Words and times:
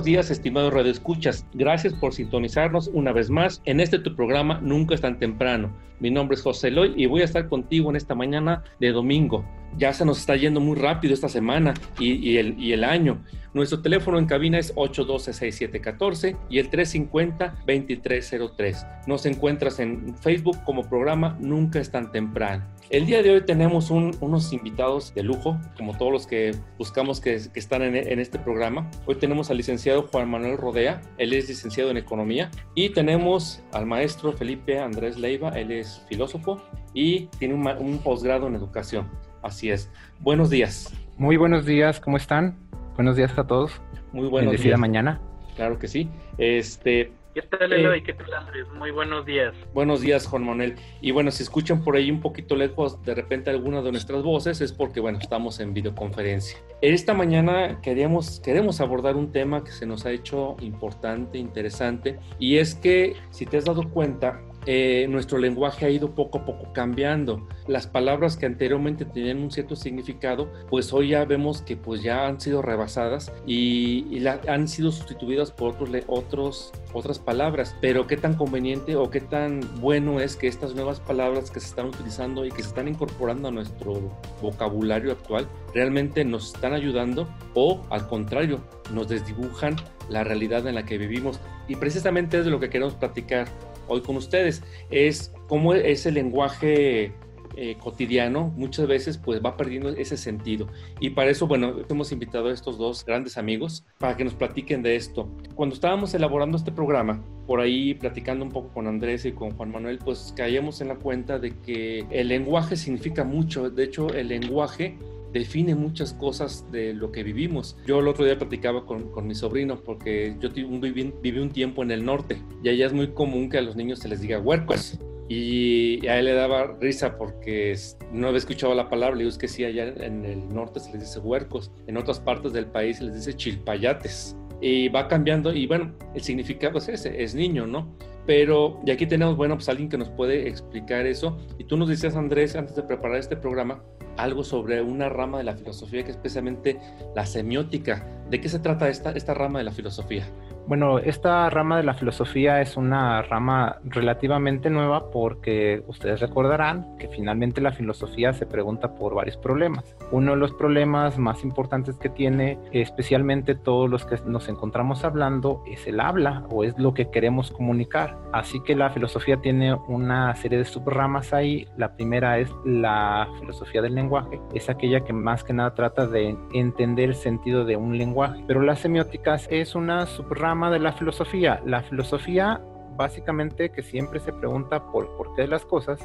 Buenos 0.00 0.12
días, 0.14 0.30
estimados 0.30 0.72
radioescuchas. 0.72 1.44
Gracias 1.52 1.92
por 1.92 2.14
sintonizarnos 2.14 2.88
una 2.94 3.12
vez 3.12 3.28
más 3.28 3.60
en 3.66 3.80
este 3.80 3.98
tu 3.98 4.16
programa 4.16 4.58
Nunca 4.62 4.94
es 4.94 5.02
tan 5.02 5.18
temprano. 5.18 5.70
Mi 5.98 6.10
nombre 6.10 6.36
es 6.36 6.42
José 6.42 6.68
Eloy 6.68 6.94
y 6.96 7.04
voy 7.04 7.20
a 7.20 7.26
estar 7.26 7.50
contigo 7.50 7.90
en 7.90 7.96
esta 7.96 8.14
mañana 8.14 8.64
de 8.78 8.92
domingo. 8.92 9.44
Ya 9.76 9.92
se 9.92 10.06
nos 10.06 10.20
está 10.20 10.36
yendo 10.36 10.58
muy 10.58 10.78
rápido 10.78 11.12
esta 11.12 11.28
semana 11.28 11.74
y, 11.98 12.38
el 12.38 12.82
año. 12.82 13.22
Nuestro 13.52 13.82
teléfono 13.82 14.16
en 14.18 14.26
cabina 14.26 14.58
es 14.58 14.72
812-6714 14.76 16.36
y 16.48 16.60
el 16.60 16.70
350-2303. 16.70 19.06
Nos 19.08 19.26
encuentras 19.26 19.80
en 19.80 20.14
Facebook 20.16 20.56
como 20.64 20.88
programa 20.88 21.36
Nunca 21.40 21.80
es 21.80 21.90
tan 21.90 22.12
temprano. 22.12 22.64
El 22.90 23.06
día 23.06 23.22
de 23.22 23.30
hoy 23.32 23.40
tenemos 23.42 23.90
un- 23.90 24.16
unos 24.20 24.52
invitados 24.52 25.12
de 25.14 25.22
lujo, 25.24 25.58
como 25.76 25.96
todos 25.96 26.12
los 26.12 26.26
que 26.26 26.54
buscamos 26.78 27.20
que, 27.20 27.34
están 27.54 27.82
en, 27.82 28.18
este 28.20 28.38
programa. 28.38 28.88
Hoy 29.06 29.16
tenemos 29.16 29.50
al 29.50 29.56
licenciado 29.56 30.02
Juan 30.10 30.30
Manuel 30.30 30.56
Rodea, 30.56 31.00
él 31.18 31.32
es 31.32 31.48
licenciado 31.48 31.90
en 31.90 31.96
Economía, 31.96 32.50
y 32.74 32.90
tenemos 32.90 33.62
al 33.72 33.86
maestro 33.86 34.32
Felipe 34.32 34.78
Andrés 34.78 35.18
Leiva, 35.18 35.48
él 35.50 35.70
es 35.72 36.02
filósofo 36.08 36.60
y 36.94 37.26
tiene 37.38 37.54
un, 37.54 37.66
un 37.66 37.98
posgrado 37.98 38.46
en 38.48 38.54
Educación. 38.56 39.08
Así 39.42 39.70
es. 39.70 39.88
Buenos 40.20 40.50
días. 40.50 40.92
Muy 41.16 41.36
buenos 41.36 41.64
días, 41.66 42.00
¿cómo 42.00 42.16
están? 42.16 42.56
Buenos 43.00 43.16
días 43.16 43.38
a 43.38 43.46
todos. 43.46 43.80
Muy 44.12 44.28
buenos 44.28 44.50
Bendecida 44.50 44.72
días. 44.72 44.78
mañana. 44.78 45.20
Claro 45.56 45.78
que 45.78 45.88
sí. 45.88 46.10
Este, 46.36 47.10
¿Qué 47.32 47.40
tal, 47.40 47.72
Eh, 47.72 47.76
Eloy? 47.76 48.02
¿Qué 48.02 48.12
tal, 48.12 48.30
Andrés? 48.34 48.66
Muy 48.76 48.90
buenos 48.90 49.24
días. 49.24 49.54
Buenos 49.72 50.02
días, 50.02 50.26
Juan 50.26 50.44
Manuel. 50.44 50.74
Y 51.00 51.10
bueno, 51.10 51.30
si 51.30 51.42
escuchan 51.42 51.82
por 51.82 51.96
ahí 51.96 52.10
un 52.10 52.20
poquito 52.20 52.56
lejos 52.56 53.02
de 53.02 53.14
repente 53.14 53.48
alguna 53.48 53.80
de 53.80 53.90
nuestras 53.90 54.22
voces, 54.22 54.60
es 54.60 54.74
porque, 54.74 55.00
bueno, 55.00 55.16
estamos 55.18 55.60
en 55.60 55.72
videoconferencia. 55.72 56.58
Esta 56.82 57.14
mañana 57.14 57.80
queríamos, 57.80 58.38
queremos 58.40 58.82
abordar 58.82 59.16
un 59.16 59.32
tema 59.32 59.64
que 59.64 59.70
se 59.72 59.86
nos 59.86 60.04
ha 60.04 60.10
hecho 60.10 60.56
importante, 60.60 61.38
interesante, 61.38 62.18
y 62.38 62.58
es 62.58 62.74
que, 62.74 63.16
si 63.30 63.46
te 63.46 63.56
has 63.56 63.64
dado 63.64 63.88
cuenta, 63.88 64.42
eh, 64.66 65.06
nuestro 65.08 65.38
lenguaje 65.38 65.86
ha 65.86 65.90
ido 65.90 66.14
poco 66.14 66.38
a 66.38 66.44
poco 66.44 66.72
cambiando. 66.72 67.46
Las 67.66 67.86
palabras 67.86 68.36
que 68.36 68.46
anteriormente 68.46 69.04
tenían 69.04 69.38
un 69.38 69.50
cierto 69.50 69.76
significado, 69.76 70.52
pues 70.68 70.92
hoy 70.92 71.10
ya 71.10 71.24
vemos 71.24 71.62
que 71.62 71.76
pues 71.76 72.02
ya 72.02 72.26
han 72.26 72.40
sido 72.40 72.62
rebasadas 72.62 73.32
y, 73.46 74.06
y 74.10 74.26
han 74.26 74.68
sido 74.68 74.92
sustituidas 74.92 75.50
por 75.50 75.74
otros, 75.74 75.90
otros, 76.06 76.72
otras 76.92 77.18
palabras. 77.18 77.74
Pero 77.80 78.06
qué 78.06 78.16
tan 78.16 78.34
conveniente 78.34 78.96
o 78.96 79.10
qué 79.10 79.20
tan 79.20 79.60
bueno 79.80 80.20
es 80.20 80.36
que 80.36 80.46
estas 80.46 80.74
nuevas 80.74 81.00
palabras 81.00 81.50
que 81.50 81.60
se 81.60 81.66
están 81.66 81.86
utilizando 81.86 82.44
y 82.44 82.50
que 82.50 82.62
se 82.62 82.68
están 82.68 82.88
incorporando 82.88 83.48
a 83.48 83.50
nuestro 83.50 84.10
vocabulario 84.42 85.12
actual 85.12 85.46
realmente 85.74 86.24
nos 86.24 86.54
están 86.54 86.72
ayudando 86.72 87.28
o 87.54 87.82
al 87.90 88.06
contrario, 88.08 88.60
nos 88.92 89.08
desdibujan 89.08 89.76
la 90.08 90.24
realidad 90.24 90.66
en 90.66 90.74
la 90.74 90.84
que 90.84 90.98
vivimos. 90.98 91.40
Y 91.68 91.76
precisamente 91.76 92.38
es 92.38 92.44
de 92.44 92.50
lo 92.50 92.60
que 92.60 92.68
queremos 92.68 92.94
platicar 92.94 93.46
hoy 93.90 94.00
con 94.00 94.16
ustedes, 94.16 94.62
es 94.90 95.32
cómo 95.48 95.74
ese 95.74 96.10
lenguaje 96.12 97.12
eh, 97.56 97.76
cotidiano 97.78 98.52
muchas 98.56 98.86
veces 98.86 99.18
pues 99.18 99.42
va 99.44 99.56
perdiendo 99.56 99.90
ese 99.90 100.16
sentido. 100.16 100.68
Y 101.00 101.10
para 101.10 101.30
eso, 101.30 101.46
bueno, 101.46 101.74
hemos 101.88 102.12
invitado 102.12 102.48
a 102.48 102.52
estos 102.52 102.78
dos 102.78 103.04
grandes 103.04 103.36
amigos 103.36 103.84
para 103.98 104.16
que 104.16 104.24
nos 104.24 104.34
platiquen 104.34 104.82
de 104.82 104.96
esto. 104.96 105.28
Cuando 105.56 105.74
estábamos 105.74 106.14
elaborando 106.14 106.56
este 106.56 106.72
programa, 106.72 107.22
por 107.46 107.60
ahí 107.60 107.94
platicando 107.94 108.44
un 108.44 108.50
poco 108.50 108.68
con 108.72 108.86
Andrés 108.86 109.24
y 109.24 109.32
con 109.32 109.50
Juan 109.50 109.72
Manuel, 109.72 109.98
pues 109.98 110.32
caíamos 110.36 110.80
en 110.80 110.88
la 110.88 110.94
cuenta 110.94 111.38
de 111.38 111.50
que 111.58 112.06
el 112.10 112.28
lenguaje 112.28 112.76
significa 112.76 113.24
mucho. 113.24 113.68
De 113.68 113.84
hecho, 113.84 114.08
el 114.14 114.28
lenguaje 114.28 114.96
define 115.32 115.74
muchas 115.74 116.12
cosas 116.12 116.70
de 116.70 116.94
lo 116.94 117.12
que 117.12 117.22
vivimos. 117.22 117.76
Yo 117.86 118.00
el 118.00 118.08
otro 118.08 118.24
día 118.24 118.38
platicaba 118.38 118.86
con, 118.86 119.10
con 119.10 119.26
mi 119.26 119.34
sobrino 119.34 119.80
porque 119.80 120.36
yo 120.40 120.50
viví, 120.50 121.38
un 121.40 121.50
tiempo 121.50 121.82
en 121.82 121.90
el 121.90 122.04
norte 122.04 122.38
y 122.62 122.68
allá 122.68 122.86
es 122.86 122.92
muy 122.92 123.08
común 123.08 123.48
que 123.48 123.58
a 123.58 123.62
los 123.62 123.76
niños 123.76 124.00
se 124.00 124.08
les 124.08 124.20
diga 124.20 124.38
huercos. 124.38 124.98
Y 125.32 126.04
a 126.08 126.18
él 126.18 126.24
le 126.24 126.32
daba 126.32 126.76
risa 126.80 127.16
porque 127.16 127.76
no 128.12 128.26
había 128.26 128.38
escuchado 128.38 128.74
la 128.74 128.88
palabra. 128.88 129.16
Digo, 129.16 129.30
es 129.30 129.38
que 129.38 129.46
sí, 129.46 129.64
allá 129.64 129.86
en 130.04 130.24
el 130.24 130.52
norte 130.52 130.80
se 130.80 130.90
les 130.90 131.02
dice 131.02 131.20
huercos. 131.20 131.70
En 131.86 131.96
otras 131.96 132.18
partes 132.18 132.52
del 132.52 132.66
país 132.66 132.96
se 132.96 133.04
les 133.04 133.14
dice 133.14 133.36
chilpayates. 133.36 134.36
Y 134.60 134.88
va 134.88 135.06
cambiando. 135.06 135.54
Y 135.54 135.68
bueno, 135.68 135.94
el 136.16 136.22
significado 136.22 136.78
es 136.78 136.88
ese, 136.88 137.22
es 137.22 137.36
niño, 137.36 137.64
¿no? 137.64 137.94
Pero, 138.30 138.78
y 138.86 138.92
aquí 138.92 139.06
tenemos, 139.06 139.36
bueno, 139.36 139.56
pues 139.56 139.68
alguien 139.68 139.88
que 139.88 139.98
nos 139.98 140.08
puede 140.08 140.46
explicar 140.46 141.04
eso. 141.04 141.36
Y 141.58 141.64
tú 141.64 141.76
nos 141.76 141.88
decías, 141.88 142.14
Andrés, 142.14 142.54
antes 142.54 142.76
de 142.76 142.84
preparar 142.84 143.18
este 143.18 143.34
programa, 143.34 143.82
algo 144.16 144.44
sobre 144.44 144.80
una 144.82 145.08
rama 145.08 145.38
de 145.38 145.42
la 145.42 145.56
filosofía 145.56 146.04
que 146.04 146.12
es 146.12 146.16
precisamente 146.16 146.78
la 147.16 147.26
semiótica. 147.26 148.06
¿De 148.30 148.40
qué 148.40 148.48
se 148.48 148.60
trata 148.60 148.88
esta, 148.88 149.10
esta 149.10 149.34
rama 149.34 149.58
de 149.58 149.64
la 149.64 149.72
filosofía? 149.72 150.28
Bueno, 150.66 150.98
esta 150.98 151.50
rama 151.50 151.78
de 151.78 151.82
la 151.82 151.94
filosofía 151.94 152.60
es 152.60 152.76
una 152.76 153.22
rama 153.22 153.78
relativamente 153.84 154.70
nueva 154.70 155.10
porque 155.10 155.82
ustedes 155.88 156.20
recordarán 156.20 156.96
que 156.96 157.08
finalmente 157.08 157.60
la 157.60 157.72
filosofía 157.72 158.32
se 158.32 158.46
pregunta 158.46 158.94
por 158.94 159.14
varios 159.14 159.36
problemas. 159.36 159.96
Uno 160.12 160.32
de 160.32 160.36
los 160.36 160.52
problemas 160.52 161.18
más 161.18 161.42
importantes 161.42 161.96
que 161.96 162.08
tiene, 162.08 162.58
especialmente 162.72 163.54
todos 163.56 163.90
los 163.90 164.04
que 164.04 164.16
nos 164.26 164.48
encontramos 164.48 165.04
hablando, 165.04 165.64
es 165.66 165.86
el 165.88 165.98
habla 165.98 166.44
o 166.50 166.62
es 166.62 166.78
lo 166.78 166.94
que 166.94 167.10
queremos 167.10 167.50
comunicar. 167.50 168.16
Así 168.32 168.60
que 168.62 168.76
la 168.76 168.90
filosofía 168.90 169.38
tiene 169.38 169.74
una 169.74 170.34
serie 170.36 170.58
de 170.58 170.64
subramas 170.64 171.32
ahí. 171.32 171.66
La 171.76 171.96
primera 171.96 172.38
es 172.38 172.48
la 172.64 173.28
filosofía 173.40 173.82
del 173.82 173.96
lenguaje. 173.96 174.40
Es 174.54 174.68
aquella 174.68 175.00
que 175.00 175.12
más 175.12 175.42
que 175.42 175.52
nada 175.52 175.74
trata 175.74 176.06
de 176.06 176.36
entender 176.52 177.08
el 177.08 177.14
sentido 177.16 177.64
de 177.64 177.76
un 177.76 177.98
lenguaje. 177.98 178.44
Pero 178.46 178.62
la 178.62 178.76
semiótica 178.76 179.36
es 179.50 179.74
una 179.74 180.06
subrama 180.06 180.49
de 180.50 180.78
la 180.80 180.92
filosofía. 180.92 181.60
La 181.64 181.82
filosofía 181.82 182.60
básicamente 183.00 183.70
que 183.70 183.82
siempre 183.82 184.20
se 184.20 184.32
pregunta 184.32 184.84
por 184.92 185.16
por 185.16 185.34
qué 185.34 185.42
de 185.42 185.48
las 185.48 185.64
cosas, 185.64 186.00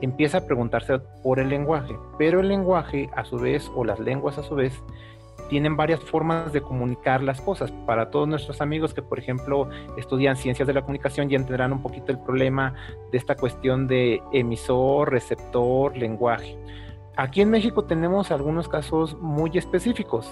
empieza 0.00 0.38
a 0.38 0.46
preguntarse 0.46 1.00
por 1.22 1.40
el 1.40 1.48
lenguaje. 1.48 1.98
Pero 2.16 2.40
el 2.40 2.48
lenguaje 2.48 3.10
a 3.16 3.24
su 3.24 3.38
vez, 3.38 3.68
o 3.74 3.84
las 3.84 3.98
lenguas 3.98 4.38
a 4.38 4.44
su 4.44 4.54
vez, 4.54 4.80
tienen 5.48 5.76
varias 5.76 6.00
formas 6.00 6.52
de 6.52 6.60
comunicar 6.60 7.22
las 7.22 7.40
cosas. 7.40 7.72
Para 7.86 8.10
todos 8.10 8.28
nuestros 8.28 8.60
amigos 8.60 8.94
que, 8.94 9.02
por 9.02 9.18
ejemplo, 9.18 9.68
estudian 9.96 10.36
ciencias 10.36 10.68
de 10.68 10.74
la 10.74 10.82
comunicación, 10.82 11.28
ya 11.28 11.36
entenderán 11.36 11.72
un 11.72 11.82
poquito 11.82 12.12
el 12.12 12.20
problema 12.20 12.74
de 13.10 13.18
esta 13.18 13.34
cuestión 13.34 13.88
de 13.88 14.22
emisor, 14.32 15.10
receptor, 15.10 15.96
lenguaje. 15.96 16.56
Aquí 17.16 17.40
en 17.40 17.50
México 17.50 17.84
tenemos 17.84 18.30
algunos 18.30 18.68
casos 18.68 19.18
muy 19.20 19.50
específicos. 19.58 20.30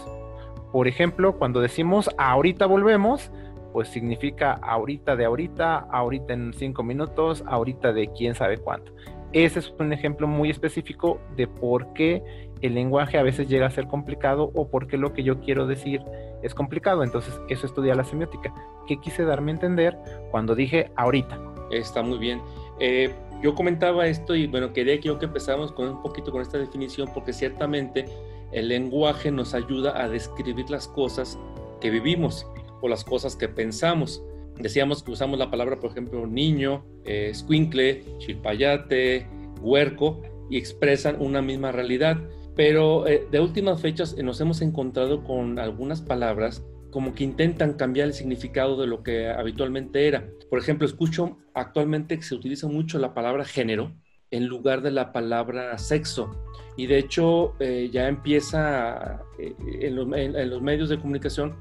Por 0.71 0.87
ejemplo, 0.87 1.37
cuando 1.37 1.61
decimos 1.61 2.09
ahorita 2.17 2.67
volvemos, 2.67 3.33
pues 3.77 3.89
significa 3.89 4.53
ahorita 4.63 5.17
de 5.17 5.27
ahorita, 5.27 5.77
ahorita 5.91 6.33
en 6.33 6.55
cinco 6.55 6.83
minutos, 6.83 7.45
ahorita 7.47 7.93
de 7.93 8.11
quién 8.11 8.35
sabe 8.35 8.57
cuánto. 8.57 8.91
Ese 9.35 9.59
es 9.59 9.71
un 9.79 9.93
ejemplo 9.93 10.27
muy 10.27 10.49
específico 10.49 11.21
de 11.37 11.47
por 11.47 11.93
qué 11.93 12.23
el 12.63 12.73
lenguaje 12.73 13.19
a 13.19 13.23
veces 13.23 13.51
llega 13.51 13.67
a 13.67 13.71
ser 13.71 13.87
complicado 13.87 14.51
o 14.55 14.71
por 14.71 14.87
qué 14.87 14.97
lo 14.97 15.13
que 15.13 15.23
yo 15.23 15.41
quiero 15.41 15.67
decir 15.67 16.01
es 16.43 16.55
complicado. 16.55 17.05
Entonces, 17.05 17.39
eso 17.51 17.67
estudia 17.67 17.95
la 17.95 18.05
semiótica. 18.05 18.55
¿Qué 18.87 18.99
quise 18.99 19.25
darme 19.25 19.51
a 19.51 19.57
entender 19.57 19.99
cuando 20.31 20.55
dije 20.55 20.91
ahorita? 20.97 21.39
Está 21.71 22.03
muy 22.03 22.17
bien. 22.17 22.41
Eh, 22.81 23.13
yo 23.43 23.55
comentaba 23.55 24.07
esto 24.07 24.35
y 24.35 24.47
bueno, 24.47 24.73
quería 24.73 24.99
que 24.99 25.19
que 25.19 25.27
empezáramos 25.27 25.71
con 25.73 25.87
un 25.87 26.01
poquito 26.01 26.33
con 26.33 26.41
esta 26.41 26.57
definición 26.57 27.11
porque 27.13 27.35
ciertamente 27.35 28.07
el 28.53 28.69
lenguaje 28.69 29.31
nos 29.31 29.53
ayuda 29.53 30.03
a 30.03 30.09
describir 30.09 30.71
las 30.71 30.89
cosas 30.89 31.39
que 31.83 31.91
vivimos 31.91 32.47
o 32.81 32.89
las 32.89 33.05
cosas 33.05 33.37
que 33.37 33.49
pensamos. 33.49 34.23
Decíamos 34.59 35.03
que 35.03 35.11
usamos 35.11 35.39
la 35.39 35.51
palabra, 35.51 35.79
por 35.79 35.91
ejemplo, 35.91 36.27
niño, 36.27 36.85
eh, 37.05 37.33
squinkle, 37.35 38.05
chilpayate, 38.19 39.27
huerco, 39.61 40.23
y 40.49 40.57
expresan 40.57 41.21
una 41.21 41.43
misma 41.43 41.73
realidad. 41.73 42.19
Pero 42.55 43.07
eh, 43.07 43.27
de 43.31 43.41
últimas 43.41 43.81
fechas 43.81 44.17
eh, 44.17 44.23
nos 44.23 44.41
hemos 44.41 44.63
encontrado 44.63 45.23
con 45.25 45.59
algunas 45.59 46.01
palabras 46.01 46.65
como 46.91 47.15
que 47.15 47.25
intentan 47.25 47.75
cambiar 47.75 48.09
el 48.09 48.15
significado 48.15 48.81
de 48.81 48.87
lo 48.87 49.03
que 49.03 49.29
habitualmente 49.29 50.09
era. 50.09 50.31
Por 50.49 50.59
ejemplo, 50.59 50.87
escucho 50.87 51.37
actualmente 51.53 52.17
que 52.17 52.23
se 52.23 52.35
utiliza 52.35 52.69
mucho 52.69 52.99
la 52.99 53.13
palabra 53.13 53.45
género 53.45 53.93
en 54.31 54.47
lugar 54.47 54.81
de 54.81 54.93
la 54.93 55.13
palabra 55.13 55.77
sexo. 55.77 56.31
Y 56.77 56.87
de 56.87 56.99
hecho 56.99 57.55
eh, 57.59 57.89
ya 57.91 58.09
empieza 58.09 59.23
eh, 59.39 59.55
en, 59.81 59.97
los, 59.97 60.63
medios 60.63 60.89
de 60.89 60.99
comunicación, 60.99 61.55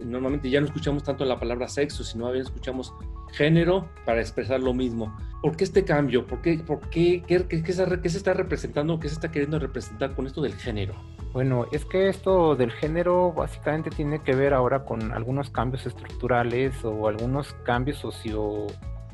normalmente 0.00 0.48
ya 0.48 0.60
no 0.60 0.66
escuchamos 0.66 1.02
tanto 1.04 1.24
la 1.24 1.38
palabra 1.38 1.68
sexo, 1.68 2.04
sino 2.04 2.26
a 2.26 2.36
escuchamos 2.36 2.94
género 3.32 3.88
para 4.04 4.20
expresar 4.20 4.60
lo 4.60 4.72
mismo. 4.74 5.14
¿Por 5.42 5.56
qué 5.56 5.64
este 5.64 5.84
cambio? 5.84 6.26
¿Por 6.26 6.40
qué, 6.40 6.58
por 6.58 6.80
qué, 6.88 7.22
qué, 7.26 7.46
qué- 7.48 7.72
se, 7.72 8.16
está 8.16 8.32
representando? 8.32 8.98
¿Qué 9.00 9.08
se 9.08 9.14
está 9.14 9.30
queriendo 9.30 9.58
representar 9.58 10.14
con 10.14 10.26
esto 10.26 10.40
del 10.40 10.54
género? 10.54 10.94
Bueno, 11.32 11.66
es 11.72 11.84
que 11.84 12.08
esto 12.08 12.54
del 12.54 12.70
género 12.70 13.32
básicamente 13.32 13.90
tiene 13.90 14.20
que 14.20 14.34
ver 14.34 14.54
ahora 14.54 14.84
con 14.84 15.12
algunos 15.12 15.50
cambios 15.50 15.86
estructurales 15.86 16.84
o 16.84 17.08
algunos 17.08 17.54
cambios 17.64 17.98
socio, 17.98 18.66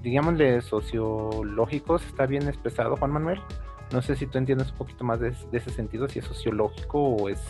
digámosle, 0.02 0.61
sociológicos. 0.61 2.04
¿Está 2.04 2.26
bien 2.26 2.49
expresado, 2.49 2.96
Juan 2.96 3.12
Manuel? 3.12 3.40
No 3.93 4.02
sé 4.02 4.17
si 4.17 4.26
tú 4.26 4.38
entiendes 4.38 4.70
un 4.70 4.76
poquito 4.76 5.05
más 5.05 5.20
de, 5.20 5.31
de 5.31 5.58
ese 5.58 5.70
sentido, 5.70 6.08
si 6.08 6.19
es 6.19 6.25
sociológico 6.25 7.00
o 7.00 7.29
es, 7.29 7.40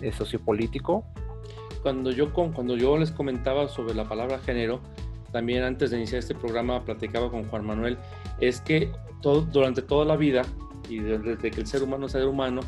es 0.00 0.14
sociopolítico. 0.16 1.04
Cuando 1.82 2.10
yo, 2.10 2.32
con, 2.32 2.52
cuando 2.52 2.76
yo 2.76 2.96
les 2.96 3.10
comentaba 3.10 3.68
sobre 3.68 3.94
la 3.94 4.08
palabra 4.08 4.38
género, 4.38 4.80
también 5.32 5.62
antes 5.62 5.90
de 5.90 5.98
iniciar 5.98 6.20
este 6.20 6.34
programa 6.34 6.84
platicaba 6.84 7.30
con 7.30 7.44
Juan 7.44 7.66
Manuel, 7.66 7.98
es 8.40 8.60
que 8.60 8.90
todo, 9.20 9.42
durante 9.42 9.82
toda 9.82 10.04
la 10.04 10.16
vida 10.16 10.42
y 10.88 10.98
desde 10.98 11.50
que 11.50 11.60
el 11.60 11.66
ser 11.66 11.82
humano 11.82 12.06
es 12.06 12.12
ser 12.12 12.26
humano, 12.26 12.60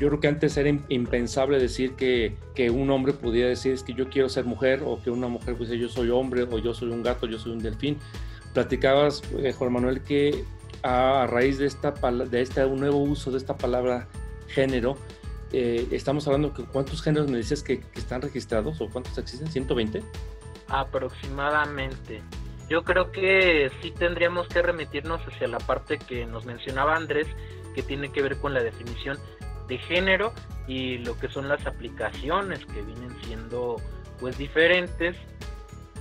yo 0.00 0.08
creo 0.08 0.18
que 0.20 0.28
antes 0.28 0.56
era 0.56 0.68
im- 0.68 0.84
impensable 0.88 1.58
decir 1.58 1.94
que, 1.94 2.36
que 2.54 2.68
un 2.70 2.90
hombre 2.90 3.12
pudiera 3.12 3.48
decir 3.48 3.72
es 3.72 3.84
que 3.84 3.94
yo 3.94 4.08
quiero 4.08 4.28
ser 4.28 4.44
mujer 4.44 4.82
o 4.84 5.00
que 5.00 5.10
una 5.10 5.28
mujer 5.28 5.54
pudiera 5.54 5.74
decir 5.74 5.86
yo 5.86 5.88
soy 5.88 6.10
hombre 6.10 6.42
o 6.42 6.58
yo 6.58 6.74
soy 6.74 6.90
un 6.90 7.02
gato, 7.02 7.26
yo 7.26 7.38
soy 7.38 7.52
un 7.52 7.60
delfín. 7.60 7.98
Platicabas, 8.54 9.22
eh, 9.38 9.52
Juan 9.52 9.72
Manuel, 9.72 10.02
que 10.02 10.44
a, 10.84 11.26
raíz 11.26 11.58
de, 11.58 11.66
esta, 11.66 11.92
de 11.92 12.42
este 12.42 12.64
nuevo 12.66 12.98
uso 12.98 13.30
de 13.30 13.38
esta 13.38 13.56
palabra 13.56 14.06
género, 14.48 14.96
eh, 15.52 15.88
estamos 15.90 16.26
hablando 16.26 16.52
que 16.52 16.64
cuántos 16.64 17.02
géneros 17.02 17.30
me 17.30 17.38
dices 17.38 17.62
que, 17.62 17.80
que 17.80 17.98
están 17.98 18.20
registrados 18.20 18.80
o 18.80 18.88
cuántos 18.88 19.16
existen, 19.18 19.50
120. 19.50 20.02
Aproximadamente. 20.68 22.22
Yo 22.68 22.84
creo 22.84 23.10
que 23.12 23.70
sí 23.82 23.90
tendríamos 23.90 24.46
que 24.48 24.62
remitirnos 24.62 25.20
hacia 25.22 25.48
la 25.48 25.58
parte 25.58 25.98
que 25.98 26.26
nos 26.26 26.44
mencionaba 26.44 26.96
Andrés, 26.96 27.26
que 27.74 27.82
tiene 27.82 28.12
que 28.12 28.22
ver 28.22 28.36
con 28.36 28.54
la 28.54 28.62
definición 28.62 29.18
de 29.68 29.78
género 29.78 30.32
y 30.66 30.98
lo 30.98 31.18
que 31.18 31.28
son 31.28 31.48
las 31.48 31.66
aplicaciones 31.66 32.64
que 32.66 32.82
vienen 32.82 33.16
siendo 33.22 33.76
pues 34.20 34.38
diferentes 34.38 35.16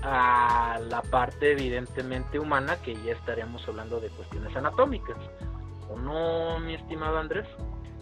a 0.04 0.80
la 0.90 1.02
parte 1.02 1.54
evidentemente 1.54 2.38
humana 2.38 2.76
que 2.78 2.94
ya 3.04 3.14
estaríamos 3.14 3.68
hablando 3.68 4.00
de 4.00 4.10
cuestiones 4.10 4.56
anatómicas. 4.56 5.18
¿O 5.90 5.98
no, 5.98 6.60
mi 6.60 6.76
estimado 6.76 7.18
Andrés? 7.18 7.48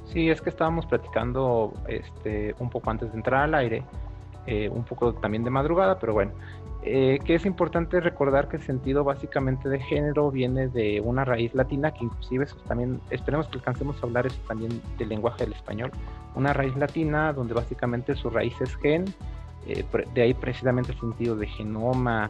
Sí, 0.06 0.30
es 0.30 0.42
que 0.42 0.50
estábamos 0.50 0.86
platicando 0.88 1.74
este, 1.88 2.56
un 2.59 2.69
poco 2.69 2.89
antes 2.89 3.12
de 3.12 3.18
entrar 3.18 3.44
al 3.44 3.56
aire, 3.56 3.83
eh, 4.48 4.68
un 4.69 4.83
poco 4.83 5.13
también 5.13 5.44
de 5.44 5.51
madrugada, 5.51 6.00
pero 6.00 6.13
bueno, 6.13 6.31
eh, 6.83 7.19
que 7.24 7.36
es 7.36 7.45
importante 7.45 8.00
recordar 8.00 8.50
que 8.50 8.57
el 8.57 8.63
sentido 8.63 9.04
básicamente 9.04 9.69
de 9.69 9.80
género 9.80 10.31
viene 10.31 10.68
de 10.68 11.00
una 11.00 11.24
raíz 11.24 11.54
latina, 11.54 11.92
que 11.92 12.06
inclusive 12.06 12.45
eso 12.45 12.57
también, 12.68 13.00
esperemos 13.12 13.47
que 13.47 13.59
alcancemos 13.59 14.01
a 14.01 14.07
hablar 14.07 14.25
eso 14.25 14.39
también 14.47 14.81
del 14.97 15.09
lenguaje 15.09 15.45
del 15.45 15.54
español, 15.54 15.92
una 16.33 16.54
raíz 16.54 16.75
latina 16.75 17.33
donde 17.33 17.54
básicamente 17.54 18.15
su 18.15 18.31
raíz 18.31 18.59
es 18.62 18.75
gen, 18.77 19.06
eh, 19.68 19.86
de 20.13 20.22
ahí 20.22 20.34
precisamente 20.34 20.92
el 20.92 21.00
sentido 21.00 21.36
de 21.36 21.48
genoma, 21.48 22.30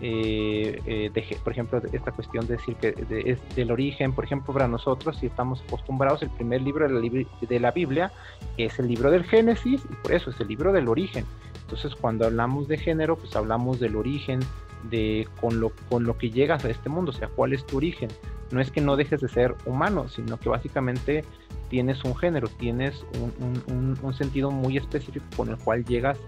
eh, 0.00 0.80
eh, 0.86 1.36
por 1.44 1.52
ejemplo, 1.52 1.80
esta 1.92 2.10
cuestión 2.10 2.46
de 2.48 2.56
decir 2.56 2.74
que 2.76 2.94
es 3.24 3.38
del 3.54 3.70
origen, 3.70 4.12
por 4.12 4.24
ejemplo, 4.24 4.52
para 4.52 4.66
nosotros, 4.66 5.16
si 5.18 5.26
estamos 5.26 5.62
acostumbrados, 5.68 6.22
el 6.22 6.30
primer 6.30 6.60
libro 6.62 6.88
de 6.88 6.94
la, 7.60 7.70
de 7.70 7.70
Biblia 7.72 8.12
es 8.56 8.78
el 8.80 8.88
libro 8.88 9.10
del 9.12 9.22
Génesis, 9.24 9.82
y 9.88 9.94
por 10.02 10.12
eso 10.12 10.30
es 10.30 10.40
el 10.40 10.48
libro 10.48 10.72
del 10.72 10.88
origen. 10.88 11.24
Entonces, 11.62 11.94
cuando 11.94 12.26
hablamos 12.26 12.66
de 12.68 12.78
género, 12.78 13.16
pues 13.16 13.36
hablamos 13.36 13.78
del 13.78 13.94
origen, 13.96 14.40
de 14.90 15.28
con 15.40 15.60
lo, 15.60 15.70
con 15.88 16.02
lo 16.04 16.18
que 16.18 16.30
llegas 16.30 16.64
a 16.64 16.70
este 16.70 16.88
mundo, 16.88 17.12
o 17.12 17.14
sea, 17.14 17.28
cuál 17.28 17.52
es 17.52 17.64
tu 17.64 17.76
origen. 17.76 18.08
No 18.50 18.60
es 18.60 18.72
que 18.72 18.80
no 18.80 18.96
dejes 18.96 19.20
de 19.20 19.28
ser 19.28 19.54
humano, 19.64 20.08
sino 20.08 20.36
que 20.38 20.48
básicamente 20.48 21.24
tienes 21.70 22.02
un 22.04 22.16
género, 22.16 22.48
tienes 22.48 23.04
un- 23.14 23.62
un- 23.68 23.98
un 24.02 24.14
sentido 24.14 24.50
muy 24.50 24.76
específico 24.76 25.24
con 25.36 25.48
el 25.50 25.56
cual 25.58 25.84
llegas, 25.84 26.18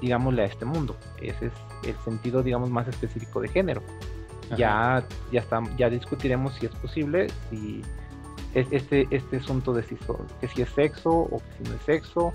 digámosle, 0.00 0.42
a 0.42 0.46
este 0.46 0.64
mundo. 0.64 0.96
Ese 1.20 1.46
es 1.46 1.52
el 1.84 1.96
sentido, 2.04 2.42
digamos, 2.42 2.70
más 2.70 2.86
específico 2.88 3.40
de 3.40 3.48
género. 3.48 3.82
Ya, 4.56 5.04
ya, 5.32 5.40
está, 5.40 5.60
ya 5.76 5.90
discutiremos 5.90 6.54
si 6.54 6.66
es 6.66 6.72
posible, 6.76 7.26
si 7.50 7.82
es- 8.54 8.68
este, 8.70 9.08
este 9.10 9.38
asunto 9.38 9.72
de 9.72 9.82
si, 9.82 9.96
so- 10.06 10.24
que 10.40 10.46
si 10.48 10.62
es 10.62 10.70
sexo 10.70 11.10
o 11.10 11.38
que 11.38 11.64
si 11.64 11.70
no 11.70 11.76
es 11.76 11.82
sexo, 11.82 12.32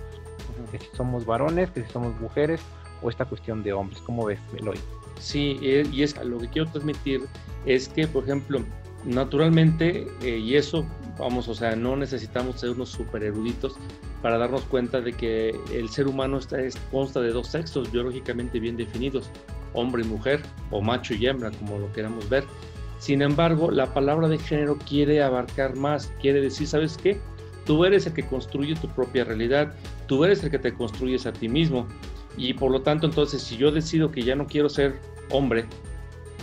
que 0.72 0.80
si 0.80 0.88
somos 0.96 1.26
varones, 1.26 1.70
que 1.72 1.84
si 1.86 1.92
somos 1.92 2.20
mujeres, 2.20 2.62
o 3.02 3.10
esta 3.10 3.26
cuestión 3.26 3.64
de 3.64 3.74
hombres. 3.74 4.00
¿Cómo 4.06 4.26
ves, 4.26 4.40
Eloy? 4.58 4.78
Sí, 5.20 5.58
y 5.62 6.04
es 6.04 6.16
lo 6.24 6.38
que 6.40 6.48
quiero 6.50 6.70
transmitir 6.70 7.26
es 7.66 7.88
que, 7.88 8.08
por 8.08 8.24
ejemplo, 8.26 8.62
naturalmente, 9.06 10.08
eh, 10.22 10.38
y 10.38 10.56
eso, 10.56 10.86
vamos, 11.18 11.48
o 11.48 11.56
sea, 11.56 11.76
no 11.76 11.96
necesitamos 11.96 12.60
ser 12.60 12.72
unos 12.72 12.90
super 12.90 13.24
eruditos 13.24 13.76
para 14.22 14.38
darnos 14.38 14.62
cuenta 14.64 15.02
de 15.02 15.14
que 15.14 15.56
el 15.74 15.90
ser 15.90 16.08
humano 16.08 16.38
está, 16.38 16.62
es- 16.62 16.78
consta 16.92 17.22
de 17.22 17.32
dos 17.32 17.48
sexos 17.48 17.92
biológicamente 17.92 18.60
bien 18.60 18.78
definidos, 18.78 19.30
hombre 19.74 20.04
y 20.04 20.06
mujer, 20.06 20.42
o 20.70 20.82
macho 20.82 21.14
y 21.14 21.26
hembra, 21.26 21.52
como 21.52 21.80
lo 21.80 21.92
queramos 21.94 22.28
ver. 22.30 22.44
Sin 23.00 23.22
embargo, 23.22 23.72
la 23.72 23.94
palabra 23.94 24.28
de 24.28 24.38
género 24.38 24.78
quiere 24.78 25.24
abarcar 25.24 25.76
más, 25.76 26.14
quiere 26.22 26.40
decir, 26.42 26.68
¿sabes 26.68 26.98
qué? 26.98 27.20
Tú 27.66 27.84
eres 27.86 28.06
el 28.06 28.14
que 28.14 28.26
construye 28.26 28.76
tu 28.76 28.88
propia 28.90 29.24
realidad, 29.24 29.74
tú 30.08 30.24
eres 30.24 30.44
el 30.44 30.52
que 30.52 30.60
te 30.60 30.74
construyes 30.74 31.26
a 31.26 31.34
ti 31.34 31.48
mismo. 31.50 31.88
Y 32.38 32.54
por 32.54 32.72
lo 32.72 32.82
tanto, 32.82 33.08
entonces, 33.08 33.42
si 33.42 33.58
yo 33.58 33.72
decido 33.72 34.12
que 34.12 34.22
ya 34.22 34.36
no 34.36 34.46
quiero 34.46 34.70
ser 34.70 35.00
hombre 35.32 35.66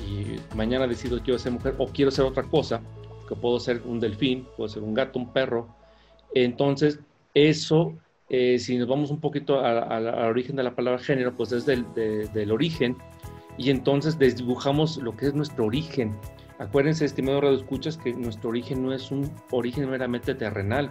y 0.07 0.39
mañana 0.57 0.87
decido 0.87 1.19
que 1.19 1.25
quiero 1.25 1.39
ser 1.39 1.53
mujer 1.53 1.75
o 1.79 1.87
quiero 1.87 2.11
ser 2.11 2.25
otra 2.25 2.43
cosa, 2.43 2.81
que 3.29 3.35
puedo 3.37 3.61
ser 3.61 3.83
un 3.85 4.01
delfín, 4.01 4.47
puedo 4.57 4.69
ser 4.69 4.83
un 4.83 4.95
gato, 4.95 5.19
un 5.19 5.33
perro, 5.33 5.69
entonces 6.35 6.99
eso, 7.47 7.95
eh, 8.29 8.59
si 8.59 8.77
nos 8.79 8.89
vamos 8.89 9.11
un 9.11 9.21
poquito 9.21 9.61
al 9.61 10.07
origen 10.31 10.57
de 10.57 10.63
la 10.63 10.75
palabra 10.75 10.99
género, 11.01 11.35
pues 11.35 11.53
es 11.53 11.65
del, 11.67 11.87
de- 11.95 12.27
del 12.29 12.51
origen 12.53 12.97
y 13.57 13.71
entonces 13.71 14.19
desdibujamos 14.19 14.97
lo 14.99 15.17
que 15.17 15.27
es 15.27 15.35
nuestro 15.35 15.67
origen. 15.67 16.15
Acuérdense, 16.59 17.05
estimado 17.05 17.41
Radio 17.41 17.57
Escuchas, 17.57 17.97
que 17.97 18.13
nuestro 18.13 18.51
origen 18.51 18.83
no 18.85 18.93
es 18.93 19.11
un 19.11 19.31
origen 19.51 19.89
meramente 19.89 20.35
terrenal. 20.35 20.91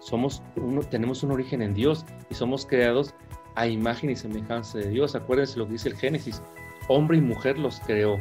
Somos 0.00 0.42
tenemos 0.90 1.22
un 1.22 1.32
origen 1.32 1.62
en 1.62 1.72
Dios 1.74 2.04
y 2.30 2.34
somos 2.34 2.66
creados 2.66 3.14
a 3.54 3.66
imagen 3.66 4.10
y 4.10 4.16
semejanza 4.16 4.78
de 4.78 4.90
Dios. 4.90 5.14
Acuérdense 5.14 5.58
lo 5.58 5.66
que 5.66 5.72
dice 5.72 5.88
el 5.88 5.96
Génesis. 5.96 6.42
Hombre 6.88 7.16
y 7.16 7.20
mujer 7.22 7.58
los 7.58 7.80
creó. 7.80 8.18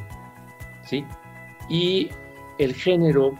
¿Sí? 0.85 1.03
Y 1.69 2.09
el 2.59 2.73
género 2.73 3.33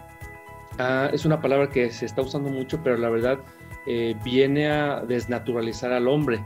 ah, 0.78 1.08
es 1.12 1.24
una 1.24 1.40
palabra 1.40 1.70
que 1.70 1.90
se 1.90 2.04
está 2.04 2.20
usando 2.22 2.50
mucho, 2.50 2.80
pero 2.84 2.96
la 2.98 3.08
verdad 3.08 3.38
eh, 3.86 4.16
viene 4.24 4.68
a 4.68 5.00
desnaturalizar 5.00 5.92
al 5.92 6.08
hombre. 6.08 6.42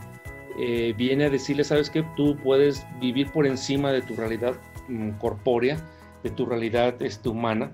Eh, 0.59 0.95
viene 0.97 1.25
a 1.25 1.31
decirle, 1.31 1.65
sabes 1.65 1.89
que 1.89 2.03
tú 2.17 2.37
puedes 2.37 2.87
vivir 3.01 3.31
por 3.31 3.47
encima 3.47 3.93
de 3.93 4.03
tu 4.03 4.15
realidad 4.15 4.55
mm, 4.89 5.13
corpórea, 5.13 5.79
de 6.23 6.31
tu 6.31 6.45
realidad 6.45 7.01
este, 7.01 7.29
humana, 7.29 7.73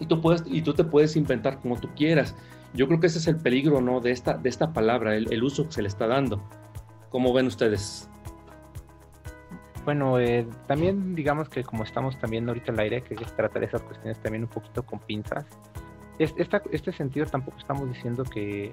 y 0.00 0.06
tú, 0.06 0.20
puedes, 0.20 0.42
y 0.46 0.62
tú 0.62 0.72
te 0.74 0.82
puedes 0.82 1.14
inventar 1.14 1.60
como 1.60 1.78
tú 1.78 1.88
quieras. 1.94 2.34
Yo 2.72 2.86
creo 2.88 3.00
que 3.00 3.06
ese 3.06 3.18
es 3.18 3.26
el 3.26 3.36
peligro 3.36 3.80
¿no? 3.80 4.00
de, 4.00 4.10
esta, 4.10 4.34
de 4.36 4.48
esta 4.48 4.72
palabra, 4.72 5.14
el, 5.14 5.42
uso 5.42 5.66
que 5.66 5.72
se 5.72 5.82
le 5.82 5.88
está 5.88 6.06
dando. 6.06 6.42
¿Cómo 7.10 7.32
ven 7.32 7.46
ustedes? 7.46 8.08
Bueno, 9.84 10.18
eh, 10.18 10.46
también 10.66 11.14
digamos 11.14 11.48
que 11.48 11.64
como 11.64 11.84
estamos 11.84 12.18
también 12.18 12.48
ahorita 12.48 12.72
al 12.72 12.80
aire, 12.80 12.96
hay 12.96 13.02
que 13.02 13.24
tratar 13.24 13.62
esas 13.64 13.82
cuestiones 13.82 14.18
también 14.20 14.44
un 14.44 14.50
poquito 14.50 14.82
con 14.84 15.00
pinzas. 15.00 15.44
Es- 16.20 16.34
esta- 16.36 16.62
este 16.70 16.92
sentido 16.92 17.24
tampoco 17.26 17.56
estamos 17.58 17.88
diciendo 17.88 18.24
que, 18.24 18.72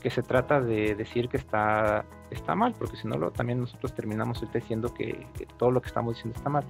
que 0.00 0.10
se 0.10 0.22
trata 0.22 0.60
de 0.60 0.94
decir 0.94 1.28
que 1.28 1.36
está, 1.36 2.04
está 2.30 2.54
mal, 2.54 2.74
porque 2.78 2.96
si 2.96 3.06
no, 3.06 3.30
también 3.30 3.60
nosotros 3.60 3.94
terminamos 3.94 4.42
diciendo 4.52 4.92
que, 4.94 5.26
que 5.36 5.44
todo 5.58 5.70
lo 5.70 5.80
que 5.82 5.88
estamos 5.88 6.14
diciendo 6.14 6.38
está 6.38 6.48
mal. 6.48 6.64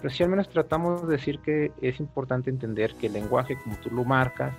Pero 0.00 0.10
sí 0.14 0.22
al 0.22 0.28
menos 0.28 0.48
tratamos 0.48 1.06
de 1.08 1.16
decir 1.16 1.40
que 1.40 1.72
es 1.80 1.98
importante 1.98 2.48
entender 2.50 2.94
que 2.94 3.08
el 3.08 3.14
lenguaje, 3.14 3.56
como 3.56 3.76
tú 3.76 3.90
lo 3.90 4.04
marcas, 4.04 4.54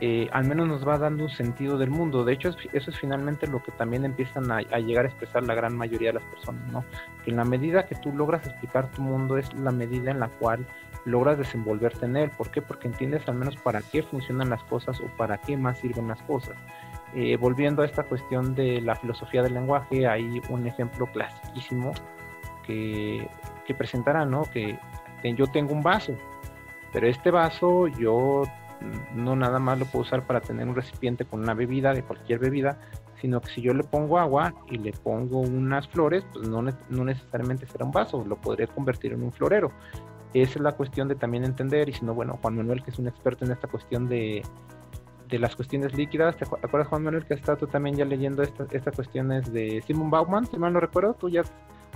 eh, 0.00 0.28
al 0.32 0.44
menos 0.44 0.68
nos 0.68 0.86
va 0.86 0.96
dando 0.96 1.24
un 1.24 1.30
sentido 1.30 1.76
del 1.76 1.90
mundo. 1.90 2.24
De 2.24 2.32
hecho, 2.32 2.50
eso 2.72 2.90
es 2.90 2.98
finalmente 2.98 3.48
lo 3.48 3.62
que 3.62 3.72
también 3.72 4.04
empiezan 4.04 4.50
a, 4.50 4.60
llegar 4.60 5.04
a 5.04 5.08
expresar 5.08 5.42
la 5.42 5.54
gran 5.54 5.76
mayoría 5.76 6.10
de 6.10 6.20
las 6.20 6.24
personas, 6.24 6.72
¿no? 6.72 6.84
Que 7.24 7.30
en 7.30 7.36
la 7.36 7.44
medida 7.44 7.86
que 7.86 7.96
tú 7.96 8.12
logras 8.12 8.46
explicar 8.46 8.90
tu 8.92 9.02
mundo 9.02 9.38
es 9.38 9.52
la 9.54 9.72
medida 9.72 10.12
en 10.12 10.20
la 10.20 10.28
cual 10.28 10.64
logras 11.04 11.36
desenvolverte 11.36 12.06
en 12.06 12.16
él. 12.16 12.30
¿Por 12.30 12.50
qué? 12.50 12.62
Porque 12.62 12.86
entiendes 12.86 13.28
al 13.28 13.34
menos 13.34 13.56
para 13.56 13.82
qué 13.82 14.04
funcionan 14.04 14.50
las 14.50 14.62
cosas 14.64 15.00
o 15.00 15.06
para 15.16 15.38
qué 15.38 15.56
más 15.56 15.78
sirven 15.78 16.06
las 16.06 16.22
cosas. 16.22 16.56
Eh, 17.14 17.36
volviendo 17.36 17.82
a 17.82 17.86
esta 17.86 18.04
cuestión 18.04 18.54
de 18.54 18.80
la 18.80 18.94
filosofía 18.94 19.42
del 19.42 19.54
lenguaje, 19.54 20.06
hay 20.06 20.40
un 20.48 20.66
ejemplo 20.66 21.06
clasiquísimo 21.06 21.92
que, 22.64 23.28
que 23.66 23.74
presentará, 23.74 24.24
¿no? 24.24 24.42
Que, 24.44 24.78
que 25.22 25.34
yo 25.34 25.48
tengo 25.48 25.72
un 25.72 25.82
vaso, 25.82 26.14
pero 26.92 27.08
este 27.08 27.30
vaso 27.30 27.88
yo 27.88 28.44
no 29.14 29.36
nada 29.36 29.58
más 29.58 29.78
lo 29.78 29.86
puedo 29.86 30.04
usar 30.04 30.26
para 30.26 30.40
tener 30.40 30.68
un 30.68 30.74
recipiente 30.74 31.24
con 31.24 31.40
una 31.40 31.54
bebida, 31.54 31.92
de 31.92 32.02
cualquier 32.02 32.38
bebida, 32.38 32.78
sino 33.20 33.40
que 33.40 33.50
si 33.50 33.60
yo 33.60 33.74
le 33.74 33.84
pongo 33.84 34.18
agua 34.18 34.54
y 34.70 34.78
le 34.78 34.92
pongo 34.92 35.40
unas 35.40 35.88
flores, 35.88 36.24
pues 36.32 36.48
no, 36.48 36.62
no 36.62 37.04
necesariamente 37.04 37.66
será 37.66 37.84
un 37.84 37.92
vaso, 37.92 38.24
lo 38.24 38.36
podré 38.36 38.66
convertir 38.68 39.12
en 39.12 39.22
un 39.22 39.32
florero. 39.32 39.72
Esa 40.34 40.52
es 40.52 40.60
la 40.60 40.72
cuestión 40.72 41.08
de 41.08 41.14
también 41.14 41.44
entender, 41.44 41.88
y 41.88 41.92
si 41.92 42.04
no, 42.04 42.14
bueno, 42.14 42.38
Juan 42.40 42.56
Manuel, 42.56 42.82
que 42.82 42.90
es 42.90 42.98
un 42.98 43.08
experto 43.08 43.44
en 43.44 43.50
esta 43.50 43.66
cuestión 43.66 44.08
de, 44.08 44.42
de 45.28 45.38
las 45.38 45.56
cuestiones 45.56 45.94
líquidas, 45.94 46.36
¿te 46.36 46.44
acuerdas, 46.44 46.88
Juan 46.88 47.02
Manuel, 47.02 47.24
que 47.24 47.34
has 47.34 47.40
estado 47.40 47.58
tú 47.58 47.66
también 47.66 47.96
ya 47.96 48.04
leyendo 48.04 48.42
estas 48.42 48.94
cuestiones 48.94 49.52
de 49.52 49.82
Simon 49.86 50.10
Bauman, 50.10 50.46
si 50.46 50.58
mal 50.58 50.72
no 50.72 50.80
recuerdo, 50.80 51.14
tú 51.14 51.28
ya 51.28 51.42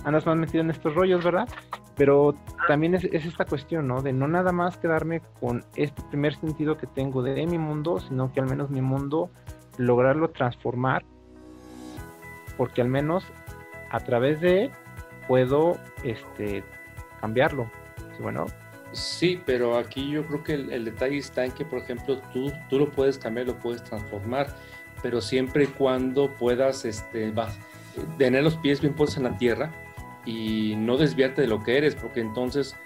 andas 0.04 0.26
más 0.26 0.36
metido 0.36 0.62
en 0.62 0.70
estos 0.70 0.94
rollos, 0.94 1.24
¿verdad? 1.24 1.48
Pero 1.96 2.34
también 2.66 2.94
es, 2.94 3.04
esta 3.04 3.44
cuestión, 3.44 3.86
¿no? 3.86 4.02
De 4.02 4.12
no 4.12 4.26
nada 4.26 4.52
más 4.52 4.76
quedarme 4.76 5.20
con 5.40 5.64
este 5.76 6.02
primer 6.10 6.34
sentido 6.36 6.76
que 6.76 6.86
tengo 6.86 7.22
de, 7.22 7.46
mi 7.46 7.58
mundo, 7.58 8.00
sino 8.00 8.32
que 8.32 8.40
al 8.40 8.48
menos 8.48 8.70
mi 8.70 8.80
mundo 8.80 9.30
lograrlo 9.78 10.30
transformar, 10.30 11.04
porque 12.56 12.80
al 12.80 12.88
menos 12.88 13.24
a 13.90 14.00
través 14.00 14.40
de 14.40 14.64
él 14.64 14.70
puedo 15.28 15.76
este, 16.02 16.64
cambiarlo. 17.20 17.70
¿Sí, 18.16 18.22
bueno? 18.22 18.46
Sí, 18.92 19.40
pero 19.46 19.78
aquí 19.78 20.10
yo 20.10 20.26
creo 20.26 20.42
que 20.42 20.54
el, 20.54 20.84
detalle 20.84 21.18
está 21.18 21.44
en 21.44 21.52
que, 21.52 21.64
por 21.64 21.78
ejemplo, 21.78 22.18
tú, 22.32 22.52
tú 22.68 22.78
lo 22.78 22.90
puedes 22.90 23.18
cambiar, 23.18 23.46
lo 23.46 23.58
puedes 23.58 23.82
transformar, 23.84 24.48
pero 25.02 25.20
siempre 25.20 25.64
y 25.64 25.66
cuando 25.68 26.30
puedas 26.34 26.84
este, 26.84 27.32
tener 28.18 28.42
los 28.42 28.56
pies 28.56 28.80
bien 28.80 28.94
puestos 28.94 29.16
en 29.18 29.24
la 29.24 29.38
tierra 29.38 29.72
y 30.24 30.74
no 30.76 30.96
desviarte 30.96 31.42
de 31.42 31.48
lo 31.48 31.62
que 31.62 31.78
eres, 31.78 31.94
porque 31.94 32.20
entonces 32.20 32.76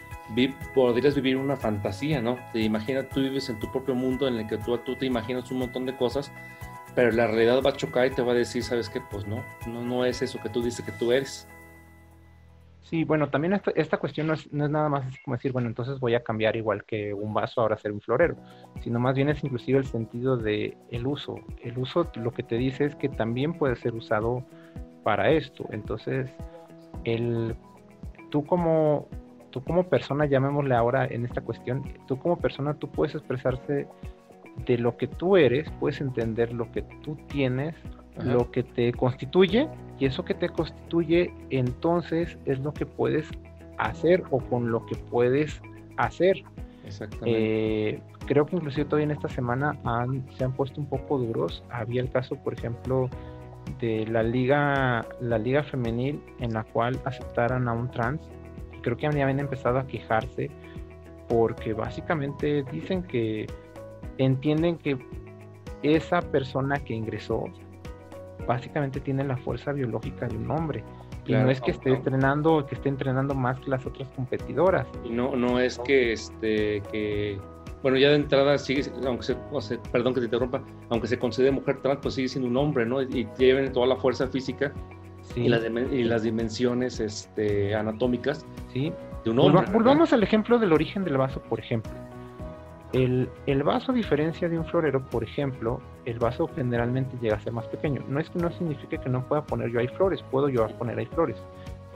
podrías 0.74 1.14
vivir 1.14 1.36
una 1.36 1.56
fantasía, 1.56 2.20
¿no? 2.20 2.38
Te 2.52 2.60
imaginas, 2.60 3.08
tú 3.08 3.20
vives 3.20 3.48
en 3.48 3.58
tu 3.58 3.70
propio 3.70 3.94
mundo 3.94 4.26
en 4.26 4.36
el 4.36 4.46
que 4.46 4.58
tú, 4.58 4.76
tú 4.78 4.96
te 4.96 5.06
imaginas 5.06 5.50
un 5.50 5.58
montón 5.58 5.86
de 5.86 5.96
cosas, 5.96 6.32
pero 6.94 7.12
la 7.12 7.26
realidad 7.26 7.62
va 7.64 7.70
a 7.70 7.76
chocar 7.76 8.06
y 8.06 8.10
te 8.10 8.22
va 8.22 8.32
a 8.32 8.34
decir, 8.34 8.62
¿sabes 8.62 8.88
qué? 8.88 9.00
Pues 9.10 9.26
no, 9.26 9.44
no, 9.66 9.82
no 9.82 10.04
es 10.04 10.22
eso 10.22 10.40
que 10.42 10.48
tú 10.48 10.62
dices 10.62 10.84
que 10.84 10.92
tú 10.92 11.12
eres. 11.12 11.46
Sí, 12.82 13.02
bueno, 13.02 13.28
también 13.28 13.52
esta, 13.52 13.72
esta 13.72 13.98
cuestión 13.98 14.28
no 14.28 14.34
es, 14.34 14.52
no 14.52 14.64
es, 14.64 14.70
nada 14.70 14.88
más 14.88 15.04
como 15.24 15.34
decir, 15.34 15.50
bueno, 15.50 15.66
entonces 15.66 15.98
voy 15.98 16.14
a 16.14 16.22
cambiar 16.22 16.54
igual 16.54 16.84
que 16.84 17.12
un 17.12 17.34
vaso 17.34 17.60
ahora 17.60 17.76
ser 17.76 17.90
un 17.90 18.00
florero, 18.00 18.36
sino 18.80 19.00
más 19.00 19.16
bien 19.16 19.28
es 19.28 19.42
inclusive 19.42 19.78
el 19.78 19.86
sentido 19.86 20.36
de 20.36 20.76
el 20.92 21.06
uso. 21.06 21.34
El 21.62 21.78
uso 21.78 22.08
lo 22.14 22.30
que 22.32 22.44
te 22.44 22.56
dice 22.56 22.84
es 22.84 22.94
que 22.94 23.08
también 23.08 23.54
puede 23.54 23.74
ser 23.74 23.94
usado 23.94 24.44
para 25.02 25.30
esto. 25.32 25.66
Entonces, 25.72 26.30
el, 27.06 27.56
tú 28.30 28.44
como 28.44 29.08
tú 29.56 29.64
como 29.64 29.84
persona, 29.84 30.26
llamémosle 30.26 30.74
ahora 30.74 31.06
en 31.06 31.24
esta 31.24 31.40
cuestión, 31.40 31.82
tú 32.06 32.18
como 32.18 32.36
persona, 32.36 32.74
tú 32.74 32.90
puedes 32.90 33.14
expresarse 33.14 33.86
de 34.66 34.76
lo 34.76 34.98
que 34.98 35.06
tú 35.06 35.38
eres, 35.38 35.70
puedes 35.80 36.02
entender 36.02 36.52
lo 36.52 36.70
que 36.72 36.82
tú 37.02 37.16
tienes, 37.28 37.74
lo 38.22 38.50
que 38.50 38.62
te 38.62 38.92
constituye, 38.92 39.66
y 39.98 40.04
eso 40.04 40.26
que 40.26 40.34
te 40.34 40.50
constituye 40.50 41.32
entonces 41.48 42.36
es 42.44 42.58
lo 42.58 42.74
que 42.74 42.84
puedes 42.84 43.30
hacer 43.78 44.24
o 44.30 44.40
con 44.40 44.70
lo 44.70 44.84
que 44.84 44.96
puedes 44.96 45.62
hacer. 45.96 46.42
Exactamente. 46.84 47.88
Eh, 47.94 48.02
creo 48.26 48.44
que 48.44 48.56
inclusive 48.56 48.84
todavía 48.84 49.04
en 49.04 49.10
esta 49.12 49.28
semana 49.28 49.74
se 50.36 50.44
han 50.44 50.52
puesto 50.52 50.82
un 50.82 50.86
poco 50.86 51.16
duros. 51.16 51.64
Había 51.70 52.02
el 52.02 52.10
caso, 52.10 52.36
por 52.36 52.52
ejemplo, 52.52 53.08
de 53.80 54.06
la 54.06 54.22
liga, 54.22 55.06
la 55.20 55.38
liga 55.38 55.62
femenil 55.62 56.22
en 56.40 56.54
la 56.54 56.64
cual 56.64 56.98
aceptaran 57.04 57.68
a 57.68 57.72
un 57.72 57.90
trans. 57.90 58.20
Creo 58.82 58.96
que 58.96 59.02
ya 59.02 59.08
habían 59.08 59.40
empezado 59.40 59.78
a 59.78 59.86
quejarse 59.86 60.50
porque 61.28 61.72
básicamente 61.72 62.64
dicen 62.70 63.02
que 63.02 63.46
entienden 64.18 64.78
que 64.78 64.96
esa 65.82 66.22
persona 66.22 66.78
que 66.78 66.94
ingresó 66.94 67.44
básicamente 68.46 69.00
tiene 69.00 69.24
la 69.24 69.36
fuerza 69.36 69.72
biológica 69.72 70.26
de 70.26 70.36
un 70.36 70.50
hombre. 70.50 70.84
y 71.26 71.32
no 71.32 71.50
es 71.50 71.60
que 71.60 71.72
esté 71.72 71.90
entrenando, 71.90 72.64
que 72.66 72.76
esté 72.76 72.88
entrenando 72.88 73.34
más 73.34 73.58
que 73.58 73.70
las 73.70 73.84
otras 73.84 74.08
competidoras. 74.10 74.86
Y 75.04 75.10
no, 75.10 75.34
no 75.34 75.58
es 75.58 75.78
que 75.80 76.12
este 76.12 76.80
que 76.92 77.40
bueno, 77.86 77.98
ya 77.98 78.08
de 78.08 78.16
entrada 78.16 78.58
sigue, 78.58 78.82
aunque 79.06 79.22
se, 79.22 79.78
perdón 79.92 80.12
que 80.12 80.18
te 80.18 80.24
interrumpa, 80.24 80.60
aunque 80.90 81.06
se 81.06 81.20
considere 81.20 81.52
mujer 81.52 81.80
trans, 81.82 82.00
pues 82.02 82.14
sigue 82.14 82.26
siendo 82.26 82.50
un 82.50 82.56
hombre, 82.56 82.84
¿no? 82.84 83.00
Y 83.00 83.28
lleven 83.38 83.72
toda 83.72 83.86
la 83.86 83.94
fuerza 83.94 84.26
física 84.26 84.72
y, 85.36 85.48
las, 85.48 85.62
y, 85.92 86.02
las, 86.02 86.24
dimensiones 86.24 86.98
este, 86.98 87.76
anatómicas 87.76 88.44
sí. 88.72 88.92
de 89.24 89.30
un 89.30 89.38
hombre. 89.38 89.70
Volvamos 89.72 90.12
al 90.12 90.24
ejemplo 90.24 90.58
del 90.58 90.72
origen 90.72 91.04
del 91.04 91.16
vaso, 91.16 91.40
por 91.42 91.60
ejemplo. 91.60 91.92
El, 92.92 93.28
el, 93.46 93.62
vaso, 93.62 93.92
a 93.92 93.94
diferencia 93.94 94.48
de 94.48 94.58
un 94.58 94.64
florero, 94.64 95.00
por 95.08 95.22
ejemplo, 95.22 95.80
el 96.06 96.18
vaso 96.18 96.50
generalmente 96.56 97.16
llega 97.22 97.36
a 97.36 97.40
ser 97.40 97.52
más 97.52 97.68
pequeño. 97.68 98.02
No 98.08 98.18
es 98.18 98.28
que 98.30 98.40
no 98.40 98.50
signifique 98.50 98.98
que 98.98 99.08
no 99.08 99.24
pueda 99.28 99.44
poner 99.44 99.70
yo 99.70 99.78
ahí 99.78 99.86
flores, 99.86 100.24
puedo 100.32 100.48
yo 100.48 100.66
poner 100.76 100.98
ahí 100.98 101.06
flores 101.06 101.36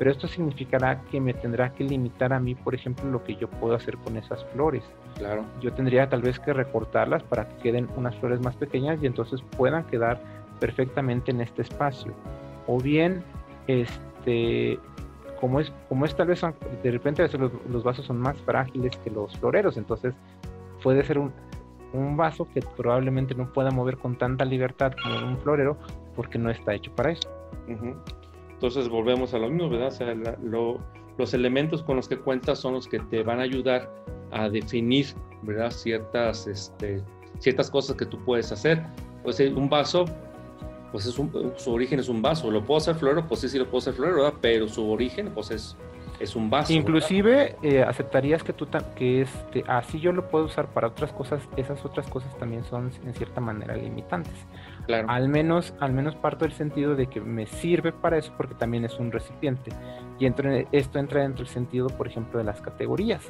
pero 0.01 0.13
esto 0.13 0.27
significará 0.27 1.03
que 1.11 1.21
me 1.21 1.35
tendrá 1.35 1.75
que 1.75 1.85
limitar 1.85 2.33
a 2.33 2.41
mí, 2.41 2.55
por 2.55 2.75
ejemplo, 2.75 3.11
lo 3.11 3.23
que 3.23 3.37
yo 3.37 3.51
puedo 3.51 3.75
hacer 3.75 3.99
con 3.99 4.17
esas 4.17 4.43
flores. 4.47 4.83
Claro. 5.19 5.45
Yo 5.61 5.75
tendría 5.75 6.09
tal 6.09 6.23
vez 6.23 6.41
que 6.41 6.55
recortarlas 6.55 7.23
para 7.23 7.47
que 7.47 7.57
queden 7.57 7.87
unas 7.97 8.17
flores 8.17 8.41
más 8.41 8.57
pequeñas 8.57 8.99
y 9.03 9.07
entonces 9.07 9.43
puedan 9.59 9.85
quedar 9.85 10.19
perfectamente 10.59 11.33
en 11.33 11.43
este 11.43 11.61
espacio. 11.61 12.15
O 12.67 12.81
bien, 12.81 13.23
este, 13.67 14.79
como 15.39 15.61
es, 15.61 15.71
como 15.91 16.07
es 16.07 16.17
tal 16.17 16.29
vez 16.29 16.41
de 16.83 16.91
repente 16.91 17.29
los, 17.37 17.53
los 17.69 17.85
vasos 17.85 18.07
son 18.07 18.21
más 18.21 18.39
frágiles 18.39 18.97
que 19.05 19.11
los 19.11 19.37
floreros, 19.37 19.77
entonces 19.77 20.15
puede 20.83 21.05
ser 21.05 21.19
un, 21.19 21.31
un 21.93 22.17
vaso 22.17 22.49
que 22.55 22.63
probablemente 22.63 23.35
no 23.35 23.53
pueda 23.53 23.71
mover 23.71 23.99
con 23.99 24.17
tanta 24.17 24.47
libertad 24.47 24.93
como 25.03 25.29
un 25.29 25.37
florero 25.41 25.77
porque 26.17 26.39
no 26.39 26.49
está 26.49 26.73
hecho 26.73 26.91
para 26.95 27.11
eso. 27.11 27.29
Entonces 28.61 28.91
volvemos 28.91 29.33
a 29.33 29.39
lo 29.39 29.49
mismo, 29.49 29.71
¿verdad? 29.71 29.89
O 29.89 29.91
sea, 29.91 30.15
los 31.17 31.33
elementos 31.33 31.83
con 31.83 31.97
los 31.97 32.07
que 32.07 32.19
cuentas 32.19 32.59
son 32.59 32.75
los 32.75 32.87
que 32.87 32.99
te 32.99 33.23
van 33.23 33.41
a 33.41 33.45
ayudar 33.45 33.91
a 34.33 34.51
definir, 34.51 35.07
¿verdad? 35.41 35.71
Ciertas, 35.71 36.47
este, 36.47 37.03
ciertas 37.39 37.71
cosas 37.71 37.97
que 37.97 38.05
tú 38.05 38.23
puedes 38.23 38.53
hacer. 38.53 38.85
Pues 39.23 39.41
un 39.41 39.71
vaso, 39.71 40.05
pues 40.93 41.07
es 41.07 41.15
su 41.15 41.73
origen 41.73 42.01
es 42.01 42.11
un 42.11 42.21
vaso. 42.21 42.51
¿Lo 42.51 42.63
puedo 42.63 42.77
hacer 42.77 42.97
florero? 42.97 43.27
Pues 43.27 43.41
sí, 43.41 43.49
sí 43.49 43.59
lo 43.59 43.65
puedo 43.65 43.79
hacer 43.79 43.95
florero, 43.95 44.25
¿verdad? 44.25 44.39
Pero 44.43 44.69
su 44.69 44.91
origen, 44.91 45.31
pues 45.31 45.51
es, 45.53 45.75
es 46.19 46.37
un 46.37 46.51
vaso. 46.51 46.71
Inclusive 46.71 47.57
eh, 47.63 47.83
aceptarías 47.83 48.43
que 48.43 48.53
tú 48.53 48.69
que 48.95 49.23
este, 49.23 49.65
así 49.69 50.01
yo 50.01 50.13
lo 50.13 50.29
puedo 50.29 50.45
usar 50.45 50.67
para 50.67 50.89
otras 50.89 51.15
cosas, 51.15 51.41
esas 51.57 51.83
otras 51.83 52.07
cosas 52.11 52.37
también 52.37 52.63
son 52.65 52.91
en 53.07 53.15
cierta 53.15 53.41
manera 53.41 53.75
limitantes. 53.75 54.35
Al 54.95 55.29
menos, 55.29 55.75
al 55.81 55.93
menos 55.93 56.15
parto 56.17 56.45
del 56.45 56.53
sentido 56.53 56.95
de 56.95 57.07
que 57.07 57.21
me 57.21 57.47
sirve 57.47 57.93
para 57.93 58.19
eso 58.19 58.33
porque 58.37 58.55
también 58.55 58.85
es 58.85 58.99
un 58.99 59.13
recipiente. 59.13 59.71
Y 60.19 60.27
esto 60.73 60.99
entra 60.99 61.23
dentro 61.23 61.45
del 61.45 61.53
sentido, 61.53 61.89
por 61.89 62.07
ejemplo, 62.07 62.39
de 62.39 62.45
las 62.45 62.61
categorías. 62.61 63.23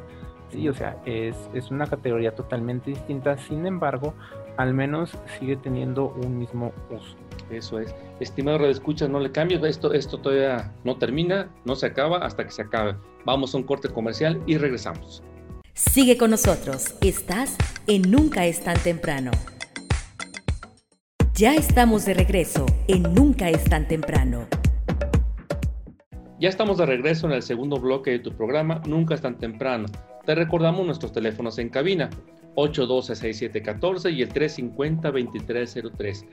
Sí, 0.51 0.69
o 0.69 0.75
sea, 0.75 0.97
es, 1.05 1.37
es 1.55 1.71
una 1.71 1.87
categoría 1.87 2.35
totalmente 2.35 2.91
distinta, 2.91 3.39
sin 3.39 3.67
embargo, 3.67 4.15
al 4.57 4.75
menos 4.75 5.17
sigue 5.39 5.57
teniendo 5.57 6.09
un 6.09 6.39
mismo 6.39 6.73
uso. 6.91 7.17
Eso 7.51 7.79
es. 7.79 7.95
Estimado 8.21 8.59
Radio 8.59 8.71
Escucha, 8.71 9.09
no 9.09 9.21
le 9.21 9.31
cambies, 9.31 9.63
esto, 9.63 9.93
esto 9.93 10.19
todavía 10.19 10.73
no 10.85 10.97
termina, 10.97 11.49
no 11.65 11.77
se 11.77 11.87
acaba 11.87 12.19
hasta 12.19 12.45
que 12.45 12.51
se 12.51 12.63
acabe. 12.63 12.97
Vamos 13.25 13.55
a 13.55 13.59
un 13.59 13.65
corte 13.65 13.89
comercial 13.89 14.41
y 14.47 14.57
regresamos. 14.57 15.23
Sigue 15.75 16.17
con 16.17 16.31
nosotros, 16.31 16.95
estás 17.01 17.57
en 17.87 18.11
Nunca 18.11 18.47
es 18.47 18.63
tan 18.63 18.79
temprano. 18.79 19.31
Ya 21.41 21.55
estamos 21.55 22.05
de 22.05 22.13
regreso 22.13 22.67
en 22.87 23.15
Nunca 23.15 23.49
es 23.49 23.65
tan 23.65 23.89
temprano. 23.89 24.47
Ya 26.39 26.51
estamos 26.51 26.77
de 26.77 26.85
regreso 26.85 27.27
en 27.27 27.33
el 27.33 27.43
segundo 27.43 27.81
bloque 27.81 28.11
de 28.11 28.19
tu 28.19 28.31
programa 28.31 28.83
Nunca 28.87 29.15
es 29.15 29.23
tan 29.23 29.39
temprano. 29.39 29.87
Te 30.27 30.35
recordamos 30.35 30.85
nuestros 30.85 31.15
teléfonos 31.15 31.59
en 31.59 31.71
cabina 31.71 32.11
812-6714 32.57 34.13
y 34.13 34.21
el 34.21 34.29
350-2303. 34.35 36.27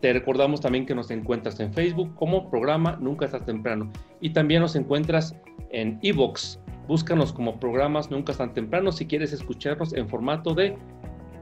Te 0.00 0.12
recordamos 0.12 0.60
también 0.60 0.84
que 0.84 0.96
nos 0.96 1.12
encuentras 1.12 1.60
en 1.60 1.72
Facebook 1.72 2.12
como 2.16 2.50
programa 2.50 2.98
Nunca 3.00 3.26
estás 3.26 3.46
temprano 3.46 3.88
y 4.20 4.30
también 4.30 4.62
nos 4.62 4.74
encuentras 4.74 5.36
en 5.70 6.00
Evox. 6.02 6.58
Búscanos 6.88 7.32
como 7.32 7.60
programas 7.60 8.10
Nunca 8.10 8.32
están 8.32 8.52
temprano 8.52 8.90
si 8.90 9.06
quieres 9.06 9.32
escucharnos 9.32 9.92
en 9.92 10.08
formato 10.08 10.54
de 10.54 10.76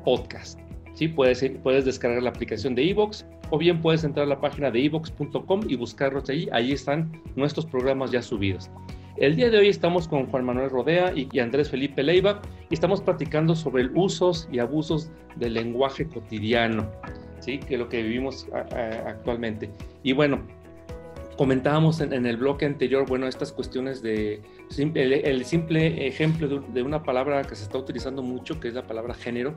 podcast. 0.04 0.60
¿Sí? 0.98 1.06
Puedes, 1.06 1.44
puedes 1.62 1.84
descargar 1.84 2.20
la 2.22 2.30
aplicación 2.30 2.74
de 2.74 2.90
Evox 2.90 3.24
o 3.50 3.58
bien 3.58 3.80
puedes 3.80 4.02
entrar 4.02 4.26
a 4.26 4.28
la 4.28 4.40
página 4.40 4.68
de 4.70 4.84
evox.com 4.84 5.60
y 5.68 5.76
buscarlos 5.76 6.28
allí. 6.28 6.48
Allí 6.50 6.72
están 6.72 7.12
nuestros 7.36 7.66
programas 7.66 8.10
ya 8.10 8.20
subidos. 8.20 8.68
El 9.16 9.36
día 9.36 9.48
de 9.48 9.58
hoy 9.58 9.68
estamos 9.68 10.08
con 10.08 10.26
Juan 10.26 10.44
Manuel 10.44 10.70
Rodea 10.70 11.12
y, 11.14 11.38
Andrés 11.38 11.70
Felipe 11.70 12.02
Leiva 12.02 12.42
y 12.68 12.74
estamos 12.74 13.00
platicando 13.00 13.54
sobre 13.54 13.84
el 13.84 13.92
usos 13.94 14.48
y 14.50 14.58
abusos 14.58 15.10
del 15.36 15.54
lenguaje 15.54 16.06
cotidiano, 16.06 16.90
¿sí? 17.38 17.58
que 17.58 17.74
es 17.74 17.80
lo 17.80 17.88
que 17.88 18.02
vivimos 18.02 18.48
actualmente. 19.06 19.70
Y 20.02 20.12
bueno, 20.12 20.42
comentábamos 21.38 22.00
en, 22.00 22.12
en, 22.12 22.26
el 22.26 22.36
bloque 22.36 22.66
anterior, 22.66 23.06
bueno, 23.06 23.28
estas 23.28 23.52
cuestiones 23.52 24.02
de 24.02 24.42
el, 24.76 25.12
el 25.12 25.44
simple 25.44 26.08
ejemplo 26.08 26.48
de, 26.48 26.60
de, 26.74 26.82
una 26.82 27.04
palabra 27.04 27.42
que 27.44 27.54
se 27.54 27.62
está 27.62 27.78
utilizando 27.78 28.22
mucho, 28.22 28.58
que 28.58 28.66
es 28.66 28.74
la 28.74 28.88
palabra 28.88 29.14
género, 29.14 29.54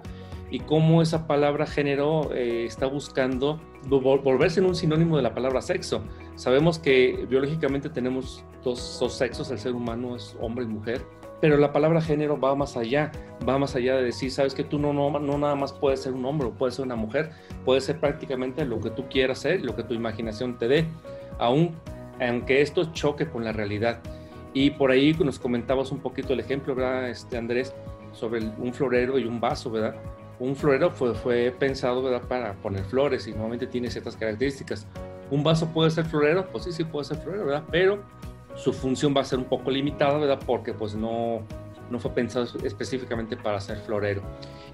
y 0.52 0.60
cómo 0.60 1.02
esa 1.02 1.26
palabra 1.26 1.66
género 1.66 2.32
eh, 2.36 2.66
está 2.66 2.86
buscando 2.86 3.60
volverse 3.88 4.60
en 4.60 4.68
un 4.68 4.76
sinónimo 4.76 5.18
de 5.18 5.24
la 5.24 5.34
palabra 5.34 5.62
sexo. 5.62 6.04
Sabemos 6.36 6.78
que 6.78 7.26
biológicamente 7.28 7.90
tenemos 7.90 8.46
dos, 8.64 8.98
dos 9.00 9.14
sexos, 9.18 9.50
el 9.50 9.58
ser 9.58 9.74
humano 9.74 10.16
es 10.16 10.38
hombre 10.40 10.66
y 10.66 10.68
mujer, 10.68 11.02
pero 11.40 11.58
la 11.58 11.74
palabra 11.74 12.00
género 12.00 12.40
va 12.40 12.54
más 12.54 12.78
allá, 12.78 13.12
va 13.48 13.58
más 13.58 13.76
allá 13.76 13.96
de 13.96 14.04
decir, 14.04 14.30
sabes 14.30 14.54
que 14.54 14.64
tú 14.64 14.78
no, 14.78 14.94
no, 14.94 15.18
no 15.20 15.38
nada 15.40 15.56
más 15.56 15.74
puedes 15.74 16.02
ser 16.02 16.14
un 16.14 16.26
hombre 16.26 16.50
o 16.50 16.52
puedes 16.52 16.76
ser 16.76 16.86
una 16.86 16.96
mujer, 16.96 17.32
puedes 17.66 17.86
ser 17.86 18.00
prácticamente 18.00 18.66
lo 18.66 18.80
que 18.80 18.92
tú 18.92 19.06
quieras 19.10 19.40
ser, 19.40 19.66
lo 19.66 19.76
que 19.76 19.82
tu 19.82 19.96
imaginación 19.96 20.60
te 20.60 20.68
dé, 20.68 20.86
aun, 21.42 21.76
aunque 22.20 22.62
esto 22.62 22.94
choque 22.94 23.28
con 23.28 23.44
la 23.44 23.52
realidad. 23.52 24.00
Y 24.54 24.72
por 24.72 24.92
ahí 24.92 25.14
nos 25.14 25.40
comentabas 25.40 25.92
un 25.92 26.00
poquito 26.00 26.34
el 26.34 26.40
ejemplo, 26.40 26.76
¿verdad, 26.76 27.10
este 27.10 27.38
Andrés? 27.38 27.74
Sobre 28.14 28.42
un 28.42 28.74
florero 28.74 29.18
y 29.18 29.26
un 29.26 29.40
vaso, 29.40 29.72
¿verdad? 29.72 29.96
un 30.42 30.56
florero 30.56 30.90
fue, 30.90 31.52
pensado 31.52 32.02
¿verdad? 32.02 32.24
para 32.28 32.54
poner 32.54 32.84
flores 32.86 33.28
y 33.28 33.32
normalmente 33.32 33.68
tiene 33.68 33.92
ciertas 33.92 34.16
características. 34.16 34.88
¿Un 35.30 35.44
vaso 35.44 35.68
puede 35.68 35.92
ser 35.92 36.06
florero? 36.06 36.48
Pues 36.52 36.64
sí, 36.64 36.72
sí 36.72 36.84
puede 36.84 37.06
ser 37.06 37.18
florero, 37.18 37.46
¿verdad? 37.46 37.64
Pero 37.72 38.00
su 38.56 38.74
función 38.74 39.14
va 39.16 39.22
a 39.22 39.24
ser 39.24 39.38
un 39.38 39.46
poco 39.46 39.70
limitada, 39.70 40.18
¿verdad? 40.18 40.40
Porque 40.46 40.74
pues 40.74 40.96
no, 40.96 41.44
no 41.92 42.00
fue 42.00 42.12
pensado 42.12 42.48
específicamente 42.64 43.38
para 43.38 43.62
ser 43.62 43.78
florero. 43.78 44.24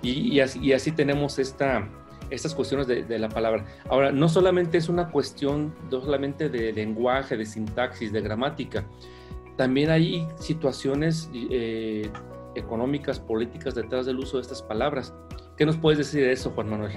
Y 0.01 0.39
así, 0.39 0.91
tenemos 0.93 1.37
esta, 1.37 1.85
estas 2.29 2.53
cuestiones 2.53 2.87
de, 2.87 3.19
la 3.19 3.29
palabra. 3.29 3.65
Ahora, 3.89 4.11
no 4.11 4.29
solamente 4.29 4.77
es 4.77 4.89
una 4.89 5.09
cuestión, 5.09 5.73
no 5.91 6.01
solamente 6.01 6.49
de 6.49 6.73
lenguaje, 6.73 7.37
de 7.37 7.45
sintaxis, 7.45 8.11
de 8.11 8.21
gramática, 8.21 8.85
también 9.55 9.89
hay 9.89 10.27
situaciones 10.37 11.29
eh, 11.33 12.09
económicas, 12.55 13.19
políticas 13.19 13.75
detrás 13.75 14.05
del 14.05 14.19
uso 14.19 14.37
de 14.37 14.41
estas 14.41 14.61
palabras. 14.61 15.15
¿Qué 15.57 15.65
nos 15.65 15.77
puedes 15.77 15.97
decir 15.97 16.23
de 16.23 16.31
eso, 16.31 16.51
Juan 16.51 16.69
Manuel? 16.69 16.91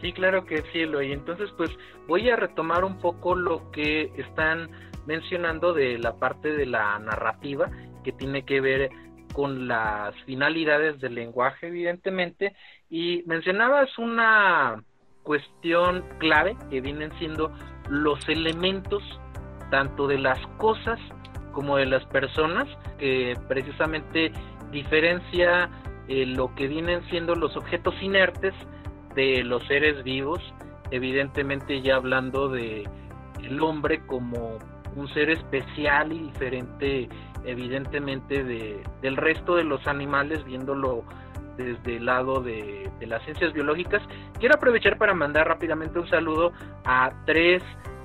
Sí, 0.00 0.12
claro 0.12 0.44
que 0.44 0.62
sí, 0.72 0.80
Eloy. 0.80 1.12
Entonces, 1.12 1.50
pues 1.56 1.70
voy 2.06 2.28
a 2.28 2.36
retomar 2.36 2.84
un 2.84 2.98
poco 2.98 3.34
lo 3.34 3.70
que 3.70 4.12
están 4.16 4.70
mencionando 5.06 5.72
de 5.72 5.98
la 5.98 6.16
parte 6.16 6.52
de 6.52 6.66
la 6.66 6.98
narrativa 6.98 7.70
que 8.04 8.12
tiene 8.12 8.44
que 8.44 8.60
ver 8.60 8.90
con 9.36 9.68
las 9.68 10.14
finalidades 10.24 10.98
del 10.98 11.14
lenguaje, 11.14 11.66
evidentemente. 11.66 12.56
Y 12.88 13.22
mencionabas 13.26 13.98
una 13.98 14.82
cuestión 15.22 16.02
clave 16.18 16.56
que 16.70 16.80
vienen 16.80 17.12
siendo 17.18 17.52
los 17.90 18.18
elementos 18.30 19.02
tanto 19.70 20.08
de 20.08 20.16
las 20.16 20.38
cosas 20.56 20.98
como 21.52 21.76
de 21.76 21.84
las 21.84 22.02
personas, 22.06 22.66
que 22.98 23.34
precisamente 23.46 24.32
diferencia 24.70 25.68
eh, 26.08 26.24
lo 26.24 26.54
que 26.54 26.66
vienen 26.66 27.06
siendo 27.10 27.34
los 27.34 27.54
objetos 27.58 27.94
inertes 28.00 28.54
de 29.14 29.44
los 29.44 29.62
seres 29.66 30.02
vivos, 30.02 30.40
evidentemente 30.90 31.82
ya 31.82 31.96
hablando 31.96 32.48
de 32.48 32.88
el 33.42 33.60
hombre 33.60 34.00
como 34.06 34.58
un 34.94 35.08
ser 35.12 35.28
especial 35.28 36.10
y 36.10 36.20
diferente 36.20 37.08
evidentemente 37.46 38.44
de, 38.44 38.82
del 39.00 39.16
resto 39.16 39.56
de 39.56 39.64
los 39.64 39.86
animales 39.86 40.44
viéndolo 40.44 41.04
desde 41.56 41.96
el 41.96 42.06
lado 42.06 42.40
de, 42.42 42.90
las 43.00 43.22
ciencias 43.24 43.52
biológicas. 43.52 44.02
Quiero 44.38 44.56
aprovechar 44.56 44.98
para 44.98 45.14
mandar 45.14 45.48
rápidamente 45.48 45.98
un 45.98 46.08
saludo 46.08 46.52
a 46.84 47.10
tres 47.24 47.62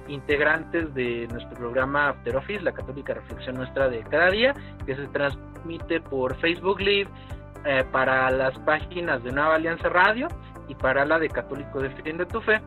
integrantes 0.08 0.94
de 0.94 1.28
nuestro 1.32 1.58
programa 1.58 2.10
After 2.10 2.62
la 2.62 2.72
católica 2.72 3.14
reflexión 3.14 3.56
nuestra 3.56 3.90
de 3.90 4.04
cada 4.04 4.30
día, 4.30 4.54
que 4.86 4.96
se 4.96 5.08
transmite 5.08 6.02
por 6.02 6.36
Facebook 6.38 6.80
Live, 6.80 7.10
eh, 7.64 7.84
para 7.92 8.32
las 8.32 8.58
páginas 8.60 9.24
de 9.24 9.32
Nueva 9.32 9.56
Alianza 9.56 9.88
Radio 9.90 10.28
y 10.68 10.74
para 10.74 11.06
la 11.06 11.20
de 11.20 11.30
Católico 11.30 11.80
Defiende 11.80 12.26
tu 12.26 12.42
Fe. 12.42 12.60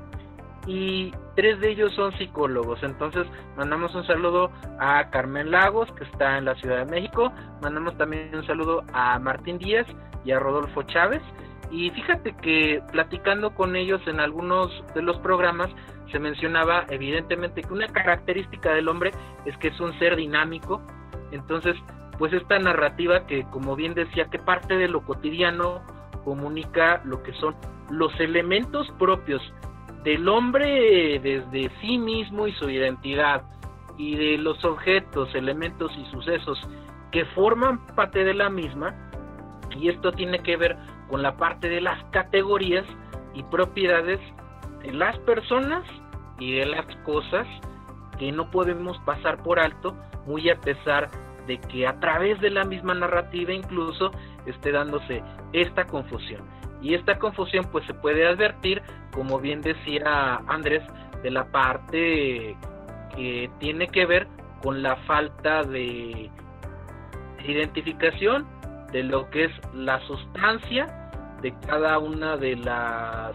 Y 0.66 1.12
tres 1.36 1.60
de 1.60 1.70
ellos 1.70 1.92
son 1.94 2.12
psicólogos. 2.16 2.82
Entonces, 2.82 3.26
mandamos 3.56 3.94
un 3.94 4.06
saludo 4.06 4.50
a 4.78 5.10
Carmen 5.10 5.50
Lagos, 5.50 5.90
que 5.92 6.04
está 6.04 6.38
en 6.38 6.46
la 6.46 6.54
Ciudad 6.56 6.84
de 6.84 6.90
México. 6.90 7.32
Mandamos 7.62 7.96
también 7.98 8.34
un 8.34 8.46
saludo 8.46 8.82
a 8.92 9.18
Martín 9.18 9.58
Díaz 9.58 9.86
y 10.24 10.32
a 10.32 10.38
Rodolfo 10.38 10.82
Chávez. 10.84 11.22
Y 11.70 11.90
fíjate 11.90 12.34
que 12.36 12.82
platicando 12.92 13.54
con 13.54 13.76
ellos 13.76 14.00
en 14.06 14.20
algunos 14.20 14.70
de 14.94 15.02
los 15.02 15.18
programas, 15.18 15.70
se 16.12 16.18
mencionaba 16.18 16.84
evidentemente 16.88 17.62
que 17.62 17.72
una 17.72 17.88
característica 17.88 18.72
del 18.72 18.88
hombre 18.88 19.10
es 19.44 19.56
que 19.58 19.68
es 19.68 19.80
un 19.80 19.98
ser 19.98 20.16
dinámico. 20.16 20.80
Entonces, 21.32 21.74
pues 22.18 22.32
esta 22.32 22.58
narrativa 22.58 23.26
que, 23.26 23.44
como 23.50 23.74
bien 23.76 23.94
decía, 23.94 24.26
que 24.26 24.38
parte 24.38 24.76
de 24.76 24.88
lo 24.88 25.04
cotidiano 25.04 25.82
comunica 26.24 27.02
lo 27.04 27.22
que 27.22 27.32
son 27.34 27.54
los 27.90 28.18
elementos 28.20 28.88
propios 28.98 29.42
del 30.04 30.28
hombre 30.28 31.18
desde 31.18 31.70
sí 31.80 31.98
mismo 31.98 32.46
y 32.46 32.52
su 32.52 32.68
identidad 32.68 33.42
y 33.96 34.16
de 34.16 34.38
los 34.38 34.62
objetos, 34.64 35.34
elementos 35.34 35.90
y 35.96 36.04
sucesos 36.10 36.60
que 37.10 37.24
forman 37.26 37.86
parte 37.94 38.22
de 38.22 38.34
la 38.34 38.50
misma 38.50 38.94
y 39.76 39.88
esto 39.88 40.12
tiene 40.12 40.40
que 40.40 40.56
ver 40.56 40.76
con 41.08 41.22
la 41.22 41.36
parte 41.36 41.68
de 41.68 41.80
las 41.80 42.04
categorías 42.10 42.84
y 43.34 43.42
propiedades 43.44 44.20
de 44.82 44.92
las 44.92 45.18
personas 45.20 45.84
y 46.38 46.52
de 46.52 46.66
las 46.66 46.86
cosas 47.04 47.46
que 48.18 48.30
no 48.30 48.50
podemos 48.50 48.98
pasar 49.06 49.42
por 49.42 49.58
alto 49.58 49.96
muy 50.26 50.50
a 50.50 50.60
pesar 50.60 51.08
de 51.46 51.58
que 51.60 51.86
a 51.86 51.98
través 52.00 52.40
de 52.40 52.50
la 52.50 52.64
misma 52.64 52.94
narrativa 52.94 53.52
incluso 53.52 54.10
esté 54.46 54.72
dándose 54.72 55.22
esta 55.52 55.86
confusión. 55.86 56.42
Y 56.84 56.94
esta 56.94 57.18
confusión 57.18 57.64
pues 57.72 57.86
se 57.86 57.94
puede 57.94 58.26
advertir, 58.26 58.82
como 59.10 59.40
bien 59.40 59.62
decía 59.62 60.36
Andrés, 60.46 60.82
de 61.22 61.30
la 61.30 61.46
parte 61.46 62.54
que 63.16 63.50
tiene 63.58 63.88
que 63.88 64.04
ver 64.04 64.28
con 64.62 64.82
la 64.82 64.96
falta 65.06 65.62
de 65.62 66.30
identificación 67.42 68.46
de 68.92 69.02
lo 69.02 69.30
que 69.30 69.44
es 69.44 69.52
la 69.72 69.98
sustancia 70.00 71.10
de 71.40 71.54
cada 71.66 71.98
una 71.98 72.36
de 72.36 72.56
las 72.56 73.34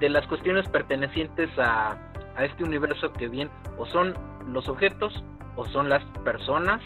de, 0.00 0.08
las 0.08 0.26
cuestiones 0.26 0.68
pertenecientes 0.68 1.48
a, 1.56 1.96
a 2.36 2.44
este 2.44 2.64
universo 2.64 3.12
que 3.12 3.28
bien 3.28 3.48
o 3.78 3.86
son 3.86 4.12
los 4.48 4.68
objetos 4.68 5.24
o 5.54 5.64
son 5.66 5.88
las 5.88 6.02
personas 6.24 6.82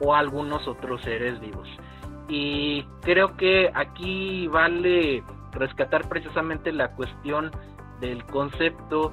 o 0.00 0.14
algunos 0.14 0.66
otros 0.66 1.02
seres 1.02 1.38
vivos. 1.40 1.68
Y 2.28 2.82
creo 3.02 3.36
que 3.36 3.70
aquí 3.74 4.48
vale 4.48 5.22
rescatar 5.52 6.08
precisamente 6.08 6.72
la 6.72 6.92
cuestión 6.92 7.50
del 8.00 8.24
concepto 8.24 9.12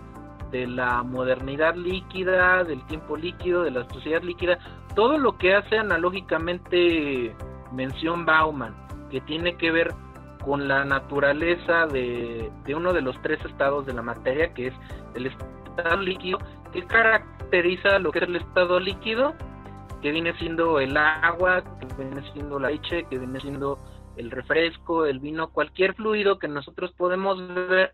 de 0.52 0.68
la 0.68 1.04
modernidad 1.04 1.76
líquida, 1.76 2.64
del 2.64 2.86
tiempo 2.88 3.16
líquido, 3.16 3.64
de 3.64 3.72
la 3.72 3.88
sociedad 3.90 4.22
líquida, 4.22 4.58
todo 4.96 5.18
lo 5.18 5.38
que 5.38 5.56
hace 5.56 5.78
analógicamente 5.78 7.34
mención 7.72 8.26
Bauman, 8.26 8.76
que 9.10 9.22
tiene 9.22 9.56
que 9.56 9.72
ver 9.72 9.94
con 10.44 10.68
la 10.68 10.84
naturaleza 10.84 11.86
de, 11.88 12.52
de 12.66 12.76
uno 12.76 12.92
de 12.94 13.02
los 13.02 13.20
tres 13.22 13.40
estados 13.46 13.86
de 13.86 13.94
la 13.94 14.02
materia, 14.02 14.54
que 14.54 14.68
es 14.68 14.74
el 15.16 15.28
estado 15.28 16.02
líquido, 16.02 16.40
que 16.74 16.84
caracteriza 16.84 18.00
lo 18.00 18.12
que 18.12 18.20
es 18.20 18.26
el 18.26 18.36
estado 18.38 18.80
líquido, 18.80 19.34
que 20.02 20.12
viene 20.12 20.34
siendo 20.38 20.80
el 20.80 20.98
agua, 20.98 21.64
que 21.80 22.04
viene 22.04 22.32
siendo 22.34 22.60
la 22.60 22.70
leche, 22.70 23.06
que 23.10 23.18
viene 23.18 23.40
siendo 23.40 23.78
el 24.18 24.32
refresco, 24.32 25.06
el 25.06 25.20
vino, 25.20 25.52
cualquier 25.52 25.94
fluido 25.94 26.40
que 26.40 26.48
nosotros 26.48 26.92
podemos 26.94 27.48
ver 27.70 27.94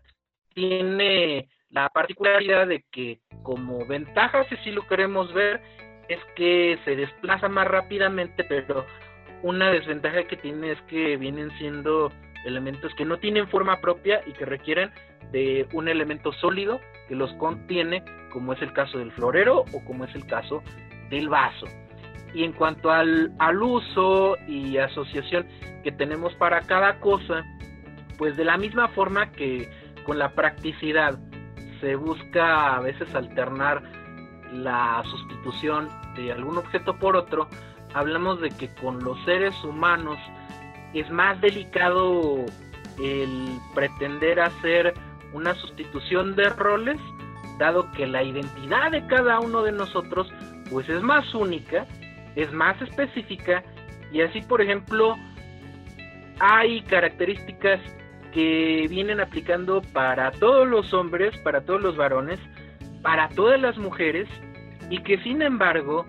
tiene 0.54 1.48
la 1.70 1.88
particularidad 1.90 2.66
de 2.66 2.84
que 2.90 3.20
como 3.42 3.86
ventaja, 3.86 4.44
si 4.48 4.56
sí 4.58 4.70
lo 4.70 4.86
queremos 4.86 5.32
ver, 5.32 5.60
es 6.08 6.18
que 6.34 6.78
se 6.84 6.96
desplaza 6.96 7.48
más 7.48 7.68
rápidamente, 7.68 8.44
pero 8.44 8.86
una 9.42 9.70
desventaja 9.70 10.24
que 10.24 10.36
tiene 10.36 10.72
es 10.72 10.82
que 10.82 11.16
vienen 11.16 11.50
siendo 11.58 12.10
elementos 12.44 12.92
que 12.94 13.04
no 13.04 13.18
tienen 13.18 13.48
forma 13.48 13.80
propia 13.80 14.22
y 14.26 14.32
que 14.32 14.46
requieren 14.46 14.90
de 15.32 15.68
un 15.72 15.88
elemento 15.88 16.32
sólido 16.32 16.80
que 17.08 17.14
los 17.14 17.32
contiene, 17.34 18.02
como 18.32 18.54
es 18.54 18.62
el 18.62 18.72
caso 18.72 18.98
del 18.98 19.12
florero 19.12 19.64
o 19.72 19.84
como 19.84 20.04
es 20.04 20.14
el 20.14 20.26
caso 20.26 20.62
del 21.10 21.28
vaso. 21.28 21.66
Y 22.34 22.44
en 22.44 22.52
cuanto 22.52 22.90
al, 22.90 23.32
al 23.38 23.62
uso 23.62 24.36
y 24.46 24.76
asociación 24.78 25.46
que 25.82 25.92
tenemos 25.92 26.34
para 26.34 26.60
cada 26.62 27.00
cosa, 27.00 27.44
pues 28.18 28.36
de 28.36 28.44
la 28.44 28.56
misma 28.56 28.88
forma 28.88 29.32
que 29.32 29.70
con 30.04 30.18
la 30.18 30.30
practicidad 30.30 31.18
se 31.80 31.96
busca 31.96 32.76
a 32.76 32.80
veces 32.80 33.14
alternar 33.14 33.82
la 34.52 35.02
sustitución 35.04 35.88
de 36.16 36.32
algún 36.32 36.58
objeto 36.58 36.98
por 36.98 37.16
otro, 37.16 37.48
hablamos 37.94 38.40
de 38.40 38.50
que 38.50 38.68
con 38.74 39.02
los 39.04 39.22
seres 39.24 39.54
humanos 39.64 40.18
es 40.94 41.10
más 41.10 41.40
delicado 41.40 42.44
el 43.02 43.58
pretender 43.74 44.40
hacer 44.40 44.94
una 45.32 45.54
sustitución 45.54 46.34
de 46.34 46.48
roles, 46.50 46.98
dado 47.58 47.90
que 47.92 48.06
la 48.06 48.22
identidad 48.22 48.90
de 48.90 49.06
cada 49.06 49.40
uno 49.40 49.62
de 49.62 49.72
nosotros 49.72 50.32
pues 50.70 50.88
es 50.88 51.02
más 51.02 51.34
única, 51.34 51.86
es 52.38 52.52
más 52.52 52.80
específica 52.80 53.64
y 54.12 54.22
así 54.22 54.40
por 54.42 54.62
ejemplo 54.62 55.16
hay 56.38 56.82
características 56.82 57.80
que 58.32 58.86
vienen 58.88 59.20
aplicando 59.20 59.82
para 59.92 60.30
todos 60.30 60.68
los 60.68 60.94
hombres, 60.94 61.36
para 61.38 61.62
todos 61.62 61.82
los 61.82 61.96
varones, 61.96 62.38
para 63.02 63.28
todas 63.30 63.60
las 63.60 63.76
mujeres 63.76 64.28
y 64.88 65.02
que 65.02 65.18
sin 65.24 65.42
embargo 65.42 66.06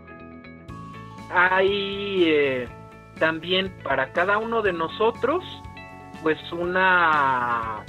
hay 1.32 2.26
eh, 2.28 2.68
también 3.18 3.74
para 3.84 4.14
cada 4.14 4.38
uno 4.38 4.62
de 4.62 4.74
nosotros 4.74 5.44
pues 6.22 6.38
una 6.52 7.84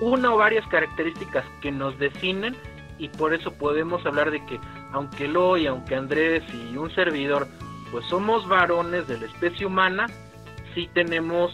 una 0.00 0.32
o 0.32 0.36
varias 0.36 0.66
características 0.68 1.44
que 1.60 1.72
nos 1.72 1.98
definen 1.98 2.54
y 2.98 3.08
por 3.08 3.34
eso 3.34 3.52
podemos 3.52 4.06
hablar 4.06 4.30
de 4.30 4.44
que 4.46 4.60
aunque 4.94 5.24
Eloy, 5.24 5.66
aunque 5.66 5.96
Andrés 5.96 6.42
y 6.54 6.76
un 6.76 6.90
servidor 6.94 7.48
pues 7.90 8.06
somos 8.06 8.48
varones 8.48 9.06
de 9.06 9.18
la 9.18 9.26
especie 9.26 9.66
humana, 9.66 10.06
sí 10.74 10.88
tenemos 10.94 11.52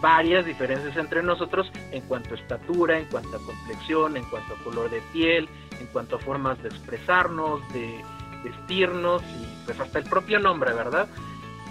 varias 0.00 0.44
diferencias 0.44 0.96
entre 0.96 1.22
nosotros 1.22 1.70
en 1.92 2.02
cuanto 2.02 2.34
a 2.34 2.38
estatura, 2.38 2.98
en 2.98 3.06
cuanto 3.06 3.36
a 3.36 3.40
complexión, 3.40 4.16
en 4.16 4.24
cuanto 4.24 4.54
a 4.54 4.58
color 4.64 4.90
de 4.90 5.00
piel, 5.12 5.48
en 5.80 5.86
cuanto 5.86 6.16
a 6.16 6.18
formas 6.18 6.62
de 6.62 6.68
expresarnos, 6.68 7.60
de 7.72 8.02
vestirnos 8.42 9.22
y 9.22 9.64
pues 9.64 9.80
hasta 9.80 9.98
el 10.00 10.04
propio 10.04 10.38
nombre, 10.38 10.74
¿verdad? 10.74 11.08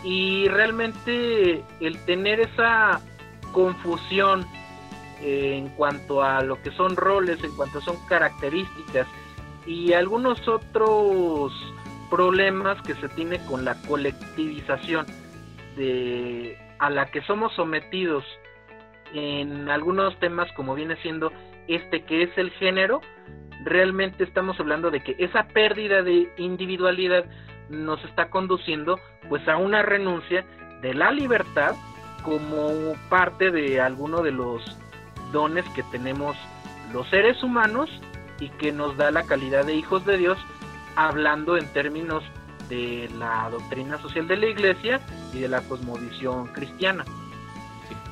Y 0.03 0.47
realmente 0.47 1.63
el 1.79 2.03
tener 2.05 2.39
esa 2.39 2.99
confusión 3.51 4.45
eh, 5.21 5.55
en 5.55 5.69
cuanto 5.69 6.23
a 6.23 6.41
lo 6.41 6.61
que 6.61 6.71
son 6.71 6.95
roles, 6.95 7.43
en 7.43 7.55
cuanto 7.55 7.79
son 7.81 7.95
características 8.07 9.07
y 9.65 9.93
algunos 9.93 10.47
otros 10.47 11.53
problemas 12.09 12.81
que 12.83 12.95
se 12.95 13.09
tiene 13.09 13.39
con 13.45 13.65
la 13.65 13.75
colectivización 13.81 15.05
de 15.75 16.57
a 16.79 16.89
la 16.89 17.05
que 17.07 17.21
somos 17.21 17.53
sometidos 17.53 18.23
en 19.13 19.69
algunos 19.69 20.19
temas 20.19 20.51
como 20.53 20.75
viene 20.75 20.95
siendo 20.97 21.31
este 21.67 22.03
que 22.03 22.23
es 22.23 22.37
el 22.37 22.51
género, 22.51 23.01
realmente 23.63 24.23
estamos 24.23 24.59
hablando 24.59 24.91
de 24.91 25.01
que 25.01 25.15
esa 25.17 25.47
pérdida 25.47 26.03
de 26.03 26.31
individualidad 26.37 27.25
nos 27.69 28.03
está 28.03 28.29
conduciendo 28.29 28.99
pues 29.29 29.47
a 29.47 29.57
una 29.57 29.81
renuncia 29.81 30.45
de 30.81 30.93
la 30.93 31.11
libertad 31.11 31.75
como 32.23 32.93
parte 33.09 33.51
de 33.51 33.79
alguno 33.79 34.21
de 34.21 34.31
los 34.31 34.77
dones 35.31 35.65
que 35.75 35.83
tenemos 35.83 36.35
los 36.91 37.07
seres 37.09 37.41
humanos 37.43 37.89
y 38.39 38.49
que 38.49 38.71
nos 38.71 38.97
da 38.97 39.11
la 39.11 39.23
calidad 39.23 39.65
de 39.65 39.75
hijos 39.75 40.05
de 40.05 40.17
Dios 40.17 40.37
hablando 40.95 41.57
en 41.57 41.67
términos 41.73 42.23
de 42.69 43.09
la 43.17 43.49
doctrina 43.49 43.97
social 43.99 44.27
de 44.27 44.37
la 44.37 44.45
iglesia 44.47 44.99
y 45.33 45.39
de 45.39 45.47
la 45.47 45.61
cosmovisión 45.61 46.47
cristiana. 46.47 47.05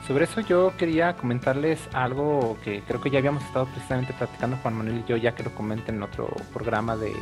Sobre 0.07 0.25
eso 0.25 0.41
yo 0.41 0.73
quería 0.77 1.15
comentarles 1.15 1.87
algo 1.93 2.57
que 2.63 2.81
creo 2.81 2.99
que 2.99 3.11
ya 3.11 3.19
habíamos 3.19 3.43
estado 3.43 3.67
precisamente 3.67 4.13
platicando 4.13 4.57
Juan 4.57 4.73
Manuel 4.73 5.03
y 5.05 5.09
yo, 5.09 5.15
ya 5.15 5.35
que 5.35 5.43
lo 5.43 5.51
comenté 5.51 5.91
en 5.91 6.01
otro 6.01 6.27
programa 6.51 6.97
de, 6.97 7.13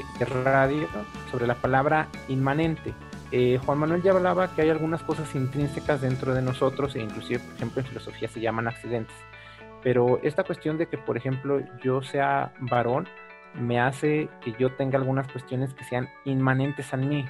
radio, 0.44 0.88
sobre 1.30 1.46
la 1.46 1.56
palabra 1.56 2.08
inmanente. 2.30 2.94
Eh, 3.32 3.60
Juan 3.64 3.80
Manuel 3.80 4.02
ya 4.02 4.12
hablaba 4.12 4.56
que 4.56 4.62
hay 4.62 4.70
algunas 4.70 5.04
cosas 5.04 5.36
intrínsecas 5.36 6.02
dentro 6.02 6.34
de 6.34 6.42
nosotros 6.42 6.96
e 6.96 7.02
inclusive, 7.02 7.40
por 7.40 7.56
ejemplo, 7.56 7.82
en 7.82 7.88
filosofía 7.88 8.28
se 8.28 8.40
llaman 8.40 8.68
accidentes. 8.68 9.16
Pero 9.84 10.20
esta 10.24 10.44
cuestión 10.44 10.78
de 10.78 10.88
que, 10.88 10.98
por 10.98 11.18
ejemplo, 11.18 11.62
yo 11.82 12.02
sea 12.02 12.54
varón, 12.60 13.08
me 13.54 13.80
hace 13.80 14.30
que 14.42 14.54
yo 14.60 14.74
tenga 14.76 14.98
algunas 14.98 15.32
cuestiones 15.32 15.74
que 15.74 15.84
sean 15.84 16.10
inmanentes 16.26 16.94
a 16.94 16.98
mí. 16.98 17.26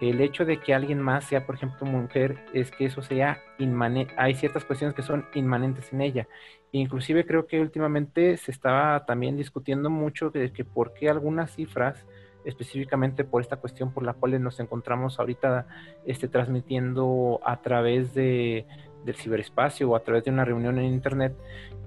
El 0.00 0.20
hecho 0.22 0.46
de 0.46 0.58
que 0.58 0.72
alguien 0.72 1.00
más 1.00 1.24
sea, 1.24 1.44
por 1.44 1.56
ejemplo, 1.56 1.86
mujer, 1.86 2.38
es 2.54 2.70
que 2.70 2.86
eso 2.86 3.02
sea 3.02 3.42
inmanente. 3.58 4.14
Hay 4.16 4.34
ciertas 4.34 4.64
cuestiones 4.64 4.96
que 4.96 5.02
son 5.02 5.26
inmanentes 5.34 5.92
en 5.92 6.00
ella. 6.00 6.26
Inclusive 6.72 7.26
creo 7.26 7.46
que 7.46 7.60
últimamente 7.60 8.36
se 8.38 8.50
estaba 8.50 9.04
también 9.04 9.36
discutiendo 9.36 9.90
mucho 9.90 10.30
de 10.30 10.52
que 10.52 10.64
por 10.64 10.94
qué 10.94 11.10
algunas 11.10 11.50
cifras, 11.54 12.06
específicamente 12.44 13.24
por 13.24 13.42
esta 13.42 13.56
cuestión 13.56 13.92
por 13.92 14.04
la 14.04 14.14
cual 14.14 14.42
nos 14.42 14.58
encontramos 14.60 15.18
ahorita 15.18 15.66
este, 16.06 16.28
transmitiendo 16.28 17.40
a 17.44 17.60
través 17.60 18.14
de, 18.14 18.66
del 19.04 19.16
ciberespacio 19.16 19.90
o 19.90 19.96
a 19.96 20.02
través 20.02 20.24
de 20.24 20.30
una 20.30 20.44
reunión 20.44 20.78
en 20.78 20.86
internet, 20.86 21.34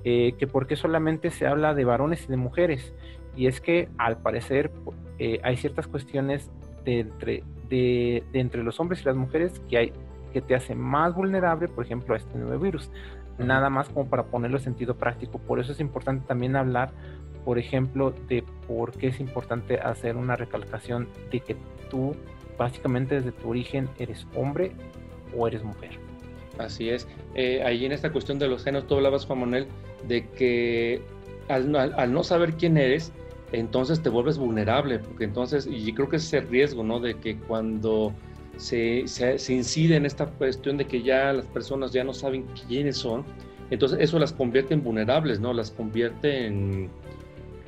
eh, 0.03 0.33
que 0.37 0.47
por 0.47 0.67
qué 0.67 0.75
solamente 0.75 1.31
se 1.31 1.47
habla 1.47 1.73
de 1.73 1.85
varones 1.85 2.25
y 2.25 2.27
de 2.27 2.37
mujeres. 2.37 2.93
Y 3.35 3.47
es 3.47 3.61
que 3.61 3.89
al 3.97 4.17
parecer 4.17 4.71
eh, 5.19 5.39
hay 5.43 5.57
ciertas 5.57 5.87
cuestiones 5.87 6.51
de 6.85 6.99
entre, 6.99 7.43
de, 7.69 8.23
entre 8.33 8.63
los 8.63 8.79
hombres 8.79 9.01
y 9.01 9.05
las 9.05 9.15
mujeres 9.15 9.61
que, 9.69 9.77
hay, 9.77 9.93
que 10.33 10.41
te 10.41 10.55
hacen 10.55 10.79
más 10.79 11.15
vulnerable, 11.15 11.67
por 11.67 11.85
ejemplo, 11.85 12.13
a 12.13 12.17
este 12.17 12.37
nuevo 12.37 12.61
virus. 12.61 12.91
Nada 13.37 13.69
más 13.69 13.89
como 13.89 14.09
para 14.09 14.23
ponerlo 14.25 14.57
en 14.57 14.63
sentido 14.63 14.95
práctico. 14.95 15.39
Por 15.39 15.59
eso 15.59 15.71
es 15.71 15.79
importante 15.79 16.27
también 16.27 16.55
hablar, 16.55 16.91
por 17.45 17.57
ejemplo, 17.57 18.13
de 18.27 18.43
por 18.67 18.91
qué 18.91 19.07
es 19.07 19.19
importante 19.19 19.79
hacer 19.79 20.17
una 20.17 20.35
recalcación 20.35 21.07
de 21.31 21.39
que 21.39 21.55
tú 21.89 22.15
básicamente 22.57 23.15
desde 23.15 23.31
tu 23.31 23.49
origen 23.49 23.89
eres 23.97 24.27
hombre 24.35 24.73
o 25.35 25.47
eres 25.47 25.63
mujer. 25.63 26.02
Así 26.57 26.89
es. 26.89 27.07
Eh, 27.35 27.63
ahí 27.65 27.85
en 27.85 27.91
esta 27.91 28.11
cuestión 28.11 28.39
de 28.39 28.47
los 28.47 28.63
géneros, 28.63 28.87
tú 28.87 28.95
hablabas, 28.95 29.25
Juan 29.25 29.39
Manuel, 29.39 29.67
de 30.07 30.27
que 30.29 31.01
al, 31.47 32.13
no 32.13 32.23
saber 32.23 32.53
quién 32.53 32.77
eres, 32.77 33.11
entonces 33.51 34.01
te 34.01 34.09
vuelves 34.09 34.37
vulnerable, 34.37 34.99
porque 34.99 35.25
entonces, 35.25 35.67
y 35.69 35.91
creo 35.93 36.09
que 36.09 36.17
es 36.17 36.25
ese 36.25 36.41
riesgo, 36.41 36.83
¿no? 36.83 36.99
De 36.99 37.15
que 37.15 37.37
cuando 37.37 38.13
se, 38.57 39.07
se, 39.07 39.53
incide 39.53 39.95
en 39.95 40.05
esta 40.05 40.27
cuestión 40.27 40.77
de 40.77 40.85
que 40.85 41.01
ya 41.01 41.33
las 41.33 41.45
personas 41.45 41.91
ya 41.91 42.03
no 42.03 42.13
saben 42.13 42.45
quiénes 42.67 42.97
son, 42.97 43.23
entonces 43.69 43.99
eso 44.01 44.19
las 44.19 44.33
convierte 44.33 44.73
en 44.73 44.83
vulnerables, 44.83 45.39
¿no? 45.39 45.53
Las 45.53 45.71
convierte 45.71 46.47
en 46.47 46.89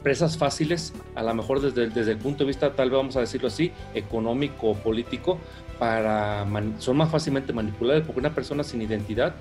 presas 0.03 0.37
fáciles, 0.37 0.93
a 1.15 1.23
lo 1.23 1.33
mejor 1.33 1.61
desde, 1.61 1.89
desde 1.89 2.11
el 2.11 2.17
punto 2.17 2.43
de 2.43 2.49
vista, 2.49 2.73
tal 2.73 2.91
vez 2.91 2.97
vamos 2.97 3.17
a 3.17 3.21
decirlo 3.21 3.47
así, 3.47 3.71
económico 3.95 4.69
o 4.69 4.75
político, 4.75 5.39
para 5.79 6.45
son 6.79 6.97
más 6.97 7.11
fácilmente 7.11 7.53
manipulables, 7.53 8.05
porque 8.05 8.19
una 8.19 8.33
persona 8.33 8.63
sin 8.63 8.81
identidad 8.81 9.35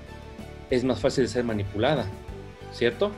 es 0.69 0.83
más 0.83 0.99
fácil 0.99 1.25
de 1.25 1.29
ser 1.29 1.43
manipulada, 1.43 2.05
¿cierto? 2.71 3.11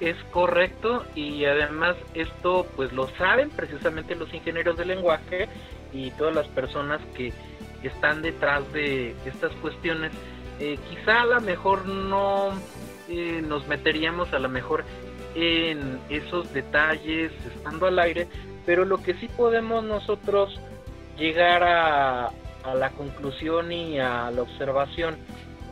es 0.00 0.16
correcto 0.30 1.04
y 1.14 1.44
además 1.44 1.96
esto 2.14 2.66
pues 2.74 2.92
lo 2.92 3.08
saben 3.16 3.50
precisamente 3.50 4.14
los 4.14 4.32
ingenieros 4.32 4.76
de 4.76 4.86
lenguaje 4.86 5.48
y 5.92 6.10
todas 6.12 6.34
las 6.34 6.48
personas 6.48 7.00
que 7.14 7.32
están 7.82 8.22
detrás 8.22 8.70
de 8.72 9.14
estas 9.26 9.52
cuestiones. 9.56 10.12
Eh, 10.58 10.78
quizá 10.88 11.22
a 11.22 11.26
lo 11.26 11.40
mejor 11.40 11.86
no 11.86 12.50
eh, 13.08 13.42
nos 13.46 13.66
meteríamos 13.68 14.32
a 14.32 14.38
lo 14.38 14.48
mejor 14.48 14.84
en 15.34 16.00
esos 16.08 16.52
detalles 16.52 17.32
estando 17.54 17.86
al 17.86 17.98
aire, 17.98 18.26
pero 18.66 18.84
lo 18.84 19.02
que 19.02 19.14
sí 19.14 19.28
podemos 19.28 19.84
nosotros 19.84 20.58
llegar 21.16 21.62
a, 21.62 22.26
a 22.64 22.74
la 22.74 22.90
conclusión 22.90 23.72
y 23.72 23.98
a 23.98 24.30
la 24.30 24.42
observación 24.42 25.16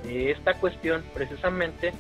de 0.05 0.31
esta 0.31 0.55
cuestión 0.55 1.05
precisamente 1.15 1.93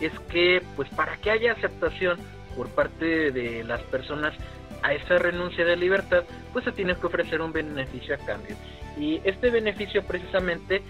es 0.00 0.12
que 0.28 0.62
pues 0.76 0.88
para 0.90 1.16
que 1.18 1.30
haya 1.30 1.52
aceptación 1.52 2.18
por 2.56 2.68
parte 2.70 3.30
de 3.30 3.64
las 3.64 3.80
personas 3.82 4.34
a 4.82 4.92
esa 4.92 5.16
renuncia 5.16 5.64
de 5.64 5.76
libertad, 5.76 6.24
pues 6.52 6.64
se 6.64 6.72
tiene 6.72 6.94
que 6.94 7.06
ofrecer 7.06 7.40
un 7.40 7.52
beneficio 7.52 8.14
a 8.14 8.18
cambio. 8.18 8.54
Y 8.98 9.20
este 9.24 9.50
beneficio 9.50 10.04
precisamente 10.04 10.82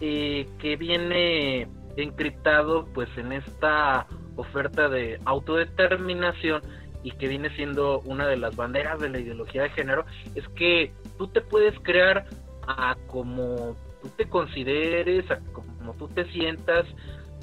eh, 0.00 0.46
que 0.58 0.76
viene 0.76 1.66
encriptado 1.96 2.86
pues 2.94 3.08
en 3.16 3.32
esta 3.32 4.06
oferta 4.36 4.88
de 4.88 5.20
autodeterminación 5.24 6.62
y 7.02 7.10
que 7.12 7.28
viene 7.28 7.50
siendo 7.56 8.00
una 8.00 8.26
de 8.26 8.36
las 8.36 8.54
banderas 8.54 9.00
de 9.00 9.08
la 9.08 9.18
ideología 9.18 9.62
de 9.62 9.70
género, 9.70 10.06
es 10.34 10.46
que 10.50 10.92
tú 11.20 11.28
te 11.28 11.42
puedes 11.42 11.78
crear 11.80 12.24
a 12.66 12.96
como 13.08 13.76
tú 14.00 14.08
te 14.16 14.26
consideres, 14.26 15.30
a 15.30 15.38
como 15.52 15.92
tú 15.98 16.08
te 16.08 16.24
sientas, 16.32 16.86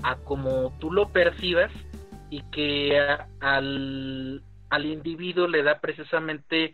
a 0.01 0.15
como 0.15 0.73
tú 0.79 0.91
lo 0.91 1.09
percibas 1.09 1.71
y 2.31 2.41
que 2.49 2.99
al, 3.39 4.41
al 4.71 4.85
individuo 4.87 5.47
le 5.47 5.61
da 5.61 5.79
precisamente 5.79 6.73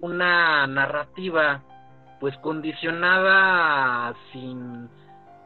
una 0.00 0.66
narrativa 0.66 1.62
pues 2.20 2.36
condicionada 2.42 4.14
sin 4.30 4.90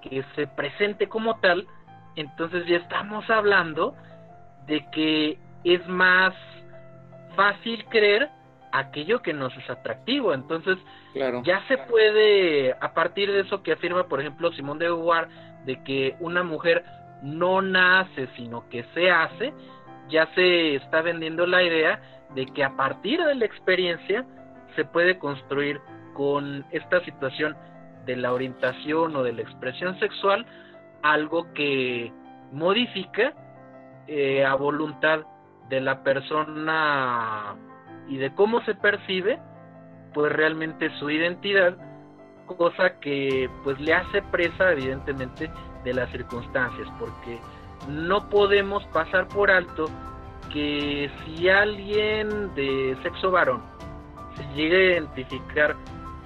que 0.02 0.24
se 0.34 0.48
presente 0.48 1.08
como 1.08 1.38
tal. 1.38 1.68
Entonces 2.16 2.66
ya 2.66 2.78
estamos 2.78 3.30
hablando 3.30 3.94
de 4.66 4.84
que 4.90 5.38
es 5.62 5.86
más 5.86 6.34
fácil 7.36 7.84
creer 7.84 8.30
aquello 8.72 9.20
que 9.20 9.32
nos 9.32 9.56
es 9.56 9.68
atractivo. 9.70 10.32
Entonces, 10.34 10.78
Claro. 11.12 11.42
ya 11.44 11.62
se 11.68 11.78
puede, 11.78 12.72
a 12.80 12.94
partir 12.94 13.30
de 13.32 13.40
eso 13.40 13.62
que 13.62 13.72
afirma, 13.72 14.04
por 14.08 14.20
ejemplo, 14.20 14.52
Simón 14.52 14.78
de 14.78 14.86
Beauvoir, 14.86 15.28
de 15.64 15.82
que 15.84 16.16
una 16.20 16.42
mujer 16.42 16.84
no 17.22 17.60
nace, 17.62 18.28
sino 18.36 18.68
que 18.68 18.84
se 18.94 19.10
hace, 19.10 19.52
ya 20.08 20.26
se 20.34 20.76
está 20.76 21.02
vendiendo 21.02 21.46
la 21.46 21.62
idea 21.62 22.00
de 22.34 22.46
que 22.46 22.64
a 22.64 22.76
partir 22.76 23.22
de 23.22 23.34
la 23.34 23.44
experiencia 23.44 24.24
se 24.76 24.84
puede 24.84 25.18
construir 25.18 25.80
con 26.14 26.64
esta 26.70 27.04
situación 27.04 27.56
de 28.06 28.16
la 28.16 28.32
orientación 28.32 29.14
o 29.16 29.22
de 29.22 29.32
la 29.32 29.42
expresión 29.42 29.98
sexual 29.98 30.46
algo 31.02 31.52
que 31.52 32.12
modifica 32.52 33.32
eh, 34.06 34.44
a 34.44 34.54
voluntad 34.54 35.20
de 35.68 35.80
la 35.80 36.02
persona 36.02 37.54
y 38.08 38.16
de 38.16 38.34
cómo 38.34 38.60
se 38.62 38.74
percibe 38.74 39.38
pues 40.14 40.32
realmente 40.32 40.90
su 40.98 41.10
identidad 41.10 41.76
cosa 42.46 42.98
que 43.00 43.50
pues 43.62 43.78
le 43.78 43.94
hace 43.94 44.22
presa 44.22 44.72
evidentemente 44.72 45.50
de 45.84 45.94
las 45.94 46.10
circunstancias 46.10 46.88
porque 46.98 47.38
no 47.88 48.28
podemos 48.28 48.84
pasar 48.86 49.28
por 49.28 49.50
alto 49.50 49.84
que 50.52 51.10
si 51.24 51.48
alguien 51.48 52.54
de 52.54 52.96
sexo 53.02 53.30
varón 53.30 53.62
se 54.34 54.42
llega 54.54 54.76
a 54.76 54.82
identificar 54.92 55.76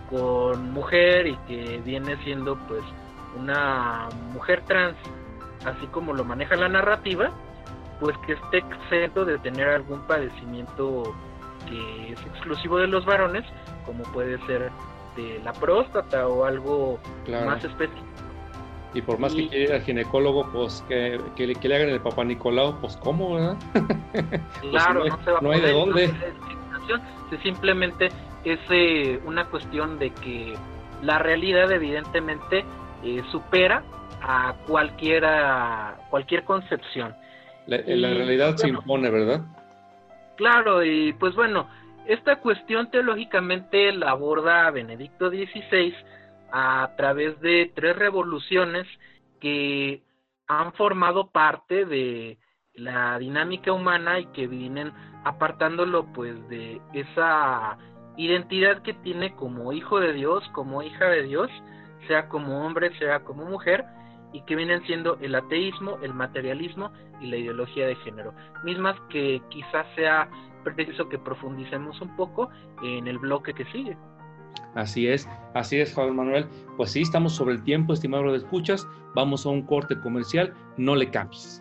con 0.08 0.72
mujer 0.72 1.26
y 1.26 1.36
que 1.48 1.80
viene 1.84 2.16
siendo 2.22 2.56
pues 2.68 2.82
una 3.36 4.08
mujer 4.32 4.62
trans 4.66 4.96
así 5.64 5.86
como 5.86 6.12
lo 6.12 6.24
maneja 6.24 6.54
la 6.54 6.68
narrativa 6.68 7.30
pues 7.98 8.16
que 8.26 8.34
esté 8.34 8.58
exento 8.58 9.24
de 9.24 9.38
tener 9.38 9.68
algún 9.68 10.00
padecimiento 10.06 11.14
que 11.68 12.12
es 12.12 12.20
exclusivo 12.27 12.79
de 12.79 12.87
los 12.87 13.05
varones 13.05 13.44
como 13.87 14.03
puede 14.05 14.38
ser 14.46 14.70
de 15.16 15.40
la 15.44 15.53
próstata 15.53 16.27
o 16.29 16.44
algo 16.44 16.98
Claro. 17.25 17.46
más 17.46 17.64
específico 17.64 18.07
Y 18.94 19.03
por 19.03 19.18
más 19.18 19.35
que 19.35 19.48
quiera 19.48 19.64
ir 19.64 19.72
al 19.72 19.83
ginecólogo, 19.83 20.51
pues 20.53 20.85
que, 20.88 21.20
que, 21.37 21.46
le- 21.46 21.55
que 21.55 21.68
le 21.68 21.77
hagan 21.77 21.88
el 21.90 22.01
papá 22.01 22.25
Nicolau, 22.25 22.79
pues 22.81 22.96
cómo, 22.98 23.35
¿verdad? 23.35 23.57
Claro, 24.70 24.94
no 25.01 25.05
hay- 25.05 25.11
no, 25.11 25.25
se 25.25 25.31
va 25.31 25.38
a 25.38 25.55
hay 25.55 25.61
de 25.61 25.72
poder, 25.72 25.75
dónde. 25.75 26.07
no 26.88 27.38
simplemente 27.42 28.09
es 28.44 28.59
eh, 28.70 29.20
una 29.25 29.46
cuestión 29.46 29.98
de 29.98 30.11
que 30.11 30.55
la 31.03 31.18
realidad 31.18 31.70
evidentemente 31.72 32.64
eh, 33.03 33.22
supera 33.31 33.83
a 34.22 34.55
cualquiera 34.66 35.96
cualquier 36.11 36.44
concepción. 36.44 37.14
La, 37.66 37.79
realidad 37.79 38.57
se 38.57 38.68
impone, 38.68 39.11
¿verdad? 39.11 39.40
Claro, 40.42 40.83
y 40.83 41.12
pues 41.12 41.37
bueno, 41.37 41.68
esta 42.05 42.40
cuestión 42.40 42.90
teológicamente 42.90 43.92
la 43.92 44.11
aborda 44.11 44.68
Benedicto 44.72 45.31
XVI 45.31 45.94
a 46.50 46.90
través 46.96 47.40
de 47.40 47.70
tres 47.76 47.94
revoluciones 47.94 48.85
que 49.40 50.02
han 50.48 50.72
formado 50.72 51.31
parte 51.31 51.85
de 51.85 52.38
la 52.74 53.20
dinámica 53.20 53.72
humana 53.72 54.18
y 54.18 54.26
que 54.33 54.48
vienen 54.48 54.92
apartándolo 55.22 56.12
pues 56.12 56.35
de 56.48 56.81
esa 56.92 57.78
identidad 58.16 58.83
que 58.83 58.94
tiene 58.94 59.37
como 59.37 59.72
hijo 59.72 60.00
de 60.00 60.12
Dios, 60.12 60.42
como 60.55 60.83
hija 60.83 61.05
de 61.05 61.22
Dios, 61.22 61.52
sea 62.09 62.28
como 62.28 62.66
hombre, 62.66 62.98
sea 62.98 63.20
como 63.20 63.44
mujer, 63.44 63.85
y 64.32 64.40
que 64.42 64.56
vienen 64.56 64.82
siendo 64.86 65.16
el 65.20 65.34
ateísmo, 65.34 65.98
el 66.02 66.14
materialismo 66.14 66.90
y 67.20 67.26
la 67.26 67.36
ideología 67.36 67.86
de 67.86 67.96
género, 67.96 68.34
mismas 68.64 68.96
que 69.10 69.40
quizás 69.50 69.86
sea 69.94 70.28
preciso 70.64 71.08
que 71.08 71.18
profundicemos 71.18 72.00
un 72.00 72.14
poco 72.16 72.48
en 72.82 73.06
el 73.08 73.18
bloque 73.18 73.52
que 73.52 73.64
sigue. 73.66 73.96
Así 74.74 75.06
es, 75.06 75.28
así 75.54 75.80
es, 75.80 75.92
Juan 75.94 76.16
Manuel. 76.16 76.46
Pues 76.76 76.92
sí, 76.92 77.02
estamos 77.02 77.34
sobre 77.34 77.54
el 77.54 77.62
tiempo, 77.62 77.92
estimado 77.92 78.30
de 78.32 78.38
escuchas. 78.38 78.86
Vamos 79.14 79.44
a 79.44 79.50
un 79.50 79.62
corte 79.62 79.98
comercial, 80.00 80.54
no 80.78 80.94
le 80.94 81.10
cambies. 81.10 81.60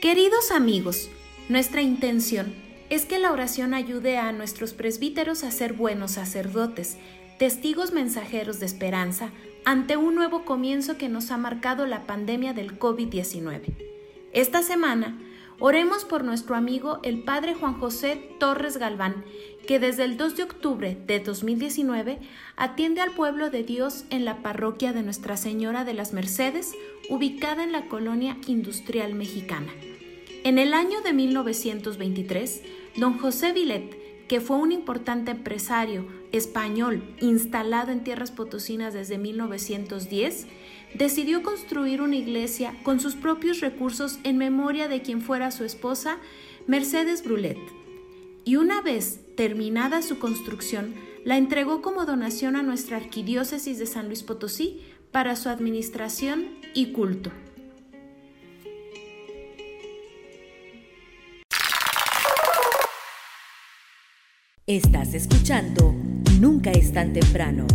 Queridos 0.00 0.50
amigos, 0.50 1.10
nuestra 1.48 1.82
intención 1.82 2.67
es 2.90 3.04
que 3.04 3.18
la 3.18 3.32
oración 3.32 3.74
ayude 3.74 4.16
a 4.16 4.32
nuestros 4.32 4.72
presbíteros 4.72 5.44
a 5.44 5.50
ser 5.50 5.74
buenos 5.74 6.12
sacerdotes, 6.12 6.96
testigos 7.38 7.92
mensajeros 7.92 8.60
de 8.60 8.66
esperanza 8.66 9.30
ante 9.64 9.96
un 9.96 10.14
nuevo 10.14 10.44
comienzo 10.44 10.96
que 10.96 11.08
nos 11.08 11.30
ha 11.30 11.36
marcado 11.36 11.86
la 11.86 12.06
pandemia 12.06 12.54
del 12.54 12.78
COVID-19. 12.78 13.74
Esta 14.32 14.62
semana, 14.62 15.18
oremos 15.58 16.04
por 16.04 16.24
nuestro 16.24 16.54
amigo 16.54 17.00
el 17.02 17.22
Padre 17.24 17.54
Juan 17.54 17.74
José 17.74 18.30
Torres 18.40 18.78
Galván, 18.78 19.24
que 19.66 19.78
desde 19.78 20.04
el 20.04 20.16
2 20.16 20.36
de 20.36 20.42
octubre 20.44 20.96
de 21.06 21.20
2019 21.20 22.18
atiende 22.56 23.02
al 23.02 23.10
pueblo 23.10 23.50
de 23.50 23.62
Dios 23.62 24.04
en 24.08 24.24
la 24.24 24.42
parroquia 24.42 24.94
de 24.94 25.02
Nuestra 25.02 25.36
Señora 25.36 25.84
de 25.84 25.92
las 25.92 26.14
Mercedes, 26.14 26.72
ubicada 27.10 27.62
en 27.62 27.72
la 27.72 27.86
colonia 27.88 28.38
industrial 28.46 29.14
mexicana. 29.14 29.70
En 30.44 30.58
el 30.58 30.72
año 30.72 31.02
de 31.02 31.12
1923, 31.12 32.62
don 32.98 33.18
José 33.18 33.52
Vilet, 33.52 34.26
que 34.26 34.40
fue 34.40 34.56
un 34.56 34.72
importante 34.72 35.30
empresario 35.30 36.06
español 36.32 37.02
instalado 37.20 37.92
en 37.92 38.04
tierras 38.04 38.30
potosinas 38.30 38.92
desde 38.92 39.18
1910, 39.18 40.46
decidió 40.94 41.42
construir 41.42 42.02
una 42.02 42.16
iglesia 42.16 42.74
con 42.82 43.00
sus 43.00 43.14
propios 43.14 43.60
recursos 43.60 44.18
en 44.24 44.36
memoria 44.36 44.88
de 44.88 45.00
quien 45.00 45.22
fuera 45.22 45.50
su 45.50 45.64
esposa, 45.64 46.18
Mercedes 46.66 47.24
Brulet. 47.24 47.58
Y 48.44 48.56
una 48.56 48.82
vez 48.82 49.20
terminada 49.36 50.02
su 50.02 50.18
construcción, 50.18 50.94
la 51.24 51.36
entregó 51.36 51.82
como 51.82 52.04
donación 52.04 52.56
a 52.56 52.62
nuestra 52.62 52.96
arquidiócesis 52.96 53.78
de 53.78 53.86
San 53.86 54.06
Luis 54.06 54.22
Potosí 54.22 54.82
para 55.12 55.36
su 55.36 55.48
administración 55.48 56.48
y 56.74 56.92
culto. 56.92 57.30
Estás 64.68 65.14
escuchando 65.14 65.94
Nunca 66.38 66.70
es 66.70 66.92
tan 66.92 67.14
temprano. 67.14 67.66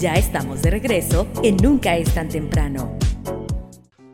Ya 0.00 0.14
estamos 0.14 0.60
de 0.60 0.72
regreso 0.72 1.28
en 1.44 1.56
Nunca 1.58 1.96
es 1.96 2.12
tan 2.12 2.28
temprano. 2.28 2.98